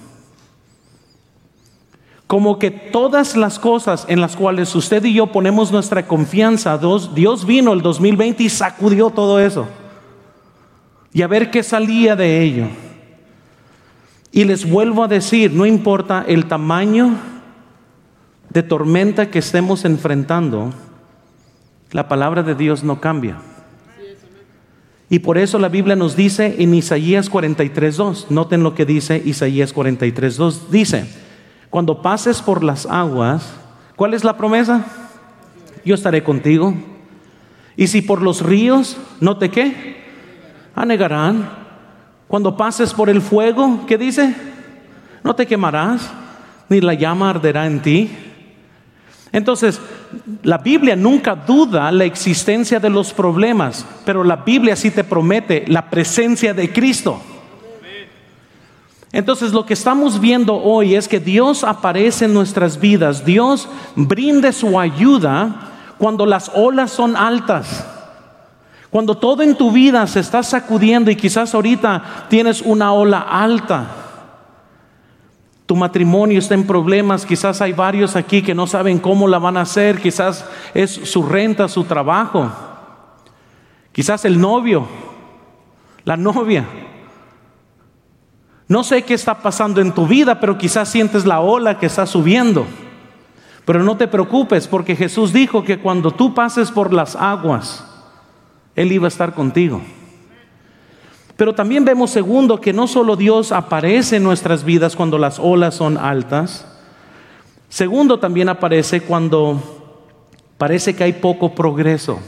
Como 2.31 2.59
que 2.59 2.71
todas 2.71 3.35
las 3.35 3.59
cosas 3.59 4.05
en 4.07 4.21
las 4.21 4.37
cuales 4.37 4.73
usted 4.73 5.03
y 5.03 5.15
yo 5.15 5.27
ponemos 5.33 5.69
nuestra 5.69 6.07
confianza, 6.07 6.79
Dios, 7.13 7.45
vino 7.45 7.73
el 7.73 7.81
2020 7.81 8.43
y 8.43 8.47
sacudió 8.47 9.09
todo 9.09 9.37
eso. 9.37 9.67
Y 11.11 11.23
a 11.23 11.27
ver 11.27 11.51
qué 11.51 11.61
salía 11.61 12.15
de 12.15 12.41
ello. 12.41 12.67
Y 14.31 14.45
les 14.45 14.65
vuelvo 14.69 15.03
a 15.03 15.09
decir, 15.09 15.51
no 15.51 15.65
importa 15.65 16.23
el 16.25 16.45
tamaño 16.45 17.15
de 18.47 18.63
tormenta 18.63 19.29
que 19.29 19.39
estemos 19.39 19.83
enfrentando, 19.83 20.71
la 21.91 22.07
palabra 22.07 22.43
de 22.43 22.55
Dios 22.55 22.81
no 22.81 23.01
cambia. 23.01 23.39
Y 25.09 25.19
por 25.19 25.37
eso 25.37 25.59
la 25.59 25.67
Biblia 25.67 25.97
nos 25.97 26.15
dice 26.15 26.55
en 26.59 26.73
Isaías 26.75 27.29
43.2, 27.29 28.27
noten 28.29 28.63
lo 28.63 28.73
que 28.73 28.85
dice 28.85 29.21
Isaías 29.25 29.75
43.2, 29.75 30.69
dice, 30.69 31.20
cuando 31.71 32.01
pases 32.01 32.41
por 32.41 32.65
las 32.65 32.85
aguas, 32.85 33.49
¿cuál 33.95 34.13
es 34.13 34.25
la 34.25 34.35
promesa? 34.35 34.85
Yo 35.85 35.95
estaré 35.95 36.21
contigo. 36.21 36.75
Y 37.77 37.87
si 37.87 38.01
por 38.01 38.21
los 38.21 38.41
ríos, 38.41 38.97
no 39.21 39.37
te 39.37 39.49
qué, 39.49 40.03
anegarán. 40.75 41.49
Cuando 42.27 42.57
pases 42.57 42.93
por 42.93 43.09
el 43.09 43.21
fuego, 43.21 43.85
¿qué 43.87 43.97
dice? 43.97 44.35
No 45.23 45.33
te 45.33 45.47
quemarás, 45.47 46.11
ni 46.67 46.81
la 46.81 46.93
llama 46.93 47.29
arderá 47.29 47.65
en 47.65 47.81
ti. 47.81 48.11
Entonces, 49.31 49.79
la 50.43 50.57
Biblia 50.57 50.97
nunca 50.97 51.35
duda 51.35 51.89
la 51.93 52.03
existencia 52.03 52.81
de 52.81 52.89
los 52.89 53.13
problemas, 53.13 53.85
pero 54.05 54.25
la 54.25 54.35
Biblia 54.35 54.75
sí 54.75 54.91
te 54.91 55.05
promete 55.05 55.63
la 55.67 55.89
presencia 55.89 56.53
de 56.53 56.73
Cristo. 56.73 57.21
Entonces 59.13 59.51
lo 59.51 59.65
que 59.65 59.73
estamos 59.73 60.21
viendo 60.21 60.55
hoy 60.55 60.95
es 60.95 61.07
que 61.07 61.19
Dios 61.19 61.63
aparece 61.63 62.25
en 62.25 62.33
nuestras 62.33 62.79
vidas, 62.79 63.25
Dios 63.25 63.67
brinde 63.95 64.53
su 64.53 64.79
ayuda 64.79 65.69
cuando 65.97 66.25
las 66.25 66.49
olas 66.55 66.91
son 66.91 67.17
altas, 67.17 67.85
cuando 68.89 69.17
todo 69.17 69.43
en 69.43 69.55
tu 69.55 69.71
vida 69.71 70.07
se 70.07 70.21
está 70.21 70.43
sacudiendo 70.43 71.11
y 71.11 71.17
quizás 71.17 71.53
ahorita 71.53 72.25
tienes 72.29 72.61
una 72.61 72.93
ola 72.93 73.19
alta. 73.19 73.97
Tu 75.65 75.75
matrimonio 75.75 76.39
está 76.39 76.53
en 76.53 76.67
problemas, 76.67 77.25
quizás 77.25 77.61
hay 77.61 77.71
varios 77.71 78.15
aquí 78.15 78.41
que 78.41 78.55
no 78.55 78.67
saben 78.67 78.99
cómo 78.99 79.27
la 79.27 79.39
van 79.39 79.57
a 79.57 79.61
hacer, 79.61 80.01
quizás 80.01 80.45
es 80.73 80.91
su 80.91 81.23
renta, 81.23 81.67
su 81.67 81.83
trabajo, 81.83 82.49
quizás 83.91 84.23
el 84.25 84.39
novio, 84.39 84.87
la 86.03 86.17
novia. 86.17 86.65
No 88.71 88.85
sé 88.85 89.01
qué 89.01 89.15
está 89.15 89.39
pasando 89.39 89.81
en 89.81 89.91
tu 89.91 90.07
vida, 90.07 90.39
pero 90.39 90.57
quizás 90.57 90.87
sientes 90.87 91.25
la 91.25 91.41
ola 91.41 91.77
que 91.77 91.87
está 91.87 92.05
subiendo. 92.05 92.65
Pero 93.65 93.83
no 93.83 93.97
te 93.97 94.07
preocupes 94.07 94.65
porque 94.65 94.95
Jesús 94.95 95.33
dijo 95.33 95.65
que 95.65 95.79
cuando 95.79 96.11
tú 96.11 96.33
pases 96.33 96.71
por 96.71 96.93
las 96.93 97.17
aguas, 97.17 97.83
Él 98.73 98.93
iba 98.93 99.07
a 99.07 99.09
estar 99.09 99.33
contigo. 99.33 99.81
Pero 101.35 101.53
también 101.53 101.83
vemos, 101.83 102.11
segundo, 102.11 102.61
que 102.61 102.71
no 102.71 102.87
solo 102.87 103.17
Dios 103.17 103.51
aparece 103.51 104.15
en 104.15 104.23
nuestras 104.23 104.63
vidas 104.63 104.95
cuando 104.95 105.17
las 105.17 105.37
olas 105.37 105.75
son 105.75 105.97
altas, 105.97 106.65
segundo, 107.67 108.19
también 108.19 108.47
aparece 108.47 109.01
cuando 109.01 109.61
parece 110.57 110.95
que 110.95 111.03
hay 111.03 111.11
poco 111.11 111.53
progreso. 111.53 112.21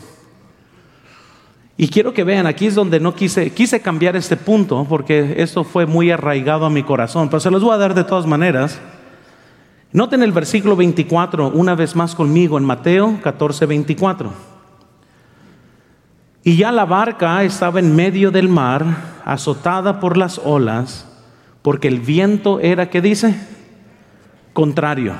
Y 1.75 1.87
quiero 1.87 2.13
que 2.13 2.23
vean, 2.23 2.45
aquí 2.45 2.67
es 2.67 2.75
donde 2.75 2.99
no 2.99 3.15
quise, 3.15 3.51
quise 3.51 3.81
cambiar 3.81 4.15
este 4.15 4.37
punto, 4.37 4.85
porque 4.87 5.35
esto 5.37 5.63
fue 5.63 5.85
muy 5.85 6.11
arraigado 6.11 6.65
a 6.65 6.69
mi 6.69 6.83
corazón, 6.83 7.29
pero 7.29 7.39
se 7.39 7.49
los 7.49 7.63
voy 7.63 7.73
a 7.73 7.77
dar 7.77 7.95
de 7.95 8.03
todas 8.03 8.27
maneras. 8.27 8.79
Noten 9.91 10.21
el 10.21 10.31
versículo 10.31 10.75
24, 10.75 11.49
una 11.49 11.73
vez 11.75 11.95
más 11.95 12.13
conmigo, 12.13 12.57
en 12.57 12.65
Mateo 12.65 13.19
14, 13.23 13.65
24. 13.65 14.31
Y 16.43 16.57
ya 16.57 16.71
la 16.71 16.85
barca 16.85 17.43
estaba 17.43 17.79
en 17.79 17.95
medio 17.95 18.29
del 18.29 18.49
mar, 18.49 19.21
azotada 19.25 19.99
por 19.99 20.17
las 20.17 20.39
olas, 20.39 21.07
porque 21.61 21.87
el 21.87 22.01
viento 22.01 22.59
era, 22.59 22.89
¿qué 22.89 23.01
dice? 23.01 23.35
Contrario. 24.51 25.15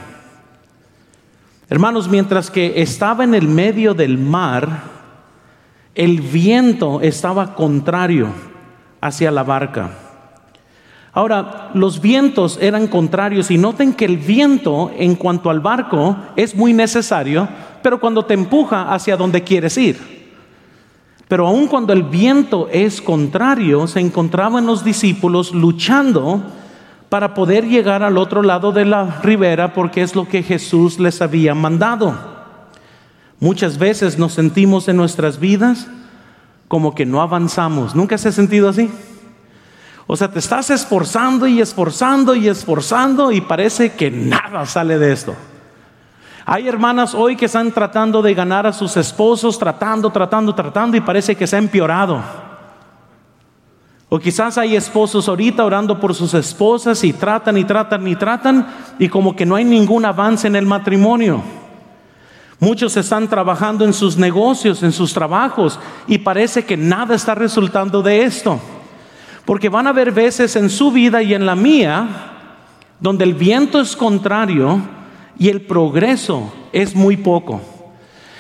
Hermanos, 1.70 2.10
mientras 2.10 2.52
que 2.52 2.82
estaba 2.82 3.24
en 3.24 3.34
el 3.34 3.48
medio 3.48 3.96
del 3.96 4.20
mar, 4.20 4.93
el 5.96 6.22
viento 6.22 7.02
estaba 7.02 7.54
contrario 7.56 8.30
hacia 9.02 9.32
la 9.32 9.44
barca. 9.44 9.92
Ahora, 11.12 11.70
los 11.76 12.02
vientos 12.02 12.58
eran 12.60 12.88
contrarios 12.88 13.52
y 13.52 13.58
noten 13.58 13.94
que 13.94 14.06
el 14.06 14.18
viento 14.18 14.92
en 14.98 15.16
cuanto 15.16 15.52
al 15.52 15.60
barco 15.60 16.18
es 16.36 16.56
muy 16.56 16.74
necesario, 16.74 17.48
pero 17.84 18.00
cuando 18.00 18.26
te 18.26 18.34
empuja 18.34 18.92
hacia 18.92 19.16
donde 19.16 19.44
quieres 19.44 19.78
ir. 19.78 20.14
Pero 21.28 21.48
aun 21.48 21.68
cuando 21.68 21.94
el 21.94 22.04
viento 22.04 22.68
es 22.72 23.00
contrario, 23.00 23.86
se 23.86 24.00
encontraban 24.00 24.66
los 24.66 24.84
discípulos 24.84 25.54
luchando 25.54 26.42
para 27.10 27.36
poder 27.36 27.68
llegar 27.68 28.02
al 28.02 28.18
otro 28.18 28.42
lado 28.42 28.72
de 28.72 28.86
la 28.86 29.20
ribera 29.22 29.74
porque 29.74 30.02
es 30.02 30.16
lo 30.16 30.28
que 30.28 30.42
Jesús 30.42 31.00
les 31.00 31.22
había 31.22 31.54
mandado. 31.54 32.33
Muchas 33.44 33.78
veces 33.78 34.18
nos 34.18 34.32
sentimos 34.32 34.88
en 34.88 34.96
nuestras 34.96 35.38
vidas 35.38 35.88
como 36.70 36.96
que 36.96 37.06
no 37.06 37.22
avanzamos. 37.22 37.94
¿Nunca 37.94 38.18
se 38.18 38.30
ha 38.30 38.32
sentido 38.32 38.70
así? 38.70 38.90
O 40.08 40.16
sea, 40.16 40.32
te 40.32 40.40
estás 40.40 40.70
esforzando 40.70 41.46
y 41.46 41.60
esforzando 41.60 42.36
y 42.36 42.48
esforzando 42.48 43.34
y 43.34 43.42
parece 43.42 43.92
que 43.92 44.10
nada 44.10 44.66
sale 44.66 44.98
de 44.98 45.12
esto. 45.12 45.36
Hay 46.46 46.70
hermanas 46.70 47.14
hoy 47.14 47.36
que 47.36 47.48
están 47.48 47.74
tratando 47.74 48.22
de 48.22 48.34
ganar 48.34 48.66
a 48.66 48.72
sus 48.72 48.96
esposos, 48.96 49.60
tratando, 49.60 50.10
tratando, 50.10 50.56
tratando 50.56 50.96
y 50.96 51.02
parece 51.02 51.36
que 51.36 51.46
se 51.46 51.58
ha 51.58 51.60
empeorado. 51.60 52.24
O 54.08 54.20
quizás 54.20 54.58
hay 54.58 54.78
esposos 54.78 55.28
ahorita 55.28 55.66
orando 55.66 56.00
por 56.00 56.16
sus 56.16 56.34
esposas 56.34 57.04
y 57.04 57.12
tratan 57.12 57.58
y 57.58 57.66
tratan 57.66 58.08
y 58.08 58.16
tratan 58.16 58.68
y 59.00 59.10
como 59.10 59.36
que 59.36 59.46
no 59.46 59.56
hay 59.56 59.66
ningún 59.66 60.06
avance 60.06 60.48
en 60.48 60.56
el 60.56 60.66
matrimonio. 60.66 61.44
Muchos 62.64 62.96
están 62.96 63.28
trabajando 63.28 63.84
en 63.84 63.92
sus 63.92 64.16
negocios, 64.16 64.84
en 64.84 64.94
sus 64.94 65.14
trabajos 65.14 65.78
y 66.08 66.20
parece 66.20 66.64
que 66.64 66.78
nada 66.78 67.14
está 67.14 67.36
resultando 67.36 68.02
de 68.02 68.24
esto. 68.24 68.58
Porque 69.44 69.68
van 69.68 69.86
a 69.86 69.90
haber 69.90 70.14
veces 70.14 70.56
en 70.56 70.70
su 70.70 70.90
vida 70.90 71.22
y 71.22 71.34
en 71.34 71.46
la 71.46 71.58
mía 71.58 72.08
donde 73.02 73.26
el 73.26 73.34
viento 73.34 73.82
es 73.82 73.98
contrario 73.98 74.80
y 75.38 75.50
el 75.50 75.64
progreso 75.64 76.54
es 76.72 76.96
muy 76.96 77.18
poco. 77.18 77.60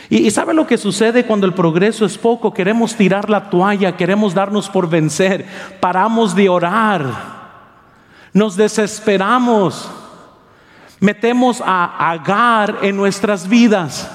Y, 0.10 0.32
sabe 0.32 0.54
lo 0.54 0.66
que 0.66 0.78
sucede 0.78 1.26
cuando 1.26 1.46
el 1.46 1.54
progreso 1.54 2.06
es 2.06 2.18
poco? 2.18 2.54
Queremos 2.54 2.96
tirar 2.96 3.30
la 3.30 3.50
toalla, 3.50 3.98
queremos 3.98 4.34
darnos 4.34 4.70
por 4.70 4.90
vencer, 4.90 5.46
paramos 5.82 6.34
de 6.34 6.48
orar, 6.48 7.04
nos 8.32 8.56
desesperamos, 8.56 9.92
metemos 11.04 11.62
a 11.63 12.12
Agar 12.12 12.80
en 12.82 12.96
nuestras 12.96 13.50
vidas. 13.50 14.10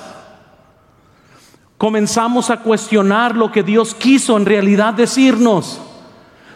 Comenzamos 1.77 2.48
a 2.48 2.62
cuestionar 2.62 3.37
lo 3.37 3.53
que 3.53 3.62
Dios 3.62 3.94
quiso 3.94 4.38
en 4.38 4.46
realidad 4.46 4.94
decirnos, 4.94 5.83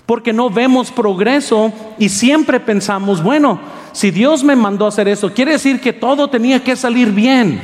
porque 0.07 0.33
no 0.33 0.49
vemos 0.49 0.91
progreso 0.91 1.71
y 1.99 2.09
siempre 2.09 2.59
pensamos, 2.61 3.23
bueno, 3.23 3.61
si 3.93 4.11
Dios 4.11 4.43
me 4.43 4.57
mandó 4.57 4.87
a 4.87 4.89
hacer 4.89 5.07
eso, 5.07 5.35
quiere 5.35 5.53
decir 5.53 5.83
que 5.83 5.93
todo 5.93 6.31
tenía 6.31 6.65
que 6.65 6.77
salir 6.77 7.13
bien. 7.13 7.63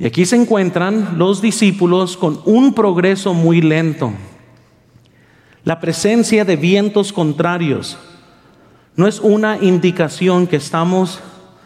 Y 0.00 0.06
aquí 0.06 0.26
se 0.26 0.34
encuentran 0.34 1.16
los 1.16 1.40
discípulos 1.40 2.16
con 2.16 2.40
un 2.44 2.74
progreso 2.74 3.34
muy 3.34 3.60
lento. 3.60 4.12
La 5.62 5.78
presencia 5.78 6.44
de 6.44 6.56
vientos 6.56 7.12
contrarios 7.12 7.96
no 8.96 9.06
es 9.06 9.20
una 9.20 9.58
indicación 9.58 10.46
que 10.46 10.56
estamos 10.56 11.20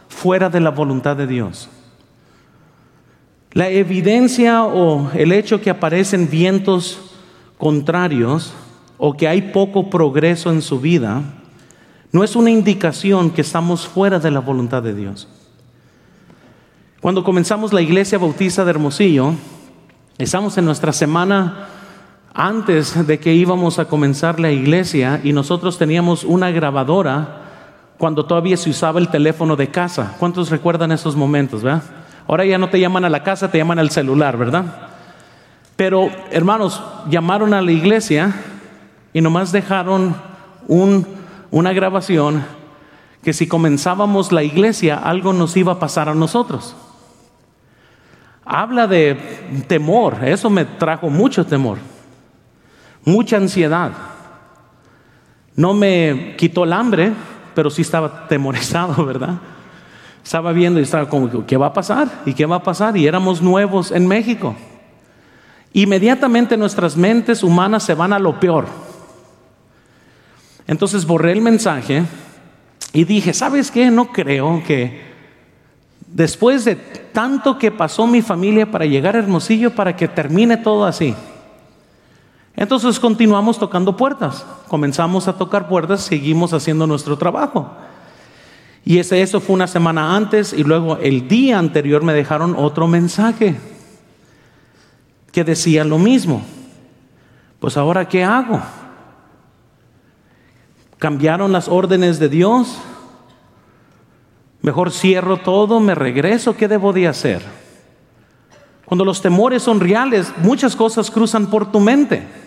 fuera 0.09 0.49
de 0.49 0.61
la 0.61 0.71
voluntad 0.71 1.17
de 1.17 1.27
Dios. 1.27 1.69
La 3.53 3.69
evidencia 3.69 4.65
o 4.65 5.11
el 5.13 5.33
hecho 5.33 5.61
que 5.61 5.71
aparecen 5.71 6.29
vientos 6.31 6.99
contrarios 7.59 8.53
o 8.99 9.17
que 9.17 9.29
hay 9.29 9.43
poco 9.53 9.91
progreso 9.91 10.51
en 10.51 10.63
su 10.63 10.81
vida 10.81 11.23
no 12.13 12.23
es 12.23 12.37
una 12.37 12.51
indicación 12.51 13.31
que 13.31 13.41
estamos 13.41 13.87
fuera 13.87 14.19
de 14.19 14.31
la 14.31 14.41
voluntad 14.41 14.83
de 14.83 14.95
Dios. 14.95 15.29
Cuando 17.01 17.25
comenzamos 17.25 17.73
la 17.73 17.83
iglesia 17.83 18.19
bautista 18.19 18.65
de 18.65 18.71
Hermosillo, 18.71 19.35
Estamos 20.19 20.57
en 20.57 20.65
nuestra 20.65 20.95
semana 20.95 21.69
antes 22.39 23.07
de 23.07 23.19
que 23.19 23.33
íbamos 23.33 23.79
a 23.79 23.87
comenzar 23.87 24.39
la 24.39 24.51
iglesia 24.51 25.23
y 25.25 25.33
nosotros 25.33 25.79
teníamos 25.79 26.23
una 26.23 26.51
grabadora 26.51 27.41
cuando 27.97 28.27
todavía 28.27 28.59
se 28.59 28.69
usaba 28.69 29.01
el 29.01 29.09
teléfono 29.09 29.57
de 29.57 29.69
casa. 29.69 30.15
¿Cuántos 30.19 30.51
recuerdan 30.51 30.93
esos 30.93 31.17
momentos, 31.17 31.63
verdad? 31.63 31.83
Ahora 32.29 32.45
ya 32.45 32.59
no 32.59 32.69
te 32.69 32.79
llaman 32.79 33.07
a 33.07 33.09
la 33.09 33.23
casa, 33.23 33.51
te 33.51 33.57
llaman 33.57 33.79
al 33.79 33.91
celular, 33.91 34.37
¿verdad? 34.37 34.67
Pero 35.77 36.11
hermanos, 36.31 36.83
llamaron 37.09 37.55
a 37.55 37.63
la 37.63 37.73
iglesia 37.73 38.35
y 39.15 39.23
nomás 39.23 39.51
dejaron 39.51 40.15
una 40.69 41.73
grabación 41.73 42.45
que 43.23 43.33
si 43.33 43.47
comenzábamos 43.47 44.31
la 44.31 44.43
iglesia 44.43 44.99
algo 44.99 45.33
nos 45.33 45.57
iba 45.57 45.73
a 45.73 45.79
pasar 45.79 46.11
a 46.11 46.15
nosotros. 46.15 46.77
Habla 48.45 48.87
de 48.87 49.15
temor, 49.69 50.19
eso 50.23 50.51
me 50.51 50.67
trajo 50.67 51.09
mucho 51.09 51.47
temor, 51.47 51.79
mucha 53.07 53.39
ansiedad. 53.39 53.93
No 55.55 55.73
me 55.73 56.35
quitó 56.37 56.65
el 56.65 56.75
hambre, 56.75 57.13
pero 57.55 57.71
sí 57.71 57.81
estaba 57.81 58.29
temorizado, 58.29 59.03
¿verdad? 59.07 59.37
Estaba 60.23 60.53
viendo 60.53 60.79
y 60.79 60.83
estaba 60.83 61.09
como, 61.09 61.47
¿qué 61.47 61.57
va 61.57 61.69
a 61.69 61.73
pasar? 61.73 62.09
¿Y 62.27 62.35
qué 62.35 62.45
va 62.45 62.57
a 62.57 62.63
pasar? 62.63 62.97
Y 62.97 63.07
éramos 63.07 63.41
nuevos 63.41 63.93
en 63.93 64.07
México. 64.07 64.55
Inmediatamente 65.73 66.57
nuestras 66.57 66.97
mentes 66.97 67.43
humanas 67.43 67.85
se 67.85 67.95
van 67.95 68.13
a 68.13 68.19
lo 68.19 68.39
peor. 68.41 68.67
Entonces 70.67 71.07
borré 71.07 71.33
el 71.33 71.41
mensaje 71.41 72.03
y 72.93 73.05
dije, 73.05 73.33
¿sabes 73.33 73.71
qué? 73.71 73.91
No 73.91 74.13
creo 74.13 74.63
que 74.67 75.01
después 76.09 76.65
de 76.65 76.75
tanto 76.75 77.57
que 77.57 77.71
pasó 77.71 78.07
mi 78.07 78.21
familia 78.21 78.71
para 78.71 78.85
llegar 78.85 79.15
a 79.15 79.21
Hermosillo, 79.21 79.75
para 79.75 79.95
que 79.95 80.09
termine 80.09 80.57
todo 80.57 80.87
así. 80.87 81.15
Entonces 82.57 82.99
continuamos 82.99 83.59
tocando 83.59 83.99
puertas, 83.99 84.47
comenzamos 84.67 85.29
a 85.29 85.37
tocar 85.37 85.69
puertas, 85.69 86.01
seguimos 86.01 86.55
haciendo 86.55 86.87
nuestro 86.87 87.19
trabajo. 87.19 87.71
Y 88.83 88.99
ese, 88.99 89.21
eso 89.21 89.41
fue 89.41 89.55
una 89.55 89.67
semana 89.67 90.17
antes 90.17 90.55
y 90.55 90.65
luego 90.65 90.97
el 90.97 91.29
día 91.29 91.59
anterior 91.59 92.03
me 92.03 92.15
dejaron 92.15 92.55
otro 92.57 92.87
mensaje 92.87 93.57
que 95.33 95.45
decía 95.45 95.85
lo 95.85 95.99
mismo. 95.99 96.43
Pues 97.61 97.77
ahora, 97.77 98.09
¿qué 98.09 98.25
hago? 98.25 98.63
Cambiaron 100.99 101.53
las 101.53 101.69
órdenes 101.69 102.19
de 102.19 102.31
Dios. 102.31 102.79
Mejor 104.63 104.93
cierro 104.93 105.37
todo, 105.37 105.79
me 105.79 105.95
regreso, 105.95 106.57
¿qué 106.57 106.69
debo 106.69 106.95
de 106.95 107.07
hacer? 107.07 107.43
Cuando 108.87 109.05
los 109.05 109.21
temores 109.21 109.63
son 109.63 109.81
reales, 109.81 110.33
muchas 110.39 110.75
cosas 110.75 111.11
cruzan 111.11 111.49
por 111.49 111.71
tu 111.71 111.81
mente. 111.81 112.46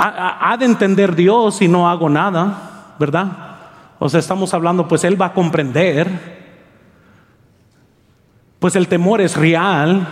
Ha, 0.00 0.56
de 0.56 0.64
entender 0.64 1.16
Dios 1.16 1.56
si 1.56 1.66
no 1.66 1.88
hago 1.90 2.08
nada, 2.08 2.94
¿verdad? 3.00 3.58
O 3.98 4.08
sea, 4.08 4.20
estamos 4.20 4.54
hablando, 4.54 4.86
pues 4.86 5.02
Él 5.02 5.20
va 5.20 5.26
a 5.26 5.32
comprender. 5.32 6.38
Pues 8.60 8.76
el 8.76 8.86
temor 8.86 9.20
es 9.20 9.36
real. 9.36 10.06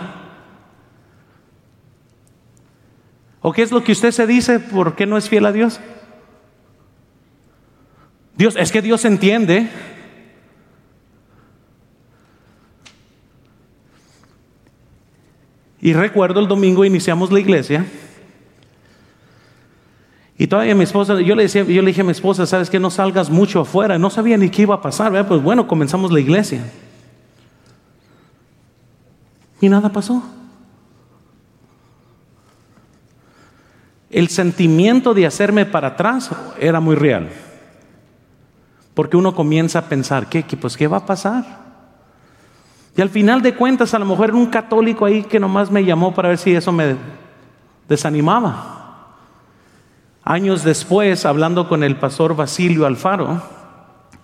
¿O 3.41 3.53
qué 3.53 3.61
es 3.61 3.71
lo 3.71 3.81
que 3.81 3.93
usted 3.93 4.11
se 4.11 4.27
dice? 4.27 4.59
¿Por 4.59 4.93
qué 4.93 5.05
no 5.05 5.15
es 5.15 5.29
fiel 5.29 5.45
a 5.45 5.53
Dios? 5.53 5.79
Dios, 8.35 8.57
es 8.57 8.73
que 8.73 8.81
Dios 8.81 9.05
entiende. 9.05 9.69
Y 15.79 15.93
recuerdo 15.93 16.41
el 16.41 16.49
domingo 16.49 16.83
iniciamos 16.83 17.31
la 17.31 17.39
iglesia. 17.39 17.85
Y 20.37 20.45
todavía 20.47 20.75
mi 20.75 20.83
esposa, 20.83 21.19
yo 21.19 21.35
le 21.35 21.43
decía, 21.43 21.63
yo 21.63 21.81
le 21.81 21.87
dije 21.87 22.01
a 22.01 22.03
mi 22.03 22.11
esposa, 22.11 22.45
sabes 22.45 22.69
que 22.69 22.79
no 22.79 22.91
salgas 22.91 23.29
mucho 23.29 23.61
afuera. 23.61 23.97
No 23.97 24.09
sabía 24.09 24.37
ni 24.37 24.49
qué 24.49 24.63
iba 24.63 24.75
a 24.75 24.81
pasar, 24.81 25.27
Pues 25.27 25.41
bueno, 25.41 25.67
comenzamos 25.67 26.11
la 26.11 26.19
iglesia. 26.19 26.63
Y 29.59 29.67
nada 29.67 29.89
pasó. 29.89 30.23
El 34.11 34.29
sentimiento 34.29 35.15
de 35.15 35.25
hacerme 35.25 35.65
para 35.65 35.89
atrás 35.89 36.29
era 36.59 36.79
muy 36.79 36.95
real. 36.95 37.29
Porque 38.93 39.17
uno 39.17 39.33
comienza 39.33 39.79
a 39.79 39.89
pensar, 39.89 40.29
¿qué, 40.29 40.43
qué, 40.43 40.55
pues, 40.55 40.77
¿qué 40.77 40.87
va 40.87 40.97
a 40.97 41.05
pasar? 41.05 41.67
Y 42.95 43.01
al 43.01 43.09
final 43.09 43.41
de 43.41 43.55
cuentas, 43.55 43.93
a 43.95 43.99
lo 43.99 44.05
mejor 44.05 44.29
era 44.29 44.37
un 44.37 44.47
católico 44.47 45.05
ahí 45.05 45.23
que 45.23 45.39
nomás 45.39 45.71
me 45.71 45.83
llamó 45.83 46.13
para 46.13 46.29
ver 46.29 46.37
si 46.37 46.53
eso 46.53 46.71
me 46.71 46.95
desanimaba. 47.87 48.76
Años 50.29 50.65
después, 50.65 51.25
hablando 51.25 51.69
con 51.69 51.83
el 51.83 51.95
pastor 51.95 52.35
Basilio 52.35 52.85
Alfaro, 52.85 53.41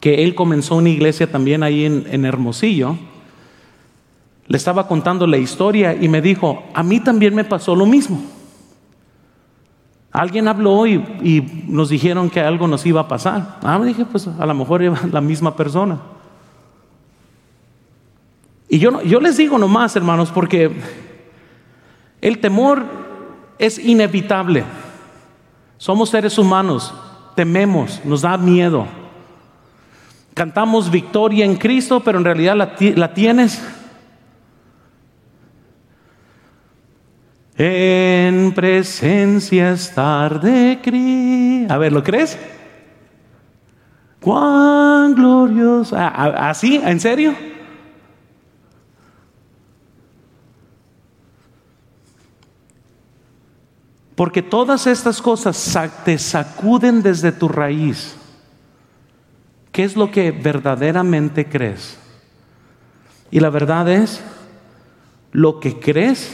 que 0.02 0.26
él 0.26 0.36
comenzó 0.36 0.76
una 0.76 0.90
iglesia 0.90 1.32
también 1.32 1.64
ahí 1.64 1.86
en, 1.86 2.26
Hermosillo, 2.26 2.98
le 4.48 4.58
estaba 4.58 4.86
contando 4.90 5.26
la 5.26 5.38
historia 5.38 5.96
y 5.96 6.10
me 6.10 6.22
dijo, 6.22 6.66
a 6.74 6.84
mí 6.84 7.00
también 7.00 7.34
me 7.34 7.46
pasó 7.46 7.74
lo 7.74 7.86
mismo. 7.86 8.22
Alguien 10.12 10.50
habló 10.50 10.86
y, 10.88 10.96
y, 10.96 11.64
nos 11.70 11.88
dijeron 11.88 12.30
que 12.30 12.42
algo 12.42 12.68
nos 12.68 12.86
iba 12.86 13.00
a 13.00 13.08
pasar. 13.08 13.60
Ah, 13.64 13.80
me 13.80 13.86
dije, 13.86 14.04
pues 14.04 14.28
a 14.28 14.46
lo 14.46 14.54
mejor 14.54 14.84
era 14.84 15.00
la 15.10 15.22
misma 15.22 15.56
persona. 15.56 16.02
Y 18.68 18.78
yo, 18.78 19.02
yo 19.04 19.22
les 19.22 19.38
digo 19.38 19.58
nomás, 19.58 19.96
hermanos, 19.96 20.32
porque 20.32 20.70
el 22.20 22.40
temor 22.40 22.84
es 23.58 23.80
inevitable. 23.80 24.66
Somos 25.84 26.12
seres 26.12 26.38
humanos, 26.38 26.94
tememos, 27.36 28.00
nos 28.06 28.22
da 28.22 28.38
miedo. 28.38 28.88
Cantamos 30.34 30.90
victoria 30.90 31.44
en 31.44 31.58
Cristo, 31.58 32.00
pero 32.00 32.18
en 32.20 32.24
realidad 32.24 32.56
la, 32.56 32.74
la 32.96 33.14
tienes 33.14 33.62
En 37.58 38.54
presencia 38.54 39.72
estar 39.72 40.40
de 40.40 40.80
Cristo. 40.82 41.74
A 41.74 41.78
ver, 41.78 41.92
¿lo 41.92 42.02
crees? 42.02 42.40
Cuán 44.22 45.14
glorioso. 45.16 45.98
Ah, 45.98 46.14
ah, 46.16 46.50
¿Así? 46.50 46.82
¿En 46.82 47.02
serio? 47.02 47.36
Porque 54.16 54.42
todas 54.42 54.86
estas 54.86 55.22
cosas 55.22 55.78
te 56.06 56.18
sacuden 56.18 57.02
desde 57.02 57.32
tu 57.32 57.48
raíz. 57.48 58.16
¿Qué 59.72 59.84
es 59.84 59.96
lo 59.96 60.12
que 60.12 60.32
verdaderamente 60.32 61.50
crees? 61.50 61.98
Y 63.32 63.40
la 63.40 63.50
verdad 63.50 63.90
es, 63.90 64.22
lo 65.32 65.60
que 65.60 65.80
crees 65.80 66.32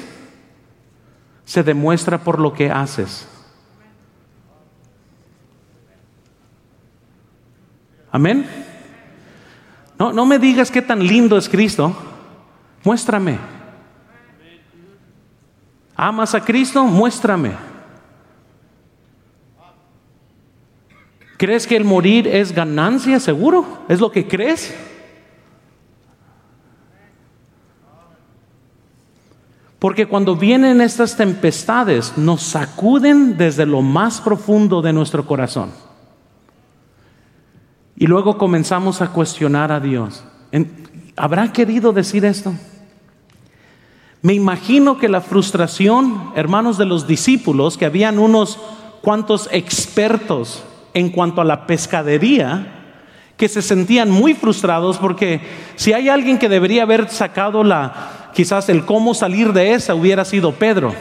se 1.45 1.63
demuestra 1.63 2.17
por 2.17 2.39
lo 2.39 2.53
que 2.53 2.69
haces. 2.69 3.25
Amén. 8.11 8.45
No, 9.97 10.11
no 10.11 10.25
me 10.25 10.37
digas 10.37 10.69
qué 10.69 10.81
tan 10.81 10.99
lindo 10.99 11.37
es 11.37 11.47
Cristo. 11.47 11.95
Muéstrame. 12.83 13.39
¿Amas 15.95 16.35
a 16.35 16.43
Cristo? 16.43 16.83
Muéstrame. 16.85 17.68
¿Crees 21.39 21.67
que 21.67 21.77
el 21.77 21.85
morir 21.85 22.27
es 22.27 22.51
ganancia? 22.51 23.17
¿Seguro? 23.17 23.65
¿Es 23.87 24.01
lo 24.01 24.11
que 24.11 24.27
crees? 24.27 24.75
Porque 29.79 30.05
cuando 30.05 30.35
vienen 30.35 30.81
estas 30.81 31.15
tempestades 31.15 32.17
nos 32.17 32.41
sacuden 32.41 33.37
desde 33.37 33.65
lo 33.65 33.81
más 33.81 34.19
profundo 34.19 34.81
de 34.81 34.91
nuestro 34.91 35.25
corazón. 35.25 35.71
Y 37.95 38.05
luego 38.07 38.37
comenzamos 38.37 39.01
a 39.01 39.13
cuestionar 39.13 39.71
a 39.71 39.79
Dios. 39.79 40.25
¿Habrá 41.15 41.53
querido 41.53 41.93
decir 41.93 42.25
esto? 42.25 42.53
Me 44.21 44.33
imagino 44.33 44.97
que 44.97 45.07
la 45.07 45.21
frustración, 45.21 46.33
hermanos 46.35 46.77
de 46.77 46.85
los 46.85 47.07
discípulos, 47.07 47.77
que 47.77 47.85
habían 47.85 48.19
unos 48.19 48.59
cuantos 49.01 49.47
expertos 49.53 50.65
en 50.93 51.09
cuanto 51.09 51.41
a 51.41 51.45
la 51.45 51.67
pescadería, 51.67 52.79
que 53.37 53.47
se 53.47 53.61
sentían 53.61 54.09
muy 54.09 54.33
frustrados 54.33 54.97
porque 54.97 55.39
si 55.75 55.93
hay 55.93 56.09
alguien 56.09 56.37
que 56.37 56.49
debería 56.49 56.83
haber 56.83 57.09
sacado 57.09 57.63
la, 57.63 58.31
quizás 58.33 58.67
el 58.67 58.83
cómo 58.85 59.13
salir 59.13 59.53
de 59.53 59.73
esa 59.73 59.95
hubiera 59.95 60.25
sido 60.25 60.51
Pedro. 60.51 60.93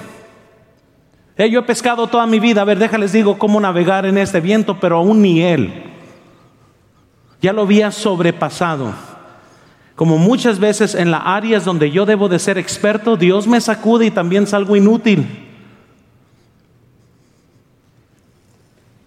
Eh, 1.37 1.51
yo 1.51 1.61
he 1.61 1.63
pescado 1.65 2.07
toda 2.07 2.27
mi 2.27 2.39
vida, 2.39 2.63
a 2.63 2.65
ver, 2.65 2.79
déjales 2.79 3.13
digo 3.13 3.39
cómo 3.39 3.61
navegar 3.61 4.07
en 4.07 4.19
este 4.19 4.41
viento, 4.41 4.79
pero 4.79 4.99
aún 4.99 5.23
ni 5.23 5.43
él. 5.43 5.85
Ya 7.41 7.53
lo 7.53 7.63
había 7.63 7.91
sobrepasado. 7.91 8.93
como 9.95 10.17
muchas 10.17 10.61
veces 10.61 10.95
en 10.95 11.11
las 11.11 11.23
áreas 11.25 11.65
donde 11.65 11.91
yo 11.91 12.07
debo 12.07 12.29
de 12.29 12.39
ser 12.39 12.57
experto, 12.57 13.17
Dios 13.17 13.49
me 13.49 13.61
sacude 13.61 14.07
y 14.07 14.11
también 14.13 14.47
salgo 14.47 14.77
inútil. 14.77 15.27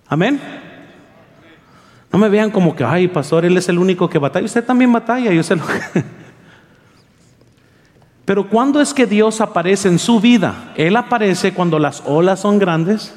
Amén. 0.10 0.61
No 2.12 2.20
me 2.20 2.30
vean 2.30 2.52
como 2.52 2.76
que, 2.76 2.84
ay, 2.84 3.08
pastor, 3.08 3.46
él 3.46 3.56
es 3.58 3.70
el 3.70 3.80
único 3.80 4.10
que 4.10 4.20
batalla. 4.20 4.46
Usted 4.46 4.66
también 4.66 4.92
batalla, 4.92 5.32
yo 5.32 5.44
sé 5.44 5.56
lo 5.56 5.66
que... 5.66 6.04
Pero 8.26 8.50
¿cuándo 8.50 8.82
es 8.82 8.94
que 8.94 9.06
Dios 9.06 9.42
aparece 9.42 9.88
en 9.88 9.98
su 9.98 10.20
vida? 10.20 10.74
Él 10.76 10.96
aparece 10.96 11.54
cuando 11.54 11.80
las 11.80 12.04
olas 12.06 12.42
son 12.42 12.60
grandes. 12.60 13.14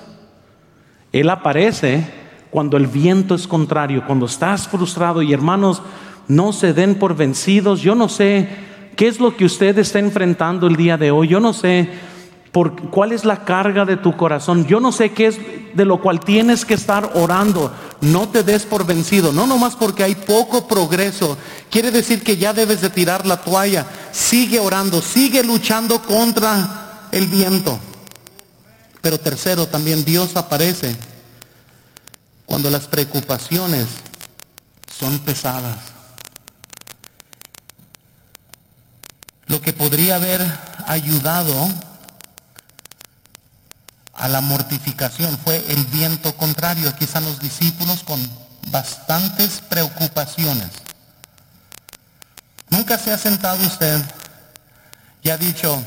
Él 1.13 1.29
aparece 1.29 2.05
cuando 2.51 2.77
el 2.77 2.87
viento 2.87 3.35
es 3.35 3.47
contrario, 3.47 4.05
cuando 4.07 4.27
estás 4.27 4.67
frustrado. 4.69 5.23
Y 5.23 5.33
hermanos, 5.33 5.83
no 6.27 6.53
se 6.53 6.73
den 6.73 6.95
por 6.97 7.17
vencidos. 7.17 7.81
Yo 7.81 7.95
no 7.95 8.09
sé 8.09 8.49
qué 8.97 9.09
es 9.09 9.21
lo 9.21 9.37
que 9.37 9.45
usted 9.45 9.77
está 9.79 9.99
enfrentando 9.99 10.67
el 10.67 10.77
día 10.77 10.97
de 10.97 11.11
hoy. 11.11 11.29
Yo 11.29 11.41
no 11.41 11.53
sé 11.53 11.89
por 12.55 12.91
cuál 12.91 13.11
es 13.11 13.25
la 13.25 13.45
carga 13.45 13.85
de 13.85 13.97
tu 13.97 14.17
corazón. 14.17 14.65
Yo 14.65 14.79
no 14.79 14.93
sé 14.93 15.13
qué 15.13 15.27
es 15.27 15.39
de 15.75 15.85
lo 15.85 16.01
cual 16.01 16.21
tienes 16.21 16.65
que 16.65 16.75
estar 16.75 17.11
orando. 17.15 17.75
No 18.01 18.29
te 18.29 18.45
des 18.45 18.63
por 18.63 18.87
vencido. 18.87 19.33
No 19.33 19.45
nomás 19.49 19.75
porque 19.75 20.05
hay 20.05 20.15
poco 20.15 20.69
progreso. 20.69 21.37
Quiere 21.69 21.91
decir 21.91 22.23
que 22.23 22.37
ya 22.37 22.53
debes 22.53 22.81
de 22.81 22.91
tirar 22.91 23.27
la 23.27 23.39
toalla. 23.39 23.85
Sigue 24.13 24.61
orando, 24.61 25.03
sigue 25.03 25.43
luchando 25.43 26.01
contra 26.01 27.09
el 27.11 27.27
viento. 27.27 27.77
Pero 29.01 29.19
tercero, 29.19 29.67
también 29.67 30.05
Dios 30.05 30.37
aparece 30.37 30.95
cuando 32.47 32.71
las 32.71 32.87
preocupaciones 32.87 33.87
son 34.97 35.19
pesadas. 35.19 35.95
lo 39.47 39.61
que 39.61 39.73
podría 39.73 40.17
haber 40.17 40.41
ayudado 40.87 41.69
a 44.17 44.29
la 44.29 44.41
mortificación 44.41 45.39
fue 45.39 45.65
el 45.69 45.85
viento 45.87 46.37
contrario. 46.37 46.89
Aquí 46.89 47.05
están 47.05 47.25
los 47.25 47.41
discípulos 47.41 48.03
con 48.03 48.21
bastantes 48.69 49.63
preocupaciones. 49.69 50.69
Nunca 52.71 52.99
se 52.99 53.13
ha 53.13 53.19
sentado 53.19 53.65
usted 53.67 54.01
y 55.23 55.31
ha 55.31 55.37
dicho, 55.37 55.83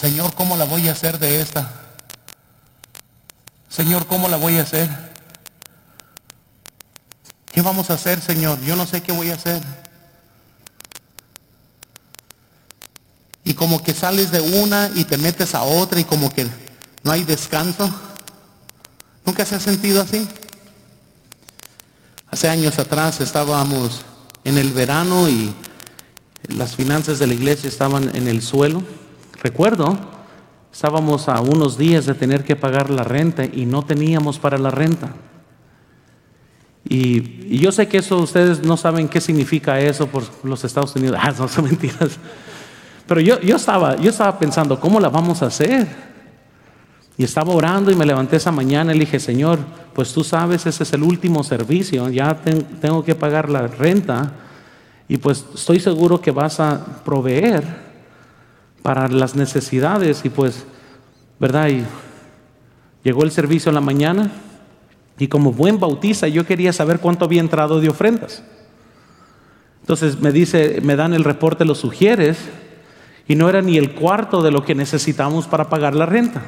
Señor, 0.00 0.34
¿cómo 0.34 0.56
la 0.56 0.64
voy 0.64 0.88
a 0.88 0.92
hacer 0.92 1.18
de 1.18 1.40
esta? 1.40 1.70
Señor, 3.68 4.06
¿cómo 4.06 4.28
la 4.28 4.36
voy 4.36 4.58
a 4.58 4.62
hacer? 4.62 4.88
¿Qué 7.50 7.62
vamos 7.62 7.90
a 7.90 7.94
hacer, 7.94 8.20
Señor? 8.20 8.60
Yo 8.62 8.76
no 8.76 8.86
sé 8.86 9.02
qué 9.02 9.12
voy 9.12 9.30
a 9.30 9.34
hacer. 9.34 9.62
y 13.48 13.54
como 13.54 13.82
que 13.82 13.94
sales 13.94 14.30
de 14.30 14.42
una 14.42 14.90
y 14.94 15.04
te 15.04 15.16
metes 15.16 15.54
a 15.54 15.62
otra 15.62 15.98
y 15.98 16.04
como 16.04 16.30
que 16.30 16.46
no 17.02 17.12
hay 17.12 17.24
descanso. 17.24 17.90
¿Nunca 19.24 19.44
se 19.44 19.54
ha 19.56 19.60
sentido 19.60 20.02
así? 20.02 20.26
Hace 22.30 22.48
años 22.48 22.78
atrás 22.78 23.20
estábamos 23.20 24.02
en 24.44 24.58
el 24.58 24.72
verano 24.72 25.28
y 25.28 25.52
las 26.48 26.76
finanzas 26.76 27.18
de 27.18 27.26
la 27.26 27.34
iglesia 27.34 27.68
estaban 27.68 28.14
en 28.14 28.28
el 28.28 28.42
suelo. 28.42 28.82
Recuerdo, 29.42 29.98
estábamos 30.72 31.28
a 31.28 31.40
unos 31.40 31.78
días 31.78 32.06
de 32.06 32.14
tener 32.14 32.44
que 32.44 32.56
pagar 32.56 32.90
la 32.90 33.04
renta 33.04 33.44
y 33.44 33.66
no 33.66 33.84
teníamos 33.84 34.38
para 34.38 34.58
la 34.58 34.70
renta. 34.70 35.14
Y, 36.88 37.58
yo 37.58 37.72
sé 37.72 37.88
que 37.88 37.98
eso 37.98 38.18
ustedes 38.18 38.62
no 38.62 38.76
saben 38.76 39.08
qué 39.08 39.20
significa 39.20 39.80
eso 39.80 40.06
por 40.06 40.24
los 40.44 40.64
Estados 40.64 40.94
Unidos. 40.96 41.18
Ah, 41.22 41.34
no 41.36 41.48
son 41.48 41.64
mentiras. 41.64 42.10
Pero 43.06 43.20
yo, 43.20 43.40
yo, 43.40 43.56
estaba, 43.56 43.96
yo 43.96 44.10
estaba 44.10 44.38
pensando, 44.38 44.78
¿cómo 44.78 45.00
la 45.00 45.08
vamos 45.08 45.42
a 45.42 45.46
hacer? 45.46 45.86
Y 47.18 47.24
estaba 47.24 47.52
orando 47.52 47.90
y 47.90 47.96
me 47.96 48.06
levanté 48.06 48.36
esa 48.36 48.52
mañana 48.52 48.94
y 48.94 48.98
le 48.98 49.04
dije, 49.04 49.18
Señor, 49.18 49.58
pues 49.92 50.12
tú 50.12 50.22
sabes, 50.22 50.64
ese 50.66 50.84
es 50.84 50.92
el 50.92 51.02
último 51.02 51.42
servicio, 51.42 52.08
ya 52.10 52.40
tengo 52.80 53.04
que 53.04 53.16
pagar 53.16 53.50
la 53.50 53.66
renta 53.66 54.34
y 55.08 55.16
pues 55.16 55.44
estoy 55.52 55.80
seguro 55.80 56.20
que 56.20 56.30
vas 56.30 56.60
a 56.60 57.02
proveer 57.04 57.64
para 58.82 59.08
las 59.08 59.34
necesidades 59.34 60.24
y 60.24 60.28
pues, 60.28 60.64
¿verdad? 61.40 61.68
Y 61.70 61.84
llegó 63.02 63.24
el 63.24 63.32
servicio 63.32 63.70
en 63.70 63.74
la 63.74 63.80
mañana 63.80 64.30
y 65.18 65.26
como 65.26 65.50
buen 65.52 65.80
bautiza 65.80 66.28
yo 66.28 66.46
quería 66.46 66.72
saber 66.72 67.00
cuánto 67.00 67.24
había 67.24 67.40
entrado 67.40 67.80
de 67.80 67.88
ofrendas. 67.88 68.44
Entonces 69.80 70.20
me 70.20 70.30
dice, 70.30 70.80
me 70.84 70.94
dan 70.94 71.14
el 71.14 71.24
reporte, 71.24 71.64
lo 71.64 71.74
sugieres 71.74 72.38
y 73.26 73.34
no 73.34 73.48
era 73.48 73.60
ni 73.60 73.76
el 73.76 73.96
cuarto 73.96 74.40
de 74.40 74.52
lo 74.52 74.64
que 74.64 74.76
necesitamos 74.76 75.48
para 75.48 75.68
pagar 75.68 75.96
la 75.96 76.06
renta. 76.06 76.42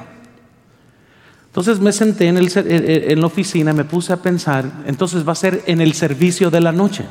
Entonces 1.50 1.80
me 1.80 1.92
senté 1.92 2.28
en, 2.28 2.38
en 2.38 3.20
la 3.20 3.26
oficina, 3.26 3.72
me 3.72 3.84
puse 3.84 4.12
a 4.12 4.22
pensar, 4.22 4.64
entonces 4.86 5.26
va 5.26 5.32
a 5.32 5.36
ser 5.36 5.62
en 5.66 5.80
el 5.80 5.94
servicio 5.94 6.50
de 6.50 6.60
la 6.60 6.70
noche. 6.70 7.04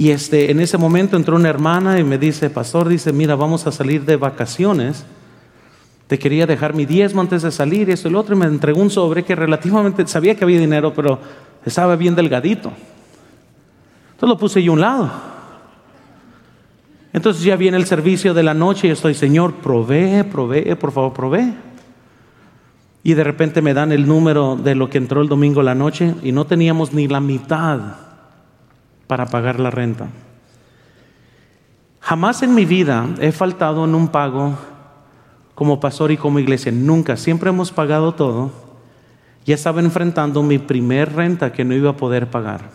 Y 0.00 0.12
este, 0.12 0.50
en 0.50 0.60
ese 0.60 0.78
momento 0.78 1.16
entró 1.16 1.36
una 1.36 1.50
hermana 1.50 1.98
y 1.98 2.04
me 2.04 2.16
dice, 2.16 2.48
pastor, 2.48 2.88
dice, 2.88 3.12
mira, 3.12 3.34
vamos 3.34 3.66
a 3.66 3.72
salir 3.72 4.04
de 4.06 4.16
vacaciones. 4.16 5.04
Te 6.06 6.18
quería 6.18 6.46
dejar 6.46 6.74
mi 6.74 6.86
diezmo 6.86 7.20
antes 7.20 7.42
de 7.42 7.50
salir 7.50 7.88
y 7.88 7.92
eso 7.92 8.08
y 8.08 8.10
el 8.10 8.16
otro. 8.16 8.34
Y 8.34 8.38
me 8.38 8.46
entregó 8.46 8.80
un 8.80 8.88
sobre 8.88 9.24
que 9.24 9.34
relativamente, 9.34 10.06
sabía 10.06 10.34
que 10.34 10.44
había 10.44 10.58
dinero, 10.58 10.94
pero 10.94 11.20
estaba 11.66 11.96
bien 11.96 12.14
delgadito. 12.14 12.72
Entonces 14.12 14.28
lo 14.28 14.38
puse 14.38 14.62
yo 14.62 14.72
a 14.72 14.74
un 14.74 14.80
lado. 14.80 15.10
Entonces 17.12 17.42
ya 17.42 17.56
viene 17.56 17.76
el 17.76 17.86
servicio 17.86 18.32
de 18.32 18.42
la 18.42 18.54
noche 18.54 18.88
y 18.88 18.90
estoy, 18.92 19.14
Señor, 19.14 19.56
provee, 19.56 20.22
provee, 20.22 20.76
por 20.76 20.92
favor, 20.92 21.12
provee. 21.12 21.52
Y 23.02 23.14
de 23.14 23.24
repente 23.24 23.62
me 23.62 23.74
dan 23.74 23.92
el 23.92 24.06
número 24.06 24.56
de 24.56 24.74
lo 24.74 24.90
que 24.90 24.98
entró 24.98 25.22
el 25.22 25.28
domingo 25.28 25.62
la 25.62 25.74
noche 25.74 26.14
y 26.22 26.32
no 26.32 26.44
teníamos 26.44 26.92
ni 26.92 27.08
la 27.08 27.20
mitad 27.20 27.80
para 29.06 29.26
pagar 29.26 29.58
la 29.58 29.70
renta. 29.70 30.08
Jamás 32.00 32.42
en 32.42 32.54
mi 32.54 32.64
vida 32.64 33.08
he 33.20 33.32
faltado 33.32 33.84
en 33.84 33.94
un 33.94 34.08
pago 34.08 34.56
como 35.54 35.80
pastor 35.80 36.10
y 36.10 36.16
como 36.16 36.38
iglesia. 36.38 36.72
Nunca, 36.72 37.16
siempre 37.16 37.50
hemos 37.50 37.70
pagado 37.70 38.14
todo. 38.14 38.50
Ya 39.44 39.54
estaba 39.54 39.80
enfrentando 39.80 40.42
mi 40.42 40.58
primer 40.58 41.14
renta 41.14 41.52
que 41.52 41.64
no 41.64 41.74
iba 41.74 41.90
a 41.90 41.96
poder 41.96 42.30
pagar. 42.30 42.70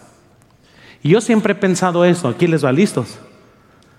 Y 1.03 1.09
yo 1.09 1.21
siempre 1.21 1.53
he 1.53 1.55
pensado 1.55 2.05
eso, 2.05 2.27
aquí 2.27 2.47
les 2.47 2.65
va 2.65 2.71
listos. 2.71 3.19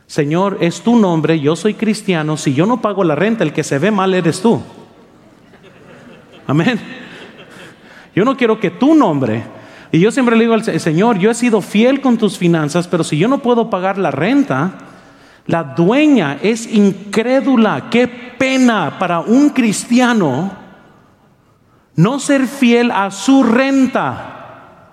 Señor, 0.06 0.58
es 0.60 0.82
tu 0.82 0.96
nombre, 0.96 1.40
yo 1.40 1.56
soy 1.56 1.74
cristiano, 1.74 2.36
si 2.36 2.54
yo 2.54 2.66
no 2.66 2.80
pago 2.80 3.02
la 3.02 3.14
renta, 3.14 3.44
el 3.44 3.52
que 3.52 3.64
se 3.64 3.78
ve 3.78 3.90
mal 3.90 4.14
eres 4.14 4.40
tú. 4.40 4.62
Amén. 6.46 6.80
Yo 8.14 8.24
no 8.24 8.37
quiero 8.37 8.59
que 8.59 8.70
tu 8.70 8.94
nombre, 8.94 9.44
y 9.92 10.00
yo 10.00 10.11
siempre 10.11 10.37
le 10.37 10.44
digo 10.44 10.54
al 10.54 10.64
Señor, 10.80 11.18
yo 11.18 11.30
he 11.30 11.35
sido 11.35 11.61
fiel 11.61 12.00
con 12.00 12.16
tus 12.16 12.38
finanzas, 12.38 12.88
pero 12.88 13.04
si 13.04 13.18
yo 13.18 13.28
no 13.28 13.38
puedo 13.38 13.70
pagar 13.70 13.98
la 13.98 14.11
renta, 14.11 14.78
la 15.46 15.62
dueña 15.62 16.38
es 16.42 16.66
incrédula. 16.72 17.88
Qué 17.90 18.09
pena 18.09 18.98
para 18.98 19.20
un 19.20 19.50
cristiano 19.50 20.50
no 21.94 22.18
ser 22.18 22.46
fiel 22.46 22.90
a 22.90 23.11
su 23.11 23.42
renta, 23.42 24.90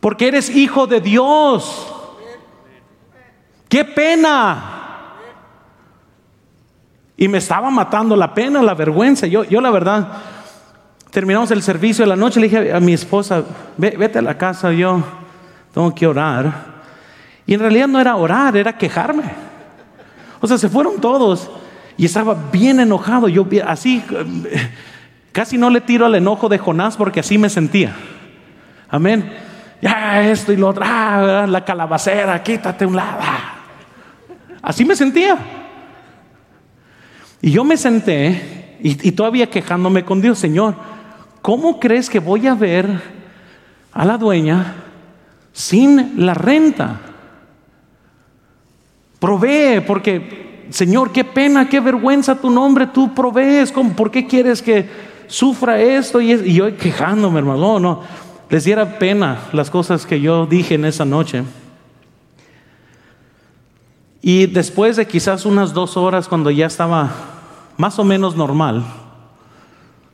porque 0.00 0.28
eres 0.28 0.50
hijo 0.50 0.86
de 0.86 1.00
Dios. 1.00 1.88
¡Qué 3.68 3.84
pena! 3.84 4.68
Y 7.16 7.28
me 7.28 7.38
estaba 7.38 7.70
matando 7.70 8.16
la 8.16 8.34
pena, 8.34 8.62
la 8.62 8.74
vergüenza. 8.74 9.26
Yo, 9.26 9.44
yo 9.44 9.60
la 9.60 9.70
verdad, 9.70 10.08
terminamos 11.12 11.50
el 11.50 11.62
servicio 11.62 12.04
de 12.04 12.08
la 12.08 12.16
noche, 12.16 12.40
le 12.40 12.48
dije 12.48 12.72
a 12.72 12.80
mi 12.80 12.94
esposa, 12.94 13.44
vete 13.76 14.18
a 14.18 14.22
la 14.22 14.36
casa, 14.36 14.72
yo 14.72 15.04
tengo 15.72 15.94
que 15.94 16.06
orar. 16.06 16.72
Y 17.46 17.54
en 17.54 17.60
realidad 17.60 17.86
no 17.86 18.00
era 18.00 18.16
orar, 18.16 18.56
era 18.56 18.76
quejarme. 18.76 19.24
O 20.40 20.46
sea, 20.48 20.56
se 20.56 20.68
fueron 20.68 21.00
todos 21.00 21.50
y 21.98 22.06
estaba 22.06 22.34
bien 22.50 22.80
enojado. 22.80 23.28
Yo 23.28 23.46
así, 23.66 24.02
casi 25.32 25.58
no 25.58 25.68
le 25.68 25.82
tiro 25.82 26.06
al 26.06 26.14
enojo 26.14 26.48
de 26.48 26.58
Jonás 26.58 26.96
porque 26.96 27.20
así 27.20 27.36
me 27.36 27.50
sentía. 27.50 27.94
Amén. 28.88 29.32
Ya 29.82 30.22
esto 30.30 30.52
y 30.52 30.56
lo 30.56 30.68
otro, 30.68 30.82
ah, 30.86 31.44
la 31.46 31.64
calabacera, 31.64 32.42
quítate 32.42 32.86
un 32.86 32.96
lado. 32.96 33.18
Ah. 33.20 33.54
Así 34.62 34.84
me 34.84 34.96
sentía. 34.96 35.36
Y 37.42 37.50
yo 37.50 37.64
me 37.64 37.76
senté 37.76 38.78
y, 38.82 39.12
todavía 39.12 39.48
quejándome 39.48 40.04
con 40.04 40.20
Dios, 40.20 40.38
Señor, 40.38 40.74
¿cómo 41.42 41.78
crees 41.78 42.08
que 42.08 42.20
voy 42.20 42.46
a 42.46 42.54
ver 42.54 43.02
a 43.92 44.04
la 44.04 44.16
dueña 44.16 44.76
sin 45.52 46.24
la 46.24 46.32
renta? 46.32 47.00
Provee, 49.18 49.80
porque, 49.86 50.66
Señor, 50.70 51.12
qué 51.12 51.24
pena, 51.24 51.68
qué 51.68 51.80
vergüenza 51.80 52.40
tu 52.40 52.50
nombre, 52.50 52.86
tú 52.86 53.14
provees, 53.14 53.72
¿por 53.72 54.10
qué 54.10 54.26
quieres 54.26 54.62
que 54.62 54.88
sufra 55.26 55.80
esto? 55.80 56.20
Y, 56.20 56.54
yo 56.54 56.76
quejándome, 56.76 57.38
hermano, 57.38 57.60
no, 57.60 57.78
no, 57.78 58.00
les 58.48 58.64
diera 58.64 58.98
pena 58.98 59.38
las 59.52 59.70
cosas 59.70 60.06
que 60.06 60.20
yo 60.20 60.46
dije 60.46 60.74
en 60.74 60.84
esa 60.84 61.04
noche. 61.04 61.44
Y 64.20 64.46
después 64.46 64.96
de 64.96 65.06
quizás 65.06 65.46
unas 65.46 65.72
dos 65.72 65.96
horas, 65.96 66.28
cuando 66.28 66.50
ya 66.50 66.66
estaba 66.66 67.10
más 67.76 67.98
o 67.98 68.04
menos 68.04 68.36
normal, 68.36 68.84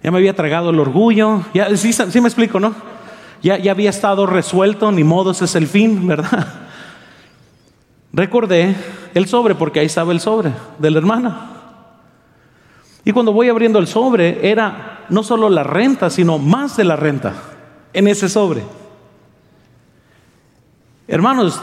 ya 0.03 0.11
me 0.11 0.19
había 0.19 0.35
tragado 0.35 0.71
el 0.71 0.81
orgullo, 0.81 1.43
ya, 1.53 1.77
sí, 1.77 1.93
sí 1.93 2.21
me 2.21 2.29
explico, 2.29 2.61
¿no? 2.61 2.75
Ya, 3.43 3.59
ya 3.59 3.73
había 3.73 3.91
estado 3.91 4.27
resuelto, 4.27 4.91
ni 4.93 5.05
modo, 5.05 5.31
ese 5.33 5.45
es 5.45 5.55
el 5.55 5.67
fin, 5.67 6.07
¿verdad? 6.07 6.47
Recordé 8.13 8.75
el 9.15 9.27
sobre, 9.27 9.55
porque 9.55 9.81
ahí 9.81 9.87
estaba 9.87 10.13
el 10.13 10.21
sobre 10.21 10.53
de 10.79 10.91
la 10.91 10.99
hermana. 10.99 11.51
Y 13.05 13.13
cuando 13.13 13.33
voy 13.33 13.49
abriendo 13.49 13.79
el 13.79 13.87
sobre, 13.87 14.51
era 14.51 15.07
no 15.09 15.23
solo 15.23 15.49
la 15.49 15.63
renta, 15.63 16.11
sino 16.11 16.39
más 16.39 16.77
de 16.77 16.85
la 16.85 16.97
renta 16.97 17.35
en 17.93 18.09
ese 18.09 18.29
sobre. 18.29 18.63
Hermanos, 21.07 21.61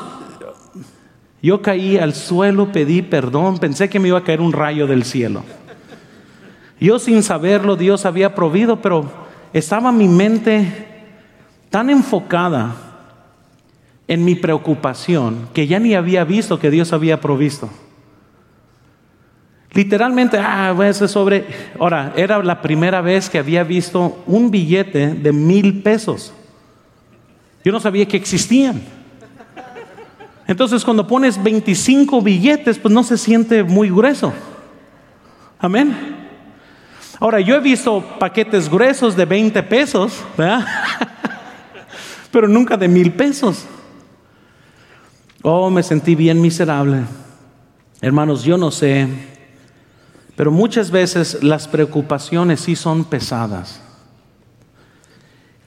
yo 1.41 1.61
caí 1.61 1.97
al 1.97 2.15
suelo, 2.15 2.71
pedí 2.71 3.03
perdón, 3.03 3.59
pensé 3.59 3.89
que 3.89 3.99
me 3.99 4.07
iba 4.07 4.17
a 4.17 4.23
caer 4.23 4.41
un 4.41 4.51
rayo 4.51 4.87
del 4.87 5.03
cielo. 5.03 5.43
Yo 6.79 6.99
sin 6.99 7.23
saberlo, 7.23 7.75
Dios 7.75 8.05
había 8.05 8.35
provido, 8.35 8.81
pero 8.81 9.05
estaba 9.53 9.91
mi 9.91 10.07
mente 10.07 10.87
tan 11.69 11.89
enfocada 11.89 12.75
en 14.07 14.23
mi 14.23 14.35
preocupación 14.35 15.47
que 15.53 15.67
ya 15.67 15.79
ni 15.79 15.95
había 15.95 16.23
visto 16.23 16.59
que 16.59 16.69
Dios 16.69 16.93
había 16.93 17.21
provisto. 17.21 17.69
Literalmente, 19.71 20.37
ah, 20.37 20.73
ese 20.85 21.07
sobre. 21.07 21.45
Ahora, 21.77 22.13
era 22.15 22.41
la 22.41 22.61
primera 22.61 23.01
vez 23.01 23.29
que 23.29 23.39
había 23.39 23.63
visto 23.63 24.23
un 24.25 24.49
billete 24.49 25.07
de 25.15 25.33
mil 25.33 25.81
pesos. 25.81 26.33
Yo 27.63 27.73
no 27.73 27.81
sabía 27.81 28.07
que 28.07 28.15
existían. 28.15 28.81
Entonces, 30.47 30.85
cuando 30.85 31.05
pones 31.05 31.41
25 31.41 32.21
billetes, 32.21 32.79
pues 32.79 32.93
no 32.93 33.03
se 33.03 33.17
siente 33.17 33.63
muy 33.63 33.89
grueso. 33.89 34.31
Amén. 35.59 36.24
Ahora, 37.19 37.39
yo 37.39 37.55
he 37.55 37.59
visto 37.59 38.03
paquetes 38.19 38.69
gruesos 38.69 39.15
de 39.15 39.25
20 39.25 39.63
pesos, 39.63 40.23
¿verdad? 40.37 40.65
Pero 42.31 42.47
nunca 42.47 42.75
de 42.75 42.87
mil 42.87 43.13
pesos. 43.13 43.65
Oh, 45.41 45.69
me 45.69 45.83
sentí 45.83 46.15
bien 46.15 46.41
miserable. 46.41 47.03
Hermanos, 48.01 48.43
yo 48.43 48.57
no 48.57 48.71
sé 48.71 49.07
pero 50.35 50.51
muchas 50.51 50.91
veces 50.91 51.43
las 51.43 51.67
preocupaciones 51.67 52.59
sí 52.61 52.75
son 52.75 53.05
pesadas. 53.05 53.81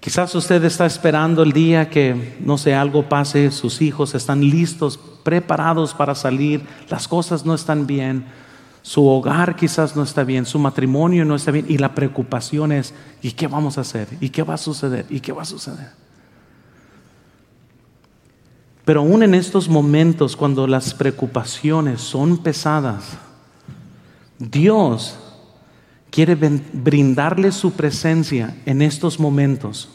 Quizás 0.01 0.35
usted 0.35 0.63
está 0.65 0.87
esperando 0.87 1.43
el 1.43 1.53
día 1.53 1.91
que, 1.91 2.37
no 2.41 2.57
sé, 2.59 2.75
algo 2.75 3.09
pase, 3.09 3.51
sus 3.51 3.83
hijos 3.83 4.15
están 4.15 4.41
listos, 4.41 4.99
preparados 5.25 5.93
para 5.95 6.15
salir, 6.15 6.63
las 6.89 7.09
cosas 7.09 7.45
no 7.45 7.55
están 7.55 7.87
bien, 7.87 8.27
su 8.83 9.07
hogar 9.07 9.57
quizás 9.57 9.97
no 9.97 10.03
está 10.03 10.25
bien, 10.25 10.47
su 10.47 10.59
matrimonio 10.59 11.25
no 11.25 11.35
está 11.35 11.51
bien 11.51 11.67
y 11.69 11.79
la 11.79 11.95
preocupación 11.95 12.73
es, 12.73 12.95
¿y 13.23 13.33
qué 13.33 13.47
vamos 13.47 13.79
a 13.79 13.83
hacer? 13.83 14.09
¿Y 14.21 14.31
qué 14.31 14.43
va 14.43 14.55
a 14.55 14.59
suceder? 14.59 15.07
¿Y 15.11 15.21
qué 15.21 15.33
va 15.33 15.43
a 15.43 15.47
suceder? 15.47 15.91
Pero 18.85 19.01
aún 19.01 19.23
en 19.23 19.35
estos 19.35 19.69
momentos, 19.69 20.35
cuando 20.35 20.67
las 20.67 20.95
preocupaciones 20.95 22.01
son 22.01 22.39
pesadas, 22.39 23.19
Dios 24.39 25.19
quiere 26.11 26.35
brindarle 26.35 27.53
su 27.53 27.73
presencia 27.73 28.57
en 28.65 28.81
estos 28.81 29.21
momentos. 29.21 29.91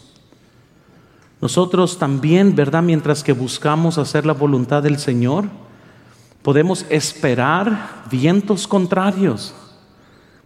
Nosotros 1.42 1.98
también, 1.98 2.56
¿verdad? 2.56 2.84
Mientras 2.84 3.24
que 3.24 3.34
buscamos 3.34 3.98
hacer 3.98 4.26
la 4.26 4.34
voluntad 4.34 4.84
del 4.84 5.00
Señor, 5.00 5.50
podemos 6.44 6.86
esperar 6.90 8.04
vientos 8.12 8.68
contrarios, 8.68 9.56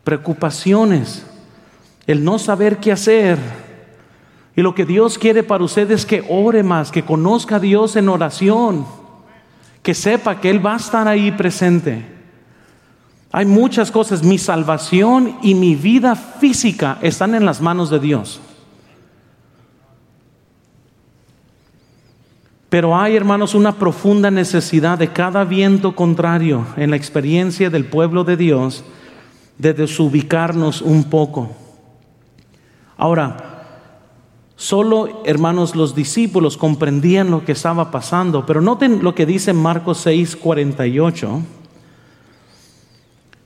preocupaciones, 0.03 1.25
el 2.05 2.23
no 2.23 2.39
saber 2.39 2.77
qué 2.77 2.91
hacer. 2.91 3.37
Y 4.55 4.61
lo 4.61 4.73
que 4.73 4.85
Dios 4.85 5.17
quiere 5.17 5.43
para 5.43 5.63
usted 5.63 5.91
es 5.91 6.05
que 6.05 6.25
ore 6.29 6.63
más, 6.63 6.91
que 6.91 7.03
conozca 7.03 7.57
a 7.57 7.59
Dios 7.59 7.95
en 7.95 8.09
oración, 8.09 8.85
que 9.83 9.93
sepa 9.93 10.39
que 10.39 10.49
Él 10.49 10.65
va 10.65 10.75
a 10.75 10.77
estar 10.77 11.07
ahí 11.07 11.31
presente. 11.31 12.05
Hay 13.31 13.45
muchas 13.45 13.91
cosas. 13.91 14.23
Mi 14.23 14.37
salvación 14.37 15.37
y 15.41 15.53
mi 15.53 15.75
vida 15.75 16.15
física 16.15 16.97
están 17.01 17.35
en 17.35 17.45
las 17.45 17.61
manos 17.61 17.89
de 17.89 17.99
Dios. 17.99 18.39
Pero 22.69 22.97
hay, 22.97 23.15
hermanos, 23.15 23.55
una 23.55 23.73
profunda 23.73 24.29
necesidad 24.29 24.97
de 24.97 25.13
cada 25.13 25.45
viento 25.45 25.95
contrario 25.95 26.65
en 26.75 26.89
la 26.89 26.97
experiencia 26.97 27.69
del 27.69 27.85
pueblo 27.85 28.25
de 28.25 28.35
Dios 28.35 28.83
de 29.57 29.73
desubicarnos 29.73 30.81
un 30.81 31.05
poco. 31.05 31.51
Ahora, 32.97 33.63
solo, 34.57 35.23
hermanos, 35.25 35.75
los 35.75 35.95
discípulos 35.95 36.57
comprendían 36.57 37.31
lo 37.31 37.45
que 37.45 37.53
estaba 37.53 37.89
pasando, 37.89 38.45
pero 38.45 38.59
noten 38.59 39.01
lo 39.01 39.15
que 39.15 39.25
dice 39.25 39.53
Marcos 39.53 39.99
6, 39.99 40.35
48. 40.35 41.41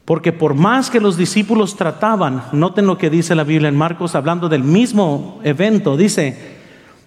Porque 0.03 0.33
por 0.33 0.55
más 0.55 0.89
que 0.89 0.99
los 0.99 1.15
discípulos 1.15 1.75
trataban, 1.75 2.43
noten 2.53 2.87
lo 2.87 2.97
que 2.97 3.11
dice 3.11 3.35
la 3.35 3.43
Biblia 3.43 3.69
en 3.69 3.77
Marcos, 3.77 4.15
hablando 4.15 4.49
del 4.49 4.63
mismo 4.63 5.39
evento, 5.43 5.95
dice, 5.95 6.57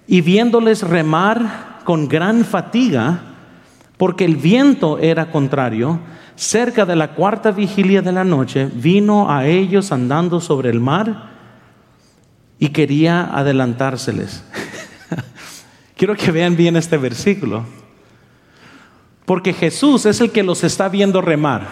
y 0.06 0.20
viéndoles 0.20 0.82
remar 0.82 1.73
con 1.84 2.08
gran 2.08 2.44
fatiga, 2.44 3.20
porque 3.96 4.24
el 4.24 4.36
viento 4.36 4.98
era 4.98 5.30
contrario, 5.30 6.00
cerca 6.36 6.84
de 6.84 6.96
la 6.96 7.14
cuarta 7.14 7.50
vigilia 7.52 8.02
de 8.02 8.12
la 8.12 8.24
noche, 8.24 8.68
vino 8.72 9.30
a 9.30 9.46
ellos 9.46 9.92
andando 9.92 10.40
sobre 10.40 10.70
el 10.70 10.80
mar 10.80 11.30
y 12.58 12.70
quería 12.70 13.30
adelantárseles. 13.32 14.44
Quiero 15.96 16.16
que 16.16 16.30
vean 16.32 16.56
bien 16.56 16.76
este 16.76 16.96
versículo, 16.96 17.64
porque 19.24 19.52
Jesús 19.52 20.06
es 20.06 20.20
el 20.20 20.32
que 20.32 20.42
los 20.42 20.64
está 20.64 20.88
viendo 20.88 21.20
remar. 21.20 21.68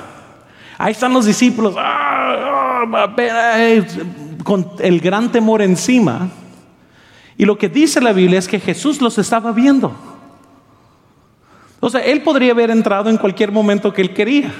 Ahí 0.78 0.92
están 0.92 1.12
los 1.12 1.26
discípulos 1.26 1.74
ah, 1.78 2.84
ah, 2.92 3.16
con 4.44 4.70
el 4.78 5.00
gran 5.00 5.30
temor 5.30 5.62
encima. 5.62 6.28
Y 7.36 7.44
lo 7.44 7.56
que 7.58 7.68
dice 7.68 8.00
la 8.00 8.12
Biblia 8.12 8.38
es 8.38 8.48
que 8.48 8.60
Jesús 8.60 9.00
los 9.00 9.18
estaba 9.18 9.52
viendo. 9.52 9.94
O 11.80 11.90
sea, 11.90 12.00
él 12.00 12.22
podría 12.22 12.52
haber 12.52 12.70
entrado 12.70 13.10
en 13.10 13.16
cualquier 13.16 13.50
momento 13.50 13.92
que 13.92 14.02
él 14.02 14.14
quería. 14.14 14.52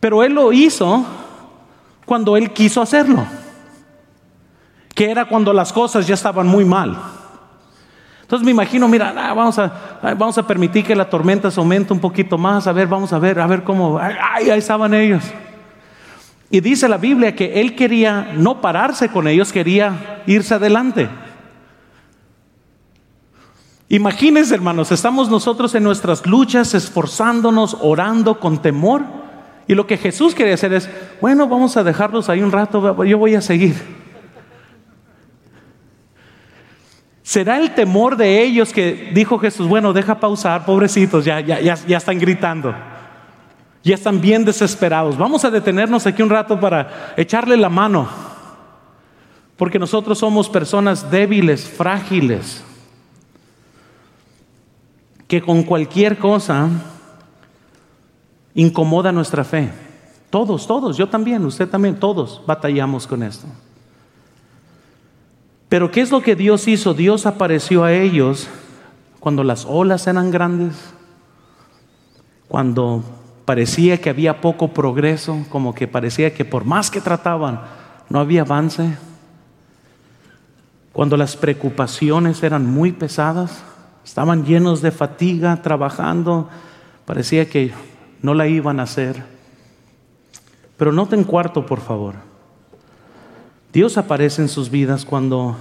Pero 0.00 0.22
él 0.22 0.34
lo 0.34 0.52
hizo 0.52 1.04
cuando 2.04 2.36
él 2.36 2.52
quiso 2.52 2.80
hacerlo. 2.80 3.26
Que 4.94 5.10
era 5.10 5.26
cuando 5.26 5.52
las 5.52 5.72
cosas 5.72 6.06
ya 6.06 6.14
estaban 6.14 6.46
muy 6.46 6.64
mal. 6.64 6.96
Entonces 8.22 8.44
me 8.44 8.50
imagino, 8.50 8.86
mira, 8.88 9.14
ah, 9.16 9.32
vamos, 9.32 9.58
a, 9.58 9.98
ah, 10.02 10.14
vamos 10.14 10.36
a 10.36 10.46
permitir 10.46 10.84
que 10.84 10.94
la 10.94 11.08
tormenta 11.08 11.50
se 11.50 11.58
aumente 11.58 11.94
un 11.94 11.98
poquito 11.98 12.36
más, 12.36 12.66
a 12.66 12.72
ver, 12.72 12.86
vamos 12.86 13.10
a 13.12 13.18
ver, 13.18 13.40
a 13.40 13.46
ver 13.46 13.64
cómo, 13.64 13.98
ay, 13.98 14.50
ahí 14.50 14.58
estaban 14.58 14.92
ellos. 14.92 15.24
Y 16.50 16.60
dice 16.60 16.88
la 16.88 16.96
Biblia 16.96 17.36
que 17.36 17.60
él 17.60 17.74
quería 17.74 18.32
no 18.34 18.60
pararse 18.60 19.10
con 19.10 19.28
ellos, 19.28 19.52
quería 19.52 20.22
irse 20.26 20.54
adelante. 20.54 21.08
Imagínense, 23.90 24.54
hermanos, 24.54 24.92
estamos 24.92 25.30
nosotros 25.30 25.74
en 25.74 25.82
nuestras 25.82 26.26
luchas, 26.26 26.74
esforzándonos, 26.74 27.76
orando 27.80 28.38
con 28.38 28.60
temor. 28.60 29.02
Y 29.66 29.74
lo 29.74 29.86
que 29.86 29.98
Jesús 29.98 30.34
quiere 30.34 30.52
hacer 30.52 30.72
es, 30.72 30.88
bueno, 31.20 31.48
vamos 31.48 31.76
a 31.76 31.84
dejarlos 31.84 32.28
ahí 32.28 32.42
un 32.42 32.52
rato, 32.52 33.04
yo 33.04 33.18
voy 33.18 33.34
a 33.34 33.42
seguir. 33.42 33.74
¿Será 37.22 37.58
el 37.58 37.74
temor 37.74 38.16
de 38.16 38.42
ellos 38.42 38.72
que 38.72 39.10
dijo 39.12 39.38
Jesús, 39.38 39.68
bueno, 39.68 39.92
deja 39.92 40.18
pausar, 40.18 40.64
pobrecitos, 40.64 41.26
ya, 41.26 41.40
ya, 41.40 41.60
ya, 41.60 41.74
ya 41.74 41.98
están 41.98 42.18
gritando? 42.18 42.74
Ya 43.82 43.94
están 43.94 44.20
bien 44.20 44.44
desesperados. 44.44 45.16
Vamos 45.16 45.44
a 45.44 45.50
detenernos 45.50 46.06
aquí 46.06 46.22
un 46.22 46.30
rato 46.30 46.58
para 46.58 47.14
echarle 47.16 47.56
la 47.56 47.68
mano. 47.68 48.08
Porque 49.56 49.78
nosotros 49.78 50.18
somos 50.18 50.48
personas 50.48 51.10
débiles, 51.10 51.68
frágiles, 51.68 52.62
que 55.26 55.42
con 55.42 55.62
cualquier 55.64 56.18
cosa 56.18 56.68
incomoda 58.54 59.12
nuestra 59.12 59.44
fe. 59.44 59.70
Todos, 60.30 60.66
todos, 60.66 60.96
yo 60.96 61.08
también, 61.08 61.44
usted 61.44 61.68
también, 61.68 61.98
todos 61.98 62.42
batallamos 62.46 63.06
con 63.06 63.22
esto. 63.22 63.46
Pero 65.68 65.90
¿qué 65.90 66.00
es 66.00 66.10
lo 66.10 66.22
que 66.22 66.34
Dios 66.34 66.66
hizo? 66.68 66.94
Dios 66.94 67.26
apareció 67.26 67.84
a 67.84 67.92
ellos 67.92 68.48
cuando 69.20 69.44
las 69.44 69.64
olas 69.64 70.06
eran 70.06 70.30
grandes, 70.30 70.76
cuando 72.46 73.02
parecía 73.48 73.98
que 73.98 74.10
había 74.10 74.42
poco 74.42 74.74
progreso, 74.74 75.46
como 75.48 75.74
que 75.74 75.88
parecía 75.88 76.34
que 76.34 76.44
por 76.44 76.66
más 76.66 76.90
que 76.90 77.00
trataban, 77.00 77.62
no 78.10 78.20
había 78.20 78.42
avance, 78.42 78.98
cuando 80.92 81.16
las 81.16 81.34
preocupaciones 81.34 82.42
eran 82.42 82.66
muy 82.66 82.92
pesadas, 82.92 83.62
estaban 84.04 84.44
llenos 84.44 84.82
de 84.82 84.90
fatiga, 84.90 85.62
trabajando, 85.62 86.50
parecía 87.06 87.48
que 87.48 87.72
no 88.20 88.34
la 88.34 88.46
iban 88.48 88.80
a 88.80 88.82
hacer. 88.82 89.24
Pero 90.76 90.92
noten 90.92 91.24
cuarto, 91.24 91.64
por 91.64 91.80
favor. 91.80 92.16
Dios 93.72 93.96
aparece 93.96 94.42
en 94.42 94.50
sus 94.50 94.68
vidas 94.68 95.06
cuando, 95.06 95.56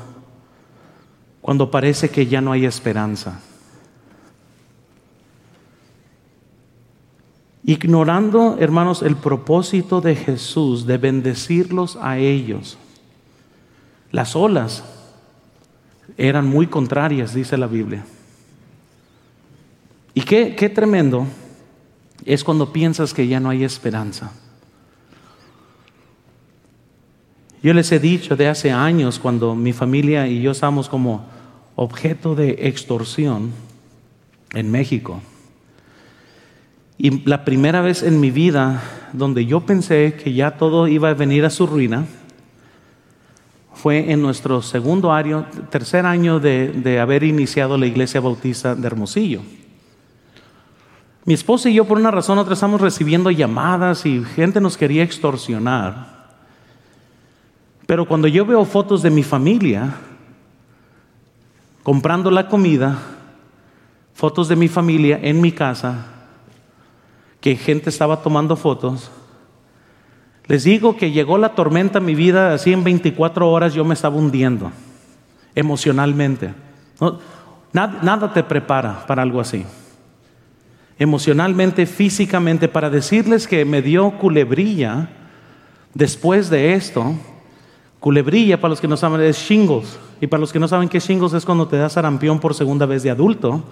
cuando 1.40 1.72
parece 1.72 2.10
que 2.10 2.28
ya 2.28 2.42
no 2.42 2.52
hay 2.52 2.66
esperanza. 2.66 3.40
Ignorando, 7.68 8.56
hermanos, 8.62 9.02
el 9.02 9.18
propósito 9.18 10.00
de 10.00 10.16
Jesús 10.16 10.88
de 10.88 10.98
bendecirlos 10.98 11.98
a 12.02 12.18
ellos. 12.18 12.78
Las 14.10 14.38
olas 14.38 14.86
eran 16.18 16.48
muy 16.48 16.68
contrarias, 16.68 17.34
dice 17.34 17.58
la 17.58 17.68
Biblia. 17.68 18.06
Y 20.14 20.22
qué, 20.22 20.56
qué 20.56 20.70
tremendo 20.70 21.28
es 22.24 22.46
cuando 22.46 22.72
piensas 22.72 23.14
que 23.14 23.28
ya 23.28 23.42
no 23.42 23.50
hay 23.50 23.66
esperanza. 23.66 24.32
Yo 27.62 27.74
les 27.74 27.92
he 27.92 28.00
dicho 28.00 28.38
de 28.38 28.48
hace 28.48 28.72
años, 28.72 29.20
cuando 29.20 29.56
mi 29.56 29.74
familia 29.74 30.26
y 30.30 30.42
yo 30.42 30.52
estábamos 30.52 30.88
como 30.88 31.26
objeto 31.76 32.34
de 32.34 32.52
extorsión 32.62 33.52
en 34.54 34.72
México. 34.72 35.22
Y 36.98 37.28
la 37.28 37.46
primera 37.46 37.82
vez 37.82 38.02
en 38.02 38.20
mi 38.20 38.32
vida 38.32 38.82
donde 39.14 39.46
yo 39.46 39.62
pensé 39.62 40.16
que 40.22 40.34
ya 40.34 40.58
todo 40.58 40.88
iba 40.88 41.10
a 41.10 41.14
venir 41.14 41.46
a 41.46 41.50
su 41.50 41.68
ruina 41.68 42.06
fue 43.74 44.12
en 44.12 44.22
nuestro 44.24 44.64
segundo 44.64 45.14
año, 45.14 45.46
tercer 45.70 46.08
año 46.08 46.40
de, 46.40 46.70
de 46.70 47.00
haber 47.00 47.24
iniciado 47.24 47.78
la 47.78 47.86
iglesia 47.86 48.20
bautista 48.20 48.74
de 48.74 48.88
Hermosillo. 48.88 49.42
Mi 51.26 51.36
esposa 51.36 51.70
y 51.70 51.76
yo 51.76 51.86
por 51.86 51.98
una 51.98 52.10
razón 52.10 52.40
u 52.40 52.42
otra 52.42 52.56
estamos 52.56 52.82
recibiendo 52.82 53.30
llamadas 53.30 54.06
y 54.08 54.24
gente 54.24 54.60
nos 54.60 54.78
quería 54.78 55.04
extorsionar. 55.04 56.18
Pero 57.86 58.08
cuando 58.08 58.28
yo 58.28 58.46
veo 58.46 58.66
fotos 58.66 59.04
de 59.04 59.12
mi 59.12 59.24
familia 59.24 59.96
comprando 61.84 62.32
la 62.32 62.48
comida, 62.50 62.98
fotos 64.14 64.48
de 64.48 64.56
mi 64.56 64.68
familia 64.68 65.20
en 65.22 65.40
mi 65.40 65.52
casa, 65.52 66.17
que 67.42 67.56
gente 67.56 67.90
estaba 67.90 68.22
tomando 68.22 68.56
fotos, 68.56 69.12
les 70.46 70.64
digo 70.64 70.96
que 70.96 71.12
llegó 71.12 71.38
la 71.38 71.56
tormenta 71.56 72.00
a 72.00 72.02
mi 72.02 72.16
vida, 72.16 72.54
así 72.54 72.72
en 72.72 72.84
24 72.84 73.50
horas 73.52 73.74
yo 73.74 73.84
me 73.84 73.94
estaba 73.94 74.16
hundiendo 74.16 74.72
emocionalmente. 75.56 76.54
Nada, 77.74 78.34
te 78.34 78.44
prepara 78.44 79.06
para 79.06 79.24
algo 79.24 79.42
así. 79.42 79.66
Emocionalmente, 81.00 81.86
físicamente, 81.86 82.68
para 82.68 82.90
decirles 82.90 83.48
que 83.48 83.66
me 83.66 83.82
dio 83.82 84.12
culebrilla 84.18 85.10
después 85.94 86.50
de 86.50 86.74
esto, 86.74 87.16
Culebrilla, 88.00 88.62
para 88.62 88.70
los 88.70 88.82
que 88.82 88.88
no 88.88 88.96
saben, 88.96 89.22
es 89.22 89.38
shingles. 89.38 89.98
Y 90.22 90.28
para 90.28 90.42
los 90.42 90.54
que 90.54 90.60
no 90.60 90.68
saben 90.68 90.90
qué 90.90 91.00
shingles 91.00 91.34
es 91.34 91.46
cuando 91.46 91.68
te 91.68 91.78
das 91.78 91.94
sarampión 91.94 92.40
por 92.40 92.54
segunda 92.54 92.86
vez 92.86 93.04
de 93.04 93.10
adulto, 93.10 93.64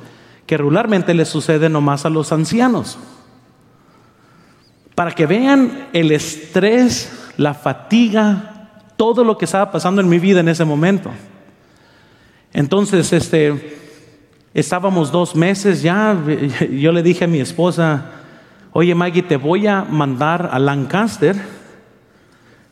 que 0.45 0.57
regularmente 0.57 1.13
le 1.13 1.25
sucede 1.25 1.69
nomás 1.69 2.05
a 2.05 2.09
los 2.09 2.31
ancianos. 2.31 2.97
Para 4.95 5.11
que 5.11 5.25
vean 5.25 5.89
el 5.93 6.11
estrés, 6.11 7.31
la 7.37 7.53
fatiga, 7.53 8.69
todo 8.95 9.23
lo 9.23 9.37
que 9.37 9.45
estaba 9.45 9.71
pasando 9.71 10.01
en 10.01 10.09
mi 10.09 10.19
vida 10.19 10.39
en 10.39 10.47
ese 10.47 10.63
momento. 10.63 11.11
Entonces, 12.53 13.11
este, 13.11 13.77
estábamos 14.53 15.11
dos 15.11 15.35
meses 15.35 15.81
ya, 15.81 16.17
yo 16.71 16.91
le 16.93 17.03
dije 17.03 17.25
a 17.25 17.27
mi 17.27 17.41
esposa, 17.41 18.11
oye 18.71 18.95
Maggie, 18.95 19.21
te 19.21 19.35
voy 19.35 19.67
a 19.67 19.83
mandar 19.83 20.49
a 20.51 20.59
Lancaster 20.59 21.35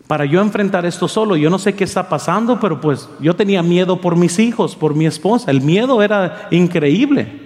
para 0.07 0.25
yo 0.25 0.41
enfrentar 0.41 0.85
esto 0.85 1.07
solo. 1.07 1.35
Yo 1.35 1.49
no 1.49 1.59
sé 1.59 1.75
qué 1.75 1.83
está 1.83 2.07
pasando, 2.07 2.59
pero 2.59 2.79
pues 2.79 3.09
yo 3.19 3.35
tenía 3.35 3.63
miedo 3.63 3.99
por 3.99 4.15
mis 4.15 4.39
hijos, 4.39 4.75
por 4.75 4.95
mi 4.95 5.05
esposa. 5.05 5.51
El 5.51 5.61
miedo 5.61 6.01
era 6.01 6.47
increíble. 6.51 7.42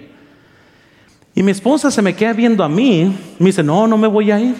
Y 1.38 1.42
mi 1.44 1.52
esposa 1.52 1.92
se 1.92 2.02
me 2.02 2.16
queda 2.16 2.32
viendo 2.32 2.64
a 2.64 2.68
mí, 2.68 3.16
me 3.38 3.46
dice, 3.46 3.62
no, 3.62 3.86
no 3.86 3.96
me 3.96 4.08
voy 4.08 4.32
a 4.32 4.40
ir. 4.40 4.56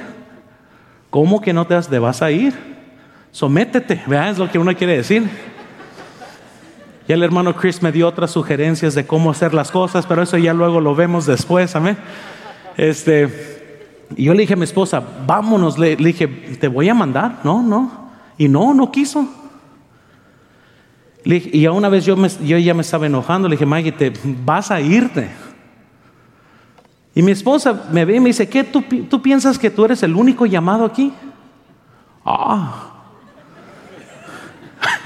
¿Cómo 1.10 1.40
que 1.40 1.52
no 1.52 1.66
te 1.66 1.98
vas, 1.98 2.22
a 2.22 2.30
ir? 2.30 2.54
Sométete, 3.32 4.00
vean, 4.06 4.28
es 4.28 4.38
lo 4.38 4.48
que 4.48 4.60
uno 4.60 4.72
quiere 4.76 4.96
decir. 4.96 5.28
Y 7.08 7.12
el 7.12 7.24
hermano 7.24 7.56
Chris 7.56 7.82
me 7.82 7.90
dio 7.90 8.06
otras 8.06 8.30
sugerencias 8.30 8.94
de 8.94 9.04
cómo 9.04 9.32
hacer 9.32 9.54
las 9.54 9.72
cosas, 9.72 10.06
pero 10.06 10.22
eso 10.22 10.38
ya 10.38 10.54
luego 10.54 10.80
lo 10.80 10.94
vemos 10.94 11.26
después, 11.26 11.74
amén. 11.74 11.96
Este, 12.76 14.06
y 14.16 14.26
yo 14.26 14.34
le 14.34 14.42
dije 14.42 14.52
a 14.52 14.56
mi 14.56 14.62
esposa, 14.62 15.02
vámonos, 15.26 15.80
le, 15.80 15.96
dije, 15.96 16.28
te 16.28 16.68
voy 16.68 16.88
a 16.88 16.94
mandar. 16.94 17.40
No, 17.42 17.60
no. 17.60 18.08
Y 18.38 18.46
no, 18.46 18.72
no 18.72 18.92
quiso. 18.92 19.26
y 21.24 21.66
a 21.66 21.72
una 21.72 21.88
vez 21.88 22.04
yo, 22.04 22.14
yo 22.44 22.56
ya 22.56 22.72
me 22.72 22.82
estaba 22.82 23.06
enojando, 23.06 23.48
le 23.48 23.56
dije, 23.56 23.66
Maggie, 23.66 23.90
te 23.90 24.12
vas 24.44 24.70
a 24.70 24.80
irte. 24.80 25.28
Y 27.18 27.22
mi 27.22 27.32
esposa 27.32 27.88
me 27.90 28.04
ve 28.04 28.14
y 28.14 28.20
me 28.20 28.28
dice, 28.28 28.48
¿qué? 28.48 28.62
¿Tú, 28.62 28.84
tú 29.10 29.20
piensas 29.20 29.58
que 29.58 29.70
tú 29.70 29.84
eres 29.84 30.04
el 30.04 30.14
único 30.14 30.46
llamado 30.46 30.84
aquí? 30.84 31.12
Ah. 32.24 32.92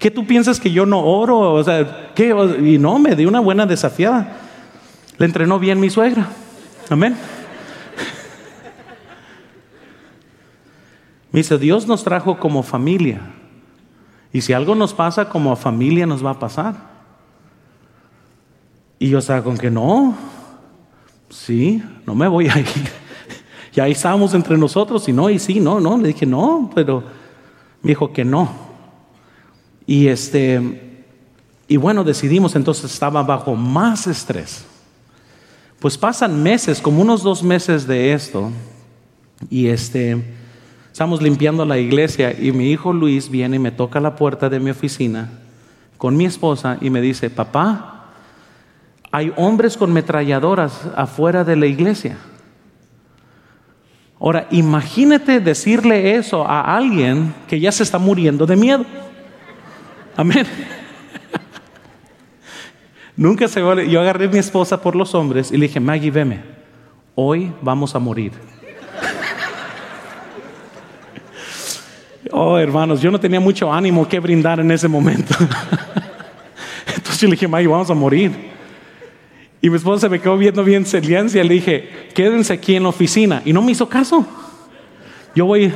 ¿Qué 0.00 0.10
tú 0.10 0.26
piensas 0.26 0.58
que 0.58 0.72
yo 0.72 0.86
no 0.86 0.98
oro? 0.98 1.52
O 1.52 1.62
sea, 1.62 2.10
¿qué? 2.16 2.34
Y 2.64 2.78
no, 2.78 2.98
me 2.98 3.14
dio 3.14 3.28
una 3.28 3.38
buena 3.38 3.64
desafiada. 3.64 4.38
Le 5.18 5.26
entrenó 5.26 5.60
bien 5.60 5.78
mi 5.78 5.88
suegra. 5.88 6.26
Amén. 6.90 7.14
Me 11.30 11.38
dice, 11.38 11.58
Dios 11.58 11.86
nos 11.86 12.02
trajo 12.02 12.40
como 12.40 12.64
familia. 12.64 13.20
Y 14.32 14.40
si 14.40 14.52
algo 14.52 14.74
nos 14.74 14.94
pasa, 14.94 15.28
como 15.28 15.54
familia 15.54 16.06
nos 16.06 16.26
va 16.26 16.30
a 16.30 16.40
pasar. 16.40 16.74
Y 18.98 19.10
yo 19.10 19.20
estaba 19.20 19.44
con 19.44 19.56
que 19.56 19.70
no, 19.70 20.16
sí, 21.30 21.82
no 22.06 22.14
me 22.14 22.28
voy 22.28 22.48
a 22.48 22.58
ir. 22.58 22.66
y 23.74 23.80
ahí 23.80 23.92
estábamos 23.92 24.34
entre 24.34 24.56
nosotros 24.56 25.08
y 25.08 25.12
no, 25.12 25.30
y 25.30 25.38
sí, 25.38 25.60
no, 25.60 25.80
no. 25.80 25.96
Le 25.98 26.08
dije, 26.08 26.26
no, 26.26 26.70
pero 26.74 27.02
me 27.82 27.88
dijo 27.90 28.12
que 28.12 28.24
no. 28.24 28.50
Y 29.86 30.08
este, 30.08 31.04
y 31.66 31.76
bueno, 31.76 32.04
decidimos, 32.04 32.54
entonces 32.56 32.92
estaba 32.92 33.22
bajo 33.22 33.54
más 33.54 34.06
estrés. 34.06 34.64
Pues 35.78 35.96
pasan 35.96 36.42
meses, 36.42 36.80
como 36.80 37.02
unos 37.02 37.22
dos 37.22 37.42
meses 37.42 37.86
de 37.86 38.12
esto, 38.12 38.50
y 39.48 39.68
este, 39.68 40.22
Estamos 40.98 41.22
limpiando 41.22 41.64
la 41.64 41.78
iglesia 41.78 42.36
y 42.36 42.50
mi 42.50 42.72
hijo 42.72 42.92
Luis 42.92 43.30
viene 43.30 43.54
y 43.54 43.60
me 43.60 43.70
toca 43.70 44.00
la 44.00 44.16
puerta 44.16 44.48
de 44.48 44.58
mi 44.58 44.70
oficina 44.70 45.30
con 45.96 46.16
mi 46.16 46.24
esposa 46.24 46.76
y 46.80 46.90
me 46.90 47.00
dice, 47.00 47.30
papá, 47.30 47.97
hay 49.10 49.32
hombres 49.36 49.76
con 49.76 49.92
metralladoras 49.92 50.86
afuera 50.96 51.44
de 51.44 51.56
la 51.56 51.66
iglesia. 51.66 52.16
Ahora, 54.20 54.46
imagínate 54.50 55.40
decirle 55.40 56.16
eso 56.16 56.44
a 56.46 56.76
alguien 56.76 57.34
que 57.46 57.60
ya 57.60 57.70
se 57.70 57.84
está 57.84 57.98
muriendo 57.98 58.46
de 58.46 58.56
miedo. 58.56 58.84
Amén. 60.16 60.46
Nunca 63.16 63.48
se 63.48 63.60
Yo 63.60 64.00
agarré 64.00 64.26
a 64.26 64.28
mi 64.28 64.38
esposa 64.38 64.80
por 64.82 64.96
los 64.96 65.14
hombres 65.14 65.52
y 65.52 65.56
le 65.56 65.68
dije, 65.68 65.80
Maggie, 65.80 66.10
veme, 66.10 66.40
hoy 67.14 67.52
vamos 67.62 67.94
a 67.94 67.98
morir. 67.98 68.32
Oh, 72.30 72.58
hermanos, 72.58 73.00
yo 73.00 73.10
no 73.10 73.18
tenía 73.18 73.40
mucho 73.40 73.72
ánimo 73.72 74.06
que 74.06 74.20
brindar 74.20 74.60
en 74.60 74.70
ese 74.70 74.86
momento. 74.86 75.34
Entonces 76.86 77.18
yo 77.18 77.26
le 77.26 77.32
dije, 77.32 77.48
Maggie, 77.48 77.68
vamos 77.68 77.88
a 77.88 77.94
morir. 77.94 78.57
Y 79.60 79.70
mi 79.70 79.76
esposa 79.76 80.02
se 80.02 80.08
me 80.08 80.20
quedó 80.20 80.36
viendo 80.36 80.62
bien 80.64 80.86
silencia. 80.86 81.42
Le 81.42 81.54
dije, 81.54 81.88
quédense 82.14 82.52
aquí 82.52 82.76
en 82.76 82.84
la 82.84 82.90
oficina. 82.90 83.42
Y 83.44 83.52
no 83.52 83.62
me 83.62 83.72
hizo 83.72 83.88
caso. 83.88 84.26
Yo 85.34 85.46
voy, 85.46 85.72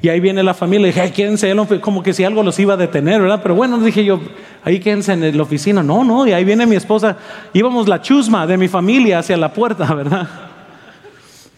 y 0.00 0.08
ahí 0.08 0.20
viene 0.20 0.42
la 0.42 0.54
familia. 0.54 0.86
Le 0.86 0.92
dije, 0.92 1.12
quédense, 1.12 1.54
como 1.80 2.02
que 2.02 2.12
si 2.12 2.24
algo 2.24 2.42
los 2.42 2.58
iba 2.58 2.74
a 2.74 2.76
detener, 2.76 3.20
¿verdad? 3.20 3.40
Pero 3.42 3.54
bueno, 3.54 3.78
dije 3.80 4.04
yo, 4.04 4.20
ahí 4.62 4.80
quédense 4.80 5.12
en 5.12 5.36
la 5.36 5.42
oficina. 5.42 5.82
No, 5.82 6.04
no, 6.04 6.26
y 6.26 6.32
ahí 6.32 6.44
viene 6.44 6.66
mi 6.66 6.76
esposa. 6.76 7.16
Íbamos 7.52 7.88
la 7.88 8.00
chusma 8.02 8.46
de 8.46 8.56
mi 8.56 8.68
familia 8.68 9.18
hacia 9.18 9.36
la 9.36 9.52
puerta, 9.52 9.92
¿verdad? 9.94 10.28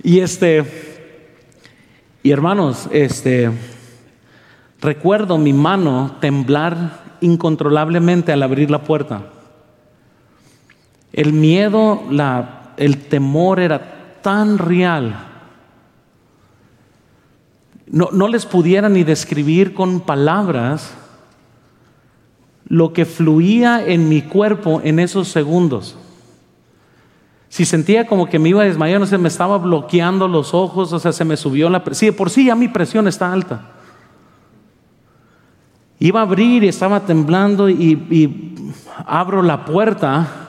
Y 0.02 0.20
este, 0.20 0.64
y 2.22 2.30
hermanos, 2.30 2.88
este, 2.92 3.50
Recuerdo 4.80 5.38
mi 5.38 5.52
mano 5.52 6.16
temblar 6.20 7.16
incontrolablemente 7.20 8.32
al 8.32 8.42
abrir 8.42 8.70
la 8.70 8.82
puerta. 8.82 9.22
El 11.16 11.32
miedo, 11.32 12.02
el 12.76 12.98
temor 13.08 13.58
era 13.58 14.20
tan 14.22 14.58
real. 14.58 15.16
No, 17.86 18.10
no 18.12 18.28
les 18.28 18.44
pudiera 18.44 18.90
ni 18.90 19.02
describir 19.02 19.72
con 19.72 20.00
palabras 20.00 20.92
lo 22.68 22.92
que 22.92 23.06
fluía 23.06 23.82
en 23.84 24.10
mi 24.10 24.20
cuerpo 24.20 24.82
en 24.84 24.98
esos 24.98 25.28
segundos. 25.28 25.96
Si 27.48 27.64
sentía 27.64 28.06
como 28.06 28.28
que 28.28 28.38
me 28.38 28.50
iba 28.50 28.60
a 28.60 28.66
desmayar, 28.66 29.00
no 29.00 29.06
sé, 29.06 29.16
me 29.16 29.28
estaba 29.28 29.56
bloqueando 29.56 30.28
los 30.28 30.52
ojos, 30.52 30.92
o 30.92 30.98
sea, 30.98 31.12
se 31.12 31.24
me 31.24 31.38
subió 31.38 31.70
la 31.70 31.82
presión. 31.82 32.12
Sí, 32.12 32.16
por 32.18 32.28
sí 32.28 32.44
ya 32.44 32.54
mi 32.54 32.68
presión 32.68 33.08
está 33.08 33.32
alta. 33.32 33.70
Iba 35.98 36.20
a 36.20 36.24
abrir 36.24 36.62
y 36.62 36.68
estaba 36.68 37.06
temblando 37.06 37.70
y, 37.70 37.74
y 38.10 38.66
abro 39.06 39.40
la 39.42 39.64
puerta 39.64 40.45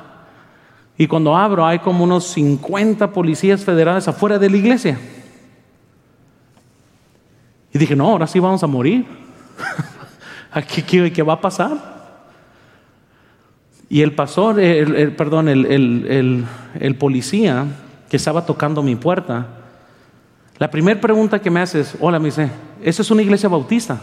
y 0.97 1.07
cuando 1.07 1.35
abro 1.35 1.65
hay 1.65 1.79
como 1.79 2.03
unos 2.03 2.25
50 2.29 3.11
policías 3.11 3.63
federales 3.63 4.07
afuera 4.07 4.39
de 4.39 4.49
la 4.49 4.57
iglesia. 4.57 4.97
Y 7.71 7.77
dije, 7.77 7.95
no, 7.95 8.09
ahora 8.09 8.25
sí 8.25 8.39
vamos 8.39 8.63
a 8.63 8.67
morir. 8.67 9.05
¿Qué, 10.73 10.83
qué, 10.83 11.13
qué 11.13 11.21
va 11.21 11.33
a 11.33 11.41
pasar? 11.41 11.97
Y 13.89 14.01
el 14.01 14.13
pastor, 14.13 14.59
el, 14.59 15.13
perdón, 15.15 15.47
el, 15.47 16.45
el, 16.79 16.95
policía 16.95 17.65
que 18.09 18.17
estaba 18.17 18.45
tocando 18.45 18.81
mi 18.81 18.95
puerta, 18.95 19.47
la 20.57 20.71
primera 20.71 20.99
pregunta 20.99 21.39
que 21.39 21.51
me 21.51 21.59
hace 21.59 21.81
es, 21.81 21.95
hola, 21.99 22.17
me 22.17 22.25
dice, 22.25 22.49
¿esa 22.81 23.03
es 23.03 23.11
una 23.11 23.21
iglesia 23.21 23.47
bautista? 23.47 24.01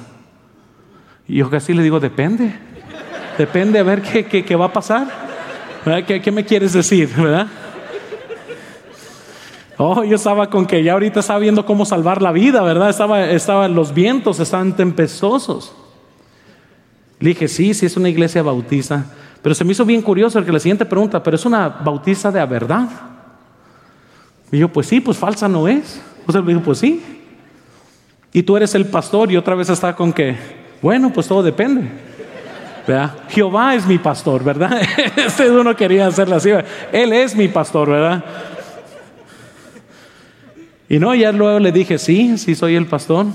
Y 1.27 1.37
yo 1.39 1.51
casi 1.51 1.75
le 1.75 1.83
digo, 1.83 1.99
depende, 1.99 2.55
depende 3.37 3.79
a 3.81 3.83
ver 3.83 4.01
qué, 4.01 4.25
qué, 4.25 4.45
qué 4.45 4.57
va 4.57 4.67
a 4.67 4.73
pasar, 4.73 5.24
¿Qué, 6.07 6.23
¿Qué, 6.23 6.33
me 6.33 6.45
quieres 6.45 6.73
decir? 6.73 7.11
¿verdad? 7.15 7.47
Oh, 9.77 10.03
yo 10.03 10.17
estaba 10.17 10.49
con 10.49 10.67
que 10.67 10.83
ya 10.83 10.95
ahorita 10.95 11.21
estaba 11.21 11.39
viendo 11.39 11.67
cómo 11.67 11.85
salvar 11.85 12.23
la 12.23 12.33
vida, 12.33 12.63
¿verdad? 12.63 12.89
Estaba, 12.89 13.25
estaba 13.27 13.69
los 13.69 13.93
vientos 13.93 14.41
estaban 14.41 14.75
tempestuosos. 14.75 15.75
Le 17.21 17.31
dije, 17.31 17.49
sí, 17.49 17.75
sí 17.75 17.85
es 17.87 17.97
una 17.97 18.09
iglesia 18.09 18.43
bautista. 18.43 19.05
Pero 19.43 19.55
se 19.55 19.65
me 19.65 19.73
hizo 19.73 19.85
bien 19.85 20.01
curioso 20.01 20.43
que 20.43 20.53
la 20.53 20.61
siguiente 20.61 20.87
pregunta, 20.87 21.23
¿pero 21.23 21.37
es 21.37 21.45
una 21.45 21.69
bautista 21.69 22.31
de 22.33 22.45
verdad? 22.47 22.89
Y 24.51 24.59
yo, 24.59 24.69
pues 24.69 24.87
sí, 24.87 25.01
pues 25.01 25.19
falsa 25.19 25.49
no 25.49 25.69
es. 25.69 26.01
Sea, 26.31 26.41
me 26.41 26.55
dijo, 26.55 26.65
pues 26.65 26.79
sí. 26.79 27.03
Y 28.33 28.43
tú 28.43 28.57
eres 28.57 28.75
el 28.75 28.87
pastor 28.87 29.31
y 29.31 29.37
otra 29.37 29.55
vez 29.55 29.69
está 29.69 29.95
con 29.95 30.13
que, 30.13 30.37
bueno, 30.81 31.13
pues 31.13 31.29
todo 31.29 31.43
depende. 31.43 32.14
¿Verdad? 32.87 33.15
Jehová 33.29 33.75
es 33.75 33.87
mi 33.87 33.99
pastor, 33.99 34.45
¿verdad? 34.45 34.81
Este 35.17 35.51
uno 35.51 35.75
quería 35.75 36.07
hacerlo 36.07 36.37
así. 36.37 36.51
Él 36.93 37.13
es 37.13 37.35
mi 37.35 37.49
pastor, 37.49 37.91
¿verdad? 37.91 38.25
Y 40.89 40.99
no, 40.99 41.15
ya 41.15 41.33
luego 41.33 41.59
le 41.59 41.73
dije, 41.73 41.99
sí, 41.99 42.37
sí 42.39 42.55
soy 42.55 42.77
el 42.77 42.87
pastor. 42.87 43.27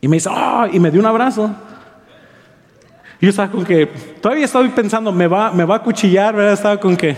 Y 0.00 0.08
me 0.08 0.16
dice, 0.16 0.30
oh, 0.32 0.66
y 0.72 0.78
me 0.80 0.90
dio 0.90 1.00
un 1.00 1.06
abrazo. 1.06 1.54
Y 3.20 3.26
yo 3.26 3.30
estaba 3.30 3.50
con 3.50 3.64
que, 3.64 3.86
todavía 4.20 4.44
estoy 4.44 4.68
pensando, 4.70 5.12
me 5.12 5.26
va, 5.26 5.50
me 5.50 5.64
va 5.64 5.76
a 5.76 5.82
cuchillar, 5.82 6.34
¿verdad? 6.34 6.54
Estaba 6.54 6.78
con 6.78 6.96
que, 6.96 7.16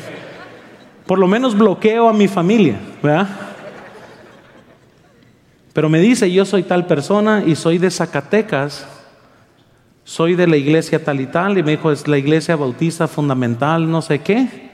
por 1.06 1.18
lo 1.18 1.28
menos 1.28 1.56
bloqueo 1.56 2.08
a 2.08 2.12
mi 2.12 2.26
familia, 2.26 2.76
¿verdad? 3.02 3.28
Pero 5.72 5.88
me 5.88 6.00
dice, 6.00 6.30
yo 6.30 6.44
soy 6.44 6.64
tal 6.64 6.86
persona 6.86 7.44
y 7.46 7.54
soy 7.54 7.78
de 7.78 7.90
Zacatecas, 7.90 8.86
soy 10.04 10.34
de 10.34 10.46
la 10.46 10.56
iglesia 10.56 11.02
tal 11.04 11.20
y 11.20 11.26
tal, 11.26 11.58
y 11.58 11.62
me 11.62 11.72
dijo, 11.72 11.92
es 11.92 12.08
la 12.08 12.18
iglesia 12.18 12.56
bautista 12.56 13.06
fundamental, 13.06 13.90
no 13.90 14.02
sé 14.02 14.20
qué. 14.20 14.70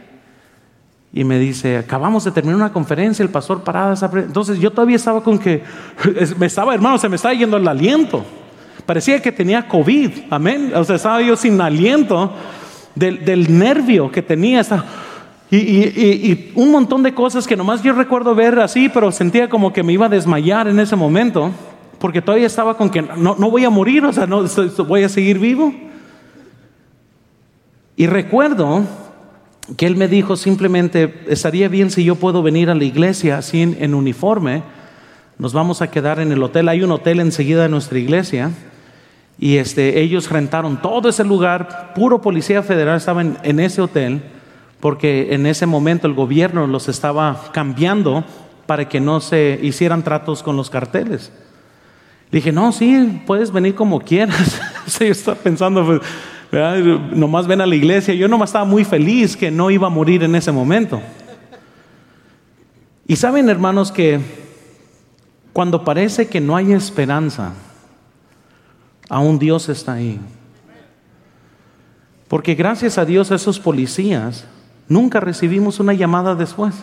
Y 1.13 1.25
me 1.25 1.39
dice, 1.39 1.79
acabamos 1.79 2.25
de 2.25 2.33
terminar 2.33 2.57
una 2.57 2.73
conferencia, 2.73 3.23
el 3.23 3.31
pastor 3.31 3.63
parada. 3.63 3.95
Entonces 4.15 4.59
yo 4.59 4.71
todavía 4.71 4.97
estaba 4.97 5.23
con 5.23 5.39
que, 5.39 5.63
me 6.39 6.47
estaba, 6.47 6.75
hermano, 6.75 6.99
se 6.99 7.09
me 7.09 7.17
estaba 7.17 7.35
yendo 7.35 7.57
el 7.57 7.67
aliento. 7.67 8.25
Parecía 8.85 9.21
que 9.21 9.33
tenía 9.33 9.67
COVID, 9.67 10.11
amén. 10.31 10.73
O 10.75 10.85
sea, 10.85 10.97
estaba 10.97 11.21
yo 11.23 11.37
sin 11.37 11.61
aliento 11.61 12.33
del, 12.95 13.59
nervio 13.59 14.11
que 14.11 14.23
tenía. 14.23 14.63
Y, 15.51 16.53
un 16.55 16.71
montón 16.71 17.03
de 17.03 17.15
cosas 17.15 17.47
que 17.47 17.57
nomás 17.57 17.83
yo 17.83 17.93
recuerdo 17.93 18.35
ver 18.35 18.59
así, 18.59 18.89
pero 18.89 19.11
sentía 19.13 19.49
como 19.49 19.73
que 19.73 19.83
me 19.83 19.93
iba 19.93 20.07
a 20.07 20.11
desmayar 20.11 20.69
en 20.69 20.79
ese 20.79 20.97
momento, 20.97 21.51
porque 21.99 22.23
todavía 22.23 22.47
estaba 22.47 22.77
con 22.77 22.91
que 22.91 23.03
no, 23.03 23.35
voy 23.35 23.65
a 23.65 23.71
morir, 23.71 24.05
o 24.05 24.13
sea, 24.13 24.27
no 24.27 24.45
voy 24.87 25.03
a 25.03 25.09
seguir 25.09 25.39
vivo. 25.39 25.73
Y 27.97 28.07
recuerdo 28.07 28.85
que 29.77 29.87
él 29.87 29.97
me 29.97 30.09
dijo 30.09 30.37
simplemente, 30.37 31.25
estaría 31.29 31.69
bien 31.69 31.91
si 31.91 32.05
yo 32.05 32.15
puedo 32.15 32.43
venir 32.43 32.71
a 32.71 32.75
la 32.75 32.85
iglesia 32.85 33.39
así 33.39 33.63
en 33.63 33.95
uniforme, 33.95 34.63
nos 35.39 35.53
vamos 35.53 35.83
a 35.83 35.91
quedar 35.91 36.19
en 36.19 36.33
el 36.33 36.43
hotel, 36.43 36.69
hay 36.69 36.83
un 36.83 36.91
hotel 36.91 37.21
enseguida 37.21 37.63
de 37.63 37.69
nuestra 37.69 37.99
iglesia. 37.99 38.51
Y 39.39 39.59
este, 39.59 40.01
ellos 40.01 40.29
rentaron 40.31 40.83
todo 40.83 41.09
ese 41.09 41.23
lugar, 41.23 41.93
puro 41.95 42.21
policía 42.21 42.65
federal 42.65 42.97
estaba 42.97 43.23
en, 43.23 43.61
ese 43.61 43.81
hotel, 43.81 44.23
porque 44.81 45.33
en 45.33 45.47
ese 45.47 45.65
momento 45.65 46.09
el 46.09 46.15
gobierno 46.15 46.67
los 46.67 46.89
estaba 46.89 47.51
cambiando 47.53 48.25
para 48.67 48.89
que 48.89 48.99
no 48.99 49.21
se 49.21 49.61
hicieran 49.63 50.03
tratos 50.03 50.43
con 50.43 50.57
los 50.57 50.71
carteles. 50.71 51.31
Dije, 52.31 52.53
no, 52.53 52.73
sí, 52.73 53.23
puedes 53.27 53.51
venir 53.51 53.75
como 53.75 54.01
quieras. 54.01 54.61
yo 55.01 55.07
estaba 55.07 55.37
pensando, 55.37 55.85
pues, 55.85 56.01
nomás 57.15 57.47
ven 57.47 57.61
a 57.61 57.67
la 57.67 57.75
iglesia. 57.75 58.15
Yo 58.15 58.29
nomás 58.29 58.51
estaba 58.51 58.65
muy 58.65 58.85
feliz 58.85 59.37
que 59.37 59.51
no 59.51 59.71
iba 59.71 59.87
a 59.87 59.91
morir 59.91 60.23
en 60.23 60.35
ese 60.35 60.53
momento. 60.53 61.01
Y 63.07 63.17
saben, 63.17 63.49
hermanos, 63.49 63.91
que 63.91 64.21
cuando 65.53 65.85
parece 65.85 66.29
que 66.29 66.41
no 66.41 66.55
hay 66.55 66.73
esperanza, 66.73 67.55
aún 69.09 69.39
Dios 69.39 69.69
está 69.71 69.95
ahí. 69.95 70.21
Porque 72.29 72.55
gracias 72.55 72.99
a 72.99 73.07
Dios 73.07 73.31
esos 73.31 73.59
policías 73.59 74.45
nunca 74.87 75.19
recibimos 75.21 75.81
una 75.81 75.95
llamada 75.95 76.35
después. 76.35 76.75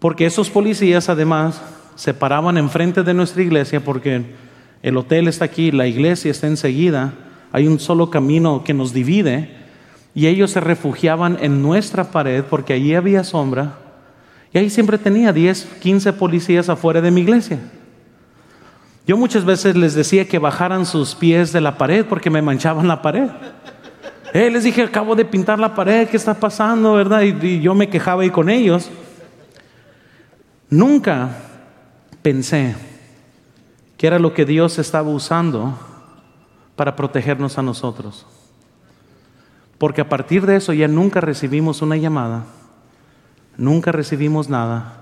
Porque 0.00 0.26
esos 0.26 0.50
policías 0.50 1.08
además 1.08 1.62
se 2.00 2.14
paraban 2.14 2.56
enfrente 2.56 3.02
de 3.02 3.12
nuestra 3.12 3.42
iglesia 3.42 3.84
porque 3.84 4.22
el 4.82 4.96
hotel 4.96 5.28
está 5.28 5.44
aquí, 5.44 5.70
la 5.70 5.86
iglesia 5.86 6.30
está 6.30 6.46
enseguida, 6.46 7.12
hay 7.52 7.66
un 7.66 7.78
solo 7.78 8.08
camino 8.08 8.64
que 8.64 8.72
nos 8.72 8.94
divide 8.94 9.50
y 10.14 10.26
ellos 10.26 10.50
se 10.50 10.60
refugiaban 10.60 11.36
en 11.42 11.60
nuestra 11.60 12.10
pared 12.10 12.42
porque 12.48 12.72
allí 12.72 12.94
había 12.94 13.22
sombra 13.22 13.74
y 14.50 14.56
ahí 14.56 14.70
siempre 14.70 14.96
tenía 14.96 15.30
10, 15.30 15.76
15 15.82 16.14
policías 16.14 16.70
afuera 16.70 17.02
de 17.02 17.10
mi 17.10 17.20
iglesia. 17.20 17.58
Yo 19.06 19.18
muchas 19.18 19.44
veces 19.44 19.76
les 19.76 19.92
decía 19.92 20.26
que 20.26 20.38
bajaran 20.38 20.86
sus 20.86 21.14
pies 21.14 21.52
de 21.52 21.60
la 21.60 21.76
pared 21.76 22.06
porque 22.06 22.30
me 22.30 22.40
manchaban 22.40 22.88
la 22.88 23.02
pared. 23.02 23.28
Eh, 24.32 24.48
les 24.50 24.64
dije, 24.64 24.84
acabo 24.84 25.14
de 25.14 25.26
pintar 25.26 25.58
la 25.58 25.74
pared, 25.74 26.08
¿qué 26.08 26.16
está 26.16 26.32
pasando? 26.32 26.94
¿Verdad? 26.94 27.20
Y, 27.20 27.60
yo 27.60 27.74
me 27.74 27.90
quejaba 27.90 28.22
ahí 28.22 28.30
con 28.30 28.48
ellos. 28.48 28.90
Nunca 30.70 31.49
pensé 32.22 32.74
que 33.96 34.06
era 34.06 34.18
lo 34.18 34.32
que 34.32 34.44
Dios 34.44 34.78
estaba 34.78 35.10
usando 35.10 35.78
para 36.76 36.96
protegernos 36.96 37.58
a 37.58 37.62
nosotros. 37.62 38.26
Porque 39.76 40.00
a 40.00 40.08
partir 40.08 40.46
de 40.46 40.56
eso 40.56 40.72
ya 40.72 40.88
nunca 40.88 41.20
recibimos 41.20 41.82
una 41.82 41.96
llamada, 41.96 42.44
nunca 43.56 43.92
recibimos 43.92 44.48
nada. 44.48 44.96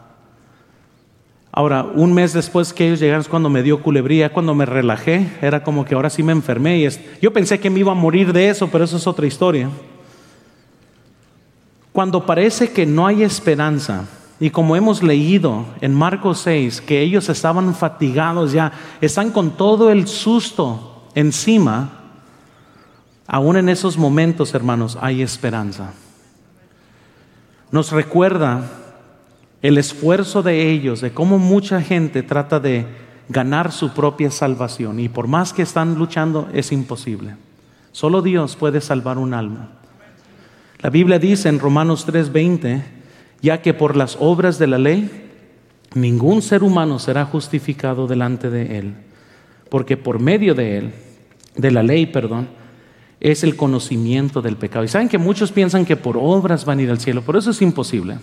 Ahora, 1.53 1.83
un 1.83 2.13
mes 2.13 2.33
después 2.33 2.73
que 2.73 2.87
ellos 2.87 3.01
llegaron 3.01 3.21
es 3.21 3.29
cuando 3.29 3.51
me 3.51 3.63
dio 3.63 3.83
culebría, 3.83 4.33
cuando 4.33 4.55
me 4.55 4.67
relajé, 4.67 5.29
era 5.41 5.65
como 5.65 5.85
que 5.85 5.95
ahora 5.95 6.11
sí 6.11 6.23
me 6.23 6.33
enfermé. 6.33 6.79
Y 6.79 6.89
yo 7.21 7.33
pensé 7.33 7.59
que 7.59 7.71
me 7.71 7.81
iba 7.81 7.93
a 7.93 7.97
morir 7.97 8.33
de 8.33 8.49
eso, 8.49 8.69
pero 8.69 8.85
eso 8.85 8.97
es 8.97 9.07
otra 9.07 9.27
historia. 9.27 9.69
Cuando 11.93 12.27
parece 12.27 12.71
que 12.71 12.87
no 12.87 13.07
hay 13.07 13.25
esperanza, 13.25 14.05
y 14.41 14.51
como 14.51 14.77
hemos 14.77 15.03
leído 15.03 15.65
en 15.81 15.95
Marcos 15.95 16.41
6, 16.41 16.81
que 16.81 17.01
ellos 17.01 17.29
estaban 17.29 17.75
fatigados 17.75 18.53
ya, 18.53 18.73
están 19.01 19.31
con 19.31 19.53
todo 19.53 19.91
el 19.91 20.07
susto 20.07 21.09
encima, 21.15 21.91
aún 23.27 23.57
en 23.57 23.69
esos 23.69 23.99
momentos, 23.99 24.55
hermanos, 24.55 24.97
hay 25.01 25.23
esperanza. 25.23 25.93
Nos 27.73 27.91
recuerda 27.91 28.71
el 29.61 29.77
esfuerzo 29.77 30.43
de 30.43 30.71
ellos, 30.71 31.01
de 31.01 31.13
cómo 31.13 31.39
mucha 31.39 31.83
gente 31.83 32.23
trata 32.23 32.61
de 32.61 32.87
ganar 33.29 33.73
su 33.73 33.91
propia 33.91 34.31
salvación 34.31 35.01
y 35.01 35.09
por 35.09 35.27
más 35.27 35.53
que 35.53 35.63
están 35.63 35.97
luchando 35.97 36.49
es 36.55 36.73
imposible. 36.73 37.37
Solo 37.93 38.23
Dios 38.23 38.57
puede 38.57 38.81
salvar 38.81 39.19
un 39.19 39.35
alma. 39.35 39.71
La 40.79 40.91
Biblia 40.91 41.19
dice 41.19 41.49
en 41.49 41.59
Romanos 41.59 42.07
3:20, 42.07 42.98
ya 43.41 43.63
que 43.63 43.75
por 43.75 43.97
las 43.97 44.17
obras 44.21 44.59
de 44.59 44.67
la 44.67 44.79
ley 44.79 45.11
ningún 45.95 46.43
ser 46.43 46.63
humano 46.63 46.99
será 46.99 47.25
justificado 47.25 48.07
delante 48.07 48.51
de 48.51 48.79
él, 48.79 48.95
porque 49.71 49.97
por 49.97 50.21
medio 50.21 50.55
de 50.55 50.79
él, 50.79 50.93
de 51.57 51.71
la 51.71 51.83
ley, 51.83 52.07
perdón, 52.07 52.49
es 53.21 53.43
el 53.43 53.57
conocimiento 53.57 54.43
del 54.43 54.57
pecado. 54.57 54.85
Y 54.85 54.89
saben 54.89 55.09
que 55.09 55.19
muchos 55.19 55.51
piensan 55.51 55.85
que 55.85 55.97
por 55.97 56.17
obras 56.17 56.65
van 56.65 56.79
a 56.79 56.83
ir 56.83 56.91
al 56.91 57.01
cielo, 57.01 57.23
por 57.23 57.37
eso 57.37 57.51
es 57.51 57.63
imposible. 57.63 58.19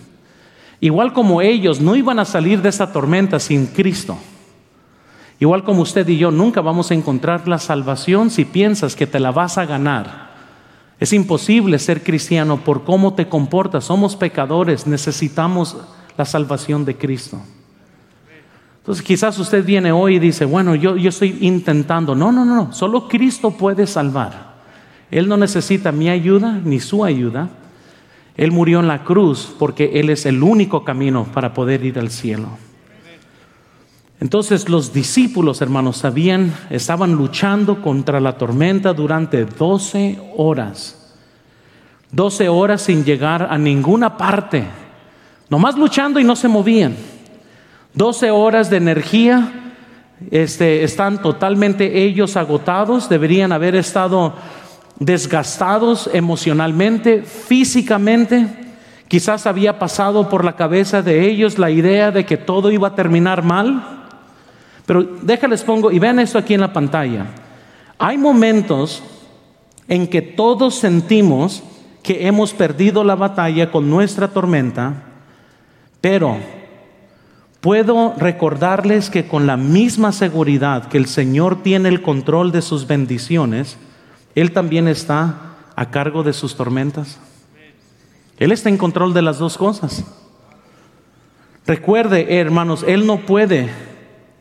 Igual 0.80 1.12
como 1.12 1.40
ellos 1.40 1.80
no 1.80 1.96
iban 1.96 2.18
a 2.18 2.24
salir 2.24 2.62
de 2.62 2.68
esa 2.68 2.92
tormenta 2.92 3.38
sin 3.40 3.66
Cristo. 3.66 4.16
Igual 5.38 5.64
como 5.64 5.82
usted 5.82 6.06
y 6.08 6.18
yo 6.18 6.30
nunca 6.30 6.60
vamos 6.60 6.90
a 6.90 6.94
encontrar 6.94 7.46
la 7.46 7.58
salvación 7.58 8.30
si 8.30 8.44
piensas 8.44 8.96
que 8.96 9.06
te 9.06 9.20
la 9.20 9.32
vas 9.32 9.58
a 9.58 9.66
ganar 9.66 10.25
Es 10.98 11.12
imposible 11.12 11.78
ser 11.78 12.02
cristiano 12.02 12.58
por 12.58 12.84
cómo 12.84 13.14
te 13.14 13.28
comportas. 13.28 13.84
Somos 13.84 14.16
pecadores, 14.16 14.86
necesitamos 14.86 15.76
la 16.16 16.24
salvación 16.24 16.84
de 16.84 16.96
Cristo. 16.96 17.40
Entonces 18.78 19.04
quizás 19.04 19.38
usted 19.38 19.64
viene 19.64 19.92
hoy 19.92 20.16
y 20.16 20.18
dice, 20.20 20.44
bueno, 20.44 20.74
yo, 20.74 20.96
yo 20.96 21.08
estoy 21.08 21.38
intentando. 21.40 22.14
No, 22.14 22.32
no, 22.32 22.44
no, 22.44 22.72
solo 22.72 23.08
Cristo 23.08 23.50
puede 23.50 23.86
salvar. 23.86 24.54
Él 25.10 25.28
no 25.28 25.36
necesita 25.36 25.92
mi 25.92 26.08
ayuda 26.08 26.60
ni 26.64 26.80
su 26.80 27.04
ayuda. 27.04 27.50
Él 28.36 28.52
murió 28.52 28.80
en 28.80 28.88
la 28.88 29.02
cruz 29.02 29.54
porque 29.58 29.98
Él 30.00 30.10
es 30.10 30.24
el 30.26 30.42
único 30.42 30.84
camino 30.84 31.24
para 31.24 31.52
poder 31.52 31.84
ir 31.84 31.98
al 31.98 32.10
cielo. 32.10 32.48
Entonces 34.20 34.68
los 34.68 34.92
discípulos, 34.92 35.60
hermanos, 35.60 35.98
sabían, 35.98 36.54
estaban 36.70 37.12
luchando 37.12 37.82
contra 37.82 38.18
la 38.20 38.38
tormenta 38.38 38.94
durante 38.94 39.44
12 39.44 40.18
horas. 40.36 41.14
12 42.12 42.48
horas 42.48 42.82
sin 42.82 43.04
llegar 43.04 43.48
a 43.50 43.58
ninguna 43.58 44.16
parte. 44.16 44.64
Nomás 45.50 45.76
luchando 45.76 46.18
y 46.18 46.24
no 46.24 46.34
se 46.34 46.48
movían. 46.48 46.96
12 47.92 48.30
horas 48.30 48.70
de 48.70 48.78
energía. 48.78 49.52
Este, 50.30 50.82
están 50.82 51.20
totalmente 51.20 52.02
ellos 52.04 52.36
agotados. 52.36 53.08
Deberían 53.10 53.52
haber 53.52 53.74
estado 53.74 54.34
desgastados 54.98 56.08
emocionalmente, 56.12 57.22
físicamente. 57.22 58.48
Quizás 59.08 59.46
había 59.46 59.78
pasado 59.78 60.28
por 60.30 60.44
la 60.44 60.56
cabeza 60.56 61.02
de 61.02 61.28
ellos 61.28 61.58
la 61.58 61.70
idea 61.70 62.10
de 62.10 62.24
que 62.24 62.36
todo 62.36 62.70
iba 62.70 62.88
a 62.88 62.94
terminar 62.94 63.42
mal. 63.42 63.95
Pero 64.86 65.02
déjales 65.02 65.62
pongo, 65.64 65.90
y 65.90 65.98
vean 65.98 66.20
esto 66.20 66.38
aquí 66.38 66.54
en 66.54 66.60
la 66.60 66.72
pantalla. 66.72 67.26
Hay 67.98 68.16
momentos 68.16 69.02
en 69.88 70.06
que 70.06 70.22
todos 70.22 70.76
sentimos 70.76 71.62
que 72.02 72.28
hemos 72.28 72.52
perdido 72.52 73.02
la 73.02 73.16
batalla 73.16 73.72
con 73.72 73.90
nuestra 73.90 74.28
tormenta, 74.28 75.02
pero 76.00 76.36
puedo 77.60 78.14
recordarles 78.16 79.10
que 79.10 79.26
con 79.26 79.46
la 79.46 79.56
misma 79.56 80.12
seguridad 80.12 80.86
que 80.86 80.98
el 80.98 81.06
Señor 81.06 81.64
tiene 81.64 81.88
el 81.88 82.02
control 82.02 82.52
de 82.52 82.62
sus 82.62 82.86
bendiciones, 82.86 83.76
Él 84.36 84.52
también 84.52 84.86
está 84.86 85.56
a 85.74 85.90
cargo 85.90 86.22
de 86.22 86.32
sus 86.32 86.54
tormentas. 86.54 87.18
Él 88.38 88.52
está 88.52 88.68
en 88.68 88.76
control 88.76 89.14
de 89.14 89.22
las 89.22 89.38
dos 89.38 89.56
cosas. 89.56 90.04
Recuerde, 91.66 92.38
hermanos, 92.38 92.84
Él 92.86 93.04
no 93.06 93.18
puede 93.18 93.68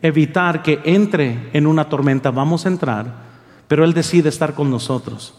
evitar 0.07 0.63
que 0.63 0.79
entre 0.83 1.49
en 1.53 1.67
una 1.67 1.89
tormenta, 1.89 2.31
vamos 2.31 2.65
a 2.65 2.69
entrar, 2.69 3.25
pero 3.67 3.83
Él 3.83 3.93
decide 3.93 4.29
estar 4.29 4.53
con 4.53 4.69
nosotros. 4.69 5.33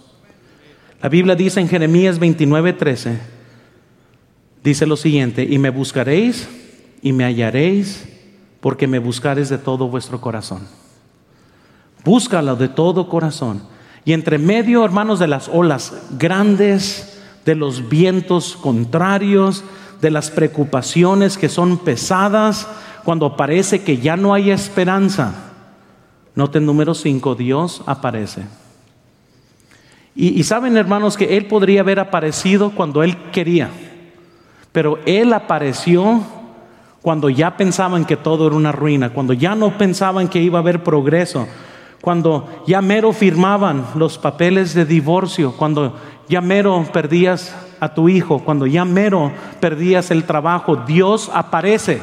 La 1.03 1.09
Biblia 1.09 1.35
dice 1.35 1.61
en 1.61 1.69
Jeremías 1.69 2.19
29:13, 2.19 3.19
dice 4.63 4.87
lo 4.87 4.97
siguiente, 4.97 5.45
y 5.45 5.59
me 5.59 5.71
buscaréis 5.71 6.49
y 7.03 7.13
me 7.13 7.25
hallaréis 7.25 8.09
porque 8.61 8.87
me 8.87 8.99
buscaréis 8.99 9.49
de 9.49 9.59
todo 9.59 9.89
vuestro 9.89 10.21
corazón. 10.21 10.63
Búscalo 12.05 12.57
de 12.57 12.69
todo 12.69 13.09
corazón. 13.09 13.63
Y 14.05 14.13
entre 14.13 14.39
medio, 14.39 14.85
hermanos, 14.85 15.19
de 15.19 15.27
las 15.27 15.49
olas 15.49 15.93
grandes, 16.19 17.19
de 17.45 17.55
los 17.55 17.89
vientos 17.89 18.57
contrarios, 18.57 19.65
de 20.01 20.11
las 20.11 20.31
preocupaciones 20.31 21.39
que 21.39 21.49
son 21.49 21.79
pesadas, 21.79 22.69
cuando 23.07 23.37
parece 23.37 23.85
que 23.85 23.99
ya 23.99 24.17
no 24.17 24.35
hay 24.35 24.51
esperanza. 24.51 25.33
Noten 26.35 26.67
número 26.67 26.93
5, 26.93 27.37
Dios 27.37 27.81
aparece. 27.87 28.43
Y, 30.17 30.31
y, 30.31 30.43
saben, 30.43 30.77
hermanos, 30.77 31.17
que 31.17 31.37
Él 31.37 31.47
podría 31.47 31.83
haber 31.83 32.01
aparecido 32.01 32.73
cuando 32.73 33.05
Él 33.05 33.17
quería, 33.31 33.71
pero 34.73 34.99
Él 35.07 35.33
apareció 35.35 36.21
cuando 37.01 37.31
ya 37.31 37.57
pensaban 37.57 38.07
que 38.07 38.17
todo 38.17 38.49
era 38.49 38.57
una 38.57 38.73
ruina, 38.73 39.11
cuando 39.11 39.35
ya 39.35 39.55
no 39.55 39.79
pensaban 39.79 40.27
que 40.27 40.43
iba 40.43 40.59
a 40.59 40.63
haber 40.63 40.83
progreso, 40.83 41.47
cuando 42.01 42.65
ya 42.67 42.83
mero 42.83 43.13
firmaban 43.13 43.87
los 43.95 44.19
papeles 44.19 44.75
de 44.75 44.85
divorcio, 44.85 45.53
cuando 45.53 45.97
ya 46.29 46.41
mero 46.41 46.85
perdías 46.93 47.55
a 47.79 47.95
tu 47.95 48.09
hijo, 48.09 48.41
cuando 48.41 48.67
ya 48.67 48.85
mero 48.85 49.31
perdías 49.61 50.11
el 50.11 50.25
trabajo, 50.25 50.75
Dios 50.75 51.31
aparece. 51.33 52.03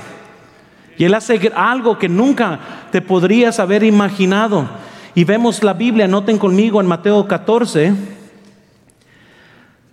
Y 0.98 1.06
Él 1.06 1.14
hace 1.14 1.52
algo 1.56 1.98
que 1.98 2.10
nunca 2.10 2.60
te 2.92 3.02
podrías 3.02 3.60
haber 3.60 3.84
imaginado. 3.84 4.68
Y 5.16 5.24
vemos 5.24 5.64
la 5.64 5.74
Biblia, 5.74 6.08
noten 6.08 6.38
conmigo 6.38 6.82
en 6.82 6.88
Mateo 6.88 7.28
14, 7.28 7.94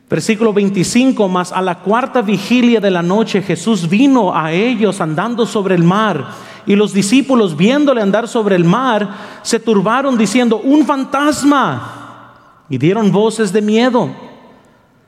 versículo 0.08 0.52
25, 0.52 1.28
más 1.28 1.52
a 1.52 1.62
la 1.62 1.76
cuarta 1.80 2.22
vigilia 2.22 2.80
de 2.80 2.90
la 2.90 3.02
noche 3.02 3.42
Jesús 3.42 3.88
vino 3.88 4.34
a 4.34 4.52
ellos 4.52 5.00
andando 5.00 5.46
sobre 5.46 5.74
el 5.74 5.84
mar. 5.84 6.26
Y 6.66 6.76
los 6.76 6.92
discípulos 6.92 7.56
viéndole 7.56 8.02
andar 8.02 8.28
sobre 8.28 8.56
el 8.56 8.64
mar, 8.64 9.08
se 9.42 9.58
turbaron 9.58 10.18
diciendo, 10.18 10.60
un 10.62 10.84
fantasma. 10.84 11.96
Y 12.68 12.78
dieron 12.78 13.10
voces 13.10 13.52
de 13.52 13.62
miedo. 13.62 14.10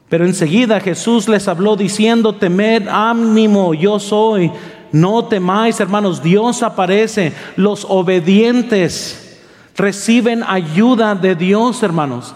Pero 0.08 0.26
enseguida 0.26 0.80
Jesús 0.80 1.28
les 1.28 1.48
habló 1.48 1.76
diciendo, 1.76 2.34
temed 2.34 2.86
ánimo, 2.88 3.72
yo 3.72 3.98
soy 3.98 4.50
no 4.92 5.24
temáis, 5.24 5.80
hermanos, 5.80 6.22
Dios 6.22 6.62
aparece. 6.62 7.32
Los 7.56 7.86
obedientes 7.88 9.40
reciben 9.74 10.44
ayuda 10.46 11.14
de 11.14 11.34
Dios, 11.34 11.82
hermanos. 11.82 12.34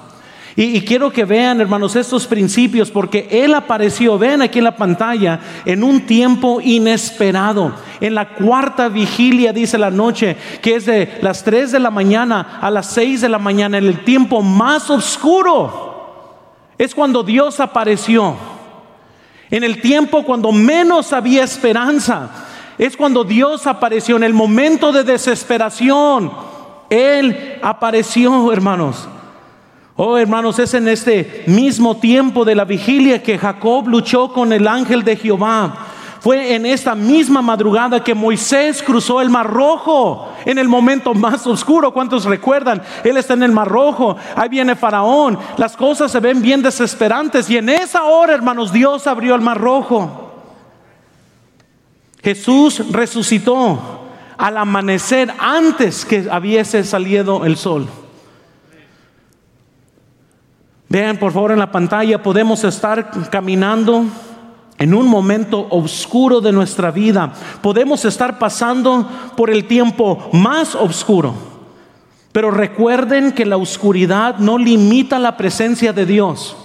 Y, 0.59 0.81
quiero 0.81 1.13
que 1.13 1.27
vean, 1.27 1.61
hermanos, 1.61 1.97
estos 1.97 2.27
principios, 2.27 2.91
porque 2.91 3.29
Él 3.31 3.53
apareció, 3.53 4.19
ven 4.19 4.41
aquí 4.41 4.57
en 4.57 4.65
la 4.65 4.75
pantalla, 4.75 5.39
en 5.67 5.85
un 5.85 6.07
tiempo 6.07 6.63
inesperado. 6.63 7.75
En 8.01 8.15
la 8.15 8.31
cuarta 8.31 8.89
vigilia, 8.89 9.53
dice 9.53 9.77
la 9.77 9.91
noche, 9.91 10.35
que 10.63 10.77
es 10.77 10.87
de 10.87 11.19
las 11.21 11.45
3 11.45 11.73
de 11.73 11.79
la 11.79 11.91
mañana 11.91 12.59
a 12.63 12.71
las 12.71 12.87
6 12.87 13.21
de 13.21 13.29
la 13.29 13.39
mañana, 13.39 13.77
en 13.77 13.85
el 13.85 14.03
tiempo 14.03 14.41
más 14.41 14.89
oscuro, 14.89 16.73
es 16.79 16.95
cuando 16.95 17.23
Dios 17.23 17.61
apareció. 17.61 18.35
En 19.51 19.63
el 19.63 19.83
tiempo 19.83 20.25
cuando 20.25 20.53
menos 20.53 21.13
había 21.13 21.45
esperanza. 21.45 22.46
Es 22.79 22.97
cuando 22.97 23.25
Dios 23.25 23.67
apareció 23.67 24.17
en 24.17 24.25
el 24.25 24.35
momento 24.35 24.93
de 24.93 25.05
desesperación. 25.05 26.31
Él 26.91 27.59
apareció, 27.63 28.53
hermanos. 28.53 29.09
Oh, 29.97 30.19
hermanos, 30.19 30.59
es 30.59 30.75
en 30.75 30.89
este 30.89 31.45
mismo 31.47 31.97
tiempo 31.97 32.45
de 32.45 32.55
la 32.55 32.67
vigilia 32.67 33.23
que 33.23 33.39
Jacob 33.39 33.89
luchó 33.89 34.31
con 34.31 34.53
el 34.53 34.69
ángel 34.69 35.03
de 35.03 35.17
Jehová. 35.17 35.87
Fue 36.21 36.55
en 36.55 36.67
esta 36.67 36.95
misma 36.95 37.41
madrugada 37.41 38.05
que 38.05 38.15
Moisés 38.15 38.83
cruzó 38.83 39.23
el 39.23 39.31
Mar 39.31 39.49
Rojo 39.49 40.29
en 40.45 40.59
el 40.59 40.69
momento 40.69 41.15
más 41.15 41.47
oscuro. 41.47 41.95
¿Cuántos 41.95 42.25
recuerdan? 42.25 42.83
Él 43.05 43.17
está 43.17 43.35
en 43.35 43.45
el 43.45 43.53
Mar 43.53 43.69
Rojo, 43.69 44.17
ahí 44.35 44.49
viene 44.49 44.77
Faraón, 44.77 45.39
las 45.57 45.77
cosas 45.77 46.11
se 46.11 46.21
ven 46.21 46.43
bien 46.43 46.63
desesperantes 46.63 47.49
y 47.49 47.57
en 47.57 47.69
esa 47.69 48.05
hora, 48.05 48.35
hermanos, 48.35 48.73
Dios 48.73 49.07
abrió 49.07 49.35
el 49.35 49.41
Mar 49.41 49.59
Rojo. 49.59 50.26
Jesús 52.27 52.83
resucitó 52.91 53.79
al 54.37 54.57
amanecer 54.57 55.33
antes 55.39 56.05
que 56.05 56.23
hubiese 56.23 56.83
salido 56.83 57.45
el 57.45 57.57
sol. 57.57 57.87
Vean 60.89 61.19
por 61.19 61.31
favor 61.31 61.53
en 61.53 61.61
la 61.61 61.71
pantalla, 61.71 62.25
podemos 62.25 62.65
estar 62.65 63.13
caminando 63.31 64.07
en 64.77 64.93
un 64.93 65.07
momento 65.07 65.69
oscuro 65.71 66.41
de 66.41 66.51
nuestra 66.51 66.91
vida. 66.91 67.33
Podemos 67.63 68.05
estar 68.05 68.41
pasando 68.41 69.09
por 69.37 69.49
el 69.49 69.69
tiempo 69.69 70.29
más 70.33 70.75
oscuro. 70.75 71.33
Pero 72.33 72.51
recuerden 72.51 73.31
que 73.31 73.47
la 73.47 73.57
oscuridad 73.57 74.39
no 74.39 74.59
limita 74.59 75.21
la 75.21 75.37
presencia 75.37 75.93
de 75.93 76.05
Dios. 76.07 76.57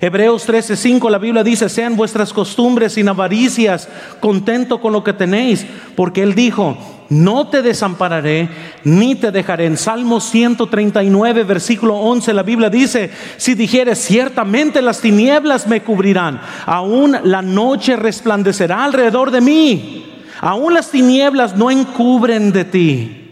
Hebreos 0.00 0.46
13:5 0.46 1.10
la 1.10 1.18
Biblia 1.18 1.42
dice, 1.42 1.68
sean 1.68 1.96
vuestras 1.96 2.32
costumbres 2.32 2.92
sin 2.92 3.08
avaricias, 3.08 3.88
contento 4.20 4.80
con 4.80 4.92
lo 4.92 5.02
que 5.02 5.12
tenéis, 5.12 5.66
porque 5.96 6.22
Él 6.22 6.36
dijo, 6.36 6.78
no 7.08 7.48
te 7.48 7.62
desampararé 7.62 8.48
ni 8.84 9.16
te 9.16 9.32
dejaré. 9.32 9.66
En 9.66 9.76
Salmo 9.76 10.20
139, 10.20 11.42
versículo 11.42 11.96
11, 11.96 12.32
la 12.32 12.44
Biblia 12.44 12.70
dice, 12.70 13.10
si 13.38 13.54
dijeres, 13.54 13.98
ciertamente 13.98 14.82
las 14.82 15.00
tinieblas 15.00 15.66
me 15.66 15.82
cubrirán, 15.82 16.40
aún 16.64 17.16
la 17.24 17.42
noche 17.42 17.96
resplandecerá 17.96 18.84
alrededor 18.84 19.32
de 19.32 19.40
mí, 19.40 20.06
aún 20.40 20.74
las 20.74 20.92
tinieblas 20.92 21.56
no 21.56 21.72
encubren 21.72 22.52
de 22.52 22.64
ti 22.64 23.27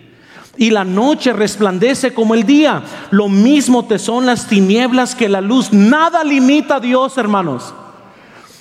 y 0.56 0.70
la 0.70 0.84
noche 0.84 1.32
resplandece 1.32 2.14
como 2.14 2.34
el 2.34 2.44
día. 2.44 2.82
Lo 3.10 3.28
mismo 3.28 3.84
te 3.84 3.98
son 3.98 4.26
las 4.26 4.46
tinieblas 4.46 5.14
que 5.14 5.28
la 5.28 5.40
luz. 5.40 5.72
Nada 5.72 6.24
limita 6.24 6.76
a 6.76 6.80
Dios, 6.80 7.18
hermanos. 7.18 7.74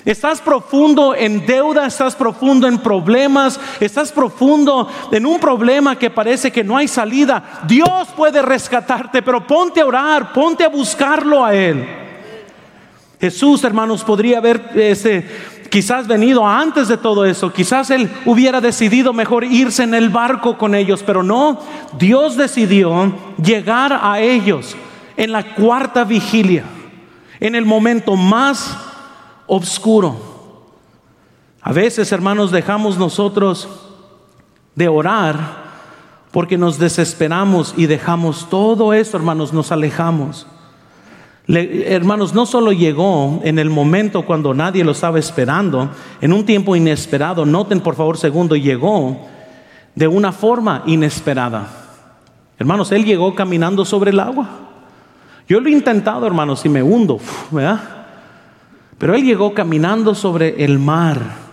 Estás 0.06 0.40
profundo 0.40 1.16
en 1.16 1.44
deuda, 1.46 1.84
estás 1.84 2.14
profundo 2.14 2.68
en 2.68 2.78
problemas, 2.78 3.58
estás 3.80 4.12
profundo 4.12 4.88
en 5.10 5.26
un 5.26 5.40
problema 5.40 5.98
que 5.98 6.10
parece 6.10 6.52
que 6.52 6.62
no 6.62 6.76
hay 6.76 6.86
salida. 6.86 7.62
Dios 7.66 8.08
puede 8.16 8.40
rescatarte, 8.40 9.20
pero 9.20 9.44
ponte 9.44 9.80
a 9.80 9.86
orar, 9.86 10.32
ponte 10.32 10.62
a 10.62 10.68
buscarlo 10.68 11.44
a 11.44 11.52
Él. 11.56 11.84
Jesús, 13.20 13.64
hermanos, 13.64 14.04
podría 14.04 14.38
haber 14.38 14.70
este, 14.76 15.26
quizás 15.76 16.06
venido 16.06 16.46
antes 16.46 16.88
de 16.88 16.96
todo 16.96 17.26
eso. 17.26 17.52
Quizás 17.52 17.90
Él 17.90 18.10
hubiera 18.24 18.62
decidido 18.62 19.12
mejor 19.12 19.44
irse 19.44 19.82
en 19.82 19.92
el 19.92 20.08
barco 20.08 20.56
con 20.56 20.74
ellos, 20.74 21.02
pero 21.02 21.22
no. 21.22 21.60
Dios 21.98 22.34
decidió 22.34 23.12
llegar 23.36 23.92
a 23.92 24.18
ellos 24.18 24.74
en 25.18 25.32
la 25.32 25.54
cuarta 25.54 26.04
vigilia, 26.04 26.64
en 27.40 27.54
el 27.54 27.66
momento 27.66 28.16
más 28.16 28.74
oscuro. 29.46 30.16
A 31.60 31.74
veces, 31.74 32.10
hermanos, 32.10 32.50
dejamos 32.50 32.96
nosotros 32.96 33.68
de 34.74 34.88
orar 34.88 35.62
porque 36.30 36.56
nos 36.56 36.78
desesperamos 36.78 37.74
y 37.76 37.84
dejamos 37.84 38.48
todo 38.48 38.94
eso, 38.94 39.18
hermanos, 39.18 39.52
nos 39.52 39.70
alejamos 39.70 40.46
hermanos, 41.48 42.34
no 42.34 42.44
solo 42.44 42.72
llegó 42.72 43.40
en 43.44 43.58
el 43.58 43.70
momento 43.70 44.26
cuando 44.26 44.52
nadie 44.52 44.84
lo 44.84 44.92
estaba 44.92 45.18
esperando, 45.18 45.90
en 46.20 46.32
un 46.32 46.44
tiempo 46.44 46.74
inesperado, 46.74 47.46
noten 47.46 47.80
por 47.80 47.94
favor 47.94 48.18
segundo, 48.18 48.56
llegó 48.56 49.26
de 49.94 50.08
una 50.08 50.32
forma 50.32 50.82
inesperada. 50.86 51.68
Hermanos, 52.58 52.90
Él 52.92 53.04
llegó 53.04 53.34
caminando 53.34 53.84
sobre 53.84 54.10
el 54.10 54.20
agua. 54.20 54.48
Yo 55.48 55.60
lo 55.60 55.68
he 55.68 55.72
intentado, 55.72 56.26
hermanos, 56.26 56.64
y 56.64 56.68
me 56.68 56.82
hundo, 56.82 57.20
¿verdad? 57.50 57.80
Pero 58.98 59.14
Él 59.14 59.24
llegó 59.24 59.54
caminando 59.54 60.14
sobre 60.14 60.64
el 60.64 60.78
mar. 60.78 61.46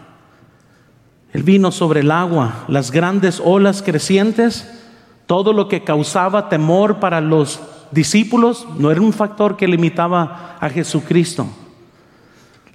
Él 1.34 1.44
vino 1.44 1.72
sobre 1.72 2.02
el 2.02 2.12
agua, 2.12 2.66
las 2.68 2.92
grandes 2.92 3.42
olas 3.44 3.82
crecientes, 3.82 4.82
todo 5.26 5.52
lo 5.52 5.68
que 5.68 5.84
causaba 5.84 6.50
temor 6.50 7.00
para 7.00 7.22
los 7.22 7.60
discípulos 7.94 8.68
no 8.78 8.92
era 8.92 9.02
un 9.02 9.14
factor 9.14 9.56
que 9.58 9.68
limitaba 9.68 10.58
a 10.60 10.70
Jesucristo. 10.70 11.48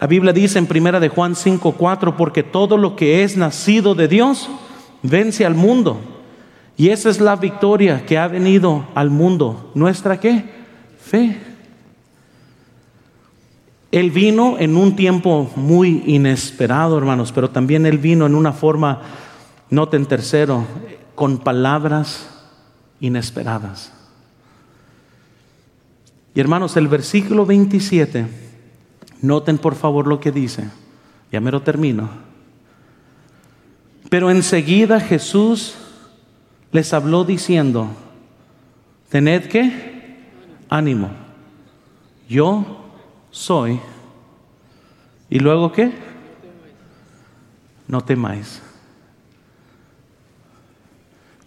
La 0.01 0.07
Biblia 0.07 0.33
dice 0.33 0.59
en 0.59 0.67
primera 0.67 1.01
de 1.01 1.09
Juan 1.09 1.35
5:4 1.35 2.17
porque 2.17 2.43
todo 2.43 2.77
lo 2.77 2.95
que 2.95 3.25
es 3.25 3.37
nacido 3.37 3.95
de 3.95 4.09
Dios 4.09 4.49
vence 5.03 5.45
al 5.45 5.55
mundo. 5.55 6.01
Y 6.77 6.91
esa 6.91 7.11
es 7.11 7.21
la 7.21 7.35
victoria 7.35 8.07
que 8.07 8.17
ha 8.17 8.29
venido 8.29 8.87
al 8.95 9.11
mundo. 9.11 9.73
¿Nuestra 9.75 10.21
qué? 10.21 10.45
Fe. 11.01 11.41
Él 13.91 14.11
vino 14.11 14.57
en 14.59 14.77
un 14.77 14.95
tiempo 14.95 15.51
muy 15.57 16.05
inesperado, 16.07 16.97
hermanos, 16.97 17.33
pero 17.33 17.51
también 17.51 17.87
Él 17.87 17.99
vino 17.99 18.27
en 18.27 18.35
una 18.35 18.53
forma, 18.53 19.01
noten 19.71 20.07
tercero, 20.07 20.65
con 21.15 21.39
palabras 21.39 22.29
inesperadas. 23.01 23.98
Y 26.39 26.41
hermanos, 26.41 26.77
el 26.77 26.87
versículo 26.87 27.45
27, 27.45 28.25
noten 29.23 29.59
por 29.59 29.75
favor 29.75 30.07
lo 30.07 30.21
que 30.21 30.31
dice. 30.31 30.71
Ya 31.33 31.41
me 31.41 31.51
lo 31.51 31.63
termino. 31.63 32.11
Pero 34.09 34.31
enseguida 34.31 35.01
Jesús 35.01 35.75
les 36.71 36.95
habló 36.95 37.25
diciendo, 37.25 37.89
tened 39.09 39.49
que 39.49 40.29
ánimo, 40.69 41.11
yo 42.29 42.85
soy. 43.33 43.81
¿Y 45.29 45.41
luego 45.41 45.73
qué? 45.73 45.91
No 47.89 48.01
temáis. 48.01 48.63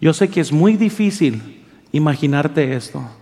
Yo 0.02 0.12
sé 0.12 0.28
que 0.28 0.42
es 0.42 0.52
muy 0.52 0.76
difícil 0.76 1.64
imaginarte 1.92 2.76
esto. 2.76 3.21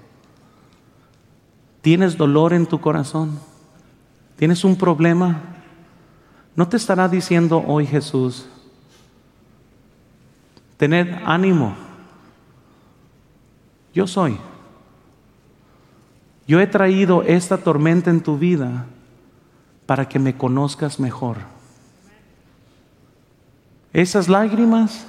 ¿Tienes 1.83 2.17
dolor 2.17 2.53
en 2.53 2.67
tu 2.67 2.81
corazón? 2.81 3.39
¿Tienes 4.37 4.65
un 4.65 4.77
problema? 4.77 5.41
¿No 6.55 6.69
te 6.69 6.77
estará 6.77 7.09
diciendo 7.09 7.65
hoy 7.67 7.87
Jesús, 7.87 8.47
tened 10.77 11.15
ánimo? 11.25 11.75
Yo 13.95 14.07
soy. 14.07 14.37
Yo 16.47 16.61
he 16.61 16.67
traído 16.67 17.23
esta 17.23 17.59
tormenta 17.59 18.11
en 18.11 18.21
tu 18.21 18.37
vida 18.37 18.87
para 19.87 20.09
que 20.09 20.19
me 20.19 20.37
conozcas 20.37 21.01
mejor. 21.01 21.39
Esas 23.93 24.29
lágrimas, 24.29 25.07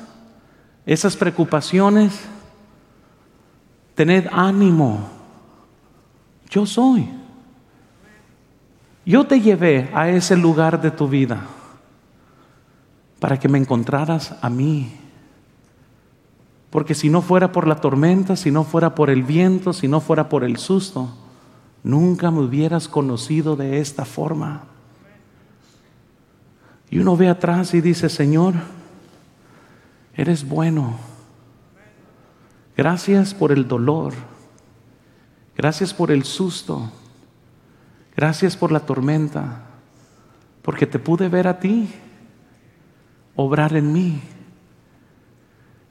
esas 0.86 1.16
preocupaciones, 1.16 2.22
tened 3.96 4.28
ánimo 4.32 5.21
yo 6.52 6.66
soy. 6.66 7.08
Yo 9.06 9.26
te 9.26 9.40
llevé 9.40 9.90
a 9.94 10.10
ese 10.10 10.38
lugar 10.38 10.80
de 10.82 10.92
tu 10.92 11.08
vida 11.08 11.42
para 13.20 13.40
que 13.40 13.48
me 13.48 13.58
encontraras 13.58 14.36
a 14.42 14.50
mí. 14.50 14.92
Porque 16.70 16.94
si 16.94 17.10
no 17.10 17.22
fuera 17.22 17.52
por 17.52 17.68
la 17.68 17.76
tormenta, 17.78 18.36
si 18.36 18.52
no 18.52 18.64
fuera 18.64 18.94
por 18.94 19.10
el 19.10 19.24
viento, 19.24 19.74
si 19.74 19.88
no 19.88 20.02
fuera 20.02 20.30
por 20.30 20.44
el 20.44 20.58
susto, 20.58 21.10
nunca 21.84 22.32
me 22.32 22.42
hubieras 22.42 22.88
conocido 22.88 23.56
de 23.56 23.80
esta 23.80 24.06
forma. 24.06 24.64
Y 26.90 27.00
uno 27.00 27.16
ve 27.16 27.30
atrás 27.30 27.74
y 27.74 27.82
dice, 27.82 28.10
Señor, 28.10 28.54
eres 30.16 30.48
bueno. 30.48 30.98
Gracias 32.76 33.34
por 33.34 33.52
el 33.52 33.68
dolor. 33.68 34.14
Gracias 35.56 35.94
por 35.94 36.12
el 36.12 36.24
susto. 36.24 36.92
Gracias 38.16 38.56
por 38.58 38.72
la 38.72 38.82
tormenta. 38.82 39.64
Porque 40.62 40.86
te 40.86 41.00
pude 41.00 41.30
ver 41.30 41.48
a 41.48 41.60
ti 41.60 41.90
obrar 43.36 43.76
en 43.76 43.92
mí. 43.92 44.22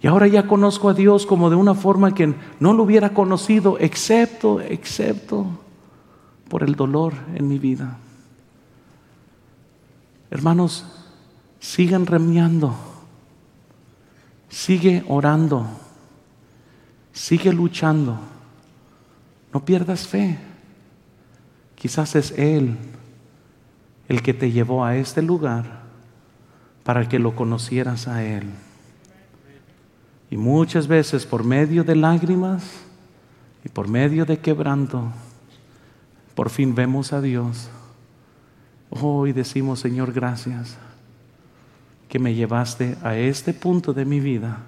Y 0.03 0.07
ahora 0.07 0.27
ya 0.27 0.47
conozco 0.47 0.89
a 0.89 0.95
Dios 0.95 1.27
como 1.27 1.51
de 1.51 1.57
una 1.57 1.75
forma 1.75 2.15
que 2.15 2.35
no 2.59 2.73
lo 2.73 2.85
hubiera 2.85 3.13
conocido, 3.13 3.79
excepto, 3.79 4.61
excepto 4.61 5.47
por 6.49 6.63
el 6.63 6.75
dolor 6.75 7.13
en 7.35 7.49
mi 7.49 7.59
vida. 7.59 7.99
Hermanos, 10.31 10.87
sigan 11.59 12.07
remiando, 12.07 12.75
sigue 14.49 15.05
orando, 15.07 15.67
sigue 17.13 17.53
luchando. 17.53 18.19
No 19.53 19.65
pierdas 19.65 20.07
fe. 20.07 20.39
Quizás 21.75 22.15
es 22.15 22.33
Él 22.33 22.77
el 24.09 24.23
que 24.23 24.35
te 24.35 24.51
llevó 24.51 24.85
a 24.85 24.97
este 24.97 25.23
lugar 25.23 25.83
para 26.85 27.09
que 27.09 27.19
lo 27.19 27.35
conocieras 27.35 28.09
a 28.09 28.25
Él. 28.25 28.45
Y 30.31 30.37
muchas 30.37 30.87
veces 30.87 31.27
por 31.27 31.45
medio 31.45 31.85
de 31.85 31.97
lágrimas 31.97 32.65
y 33.65 33.69
por 33.69 33.89
medio 33.89 34.25
de 34.25 34.39
quebranto, 34.39 35.11
por 36.35 36.51
fin 36.51 36.75
vemos 36.75 37.13
a 37.13 37.21
Dios. 37.21 37.71
Oh, 38.91 39.27
y 39.27 39.33
decimos, 39.33 39.81
Señor, 39.81 40.13
gracias 40.13 40.77
que 42.09 42.19
me 42.19 42.35
llevaste 42.35 42.97
a 43.03 43.17
este 43.17 43.55
punto 43.55 43.93
de 43.93 44.05
mi 44.05 44.19
vida, 44.19 44.59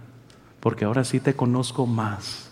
porque 0.60 0.84
ahora 0.84 1.02
sí 1.02 1.18
te 1.18 1.34
conozco 1.34 1.86
más 1.86 2.51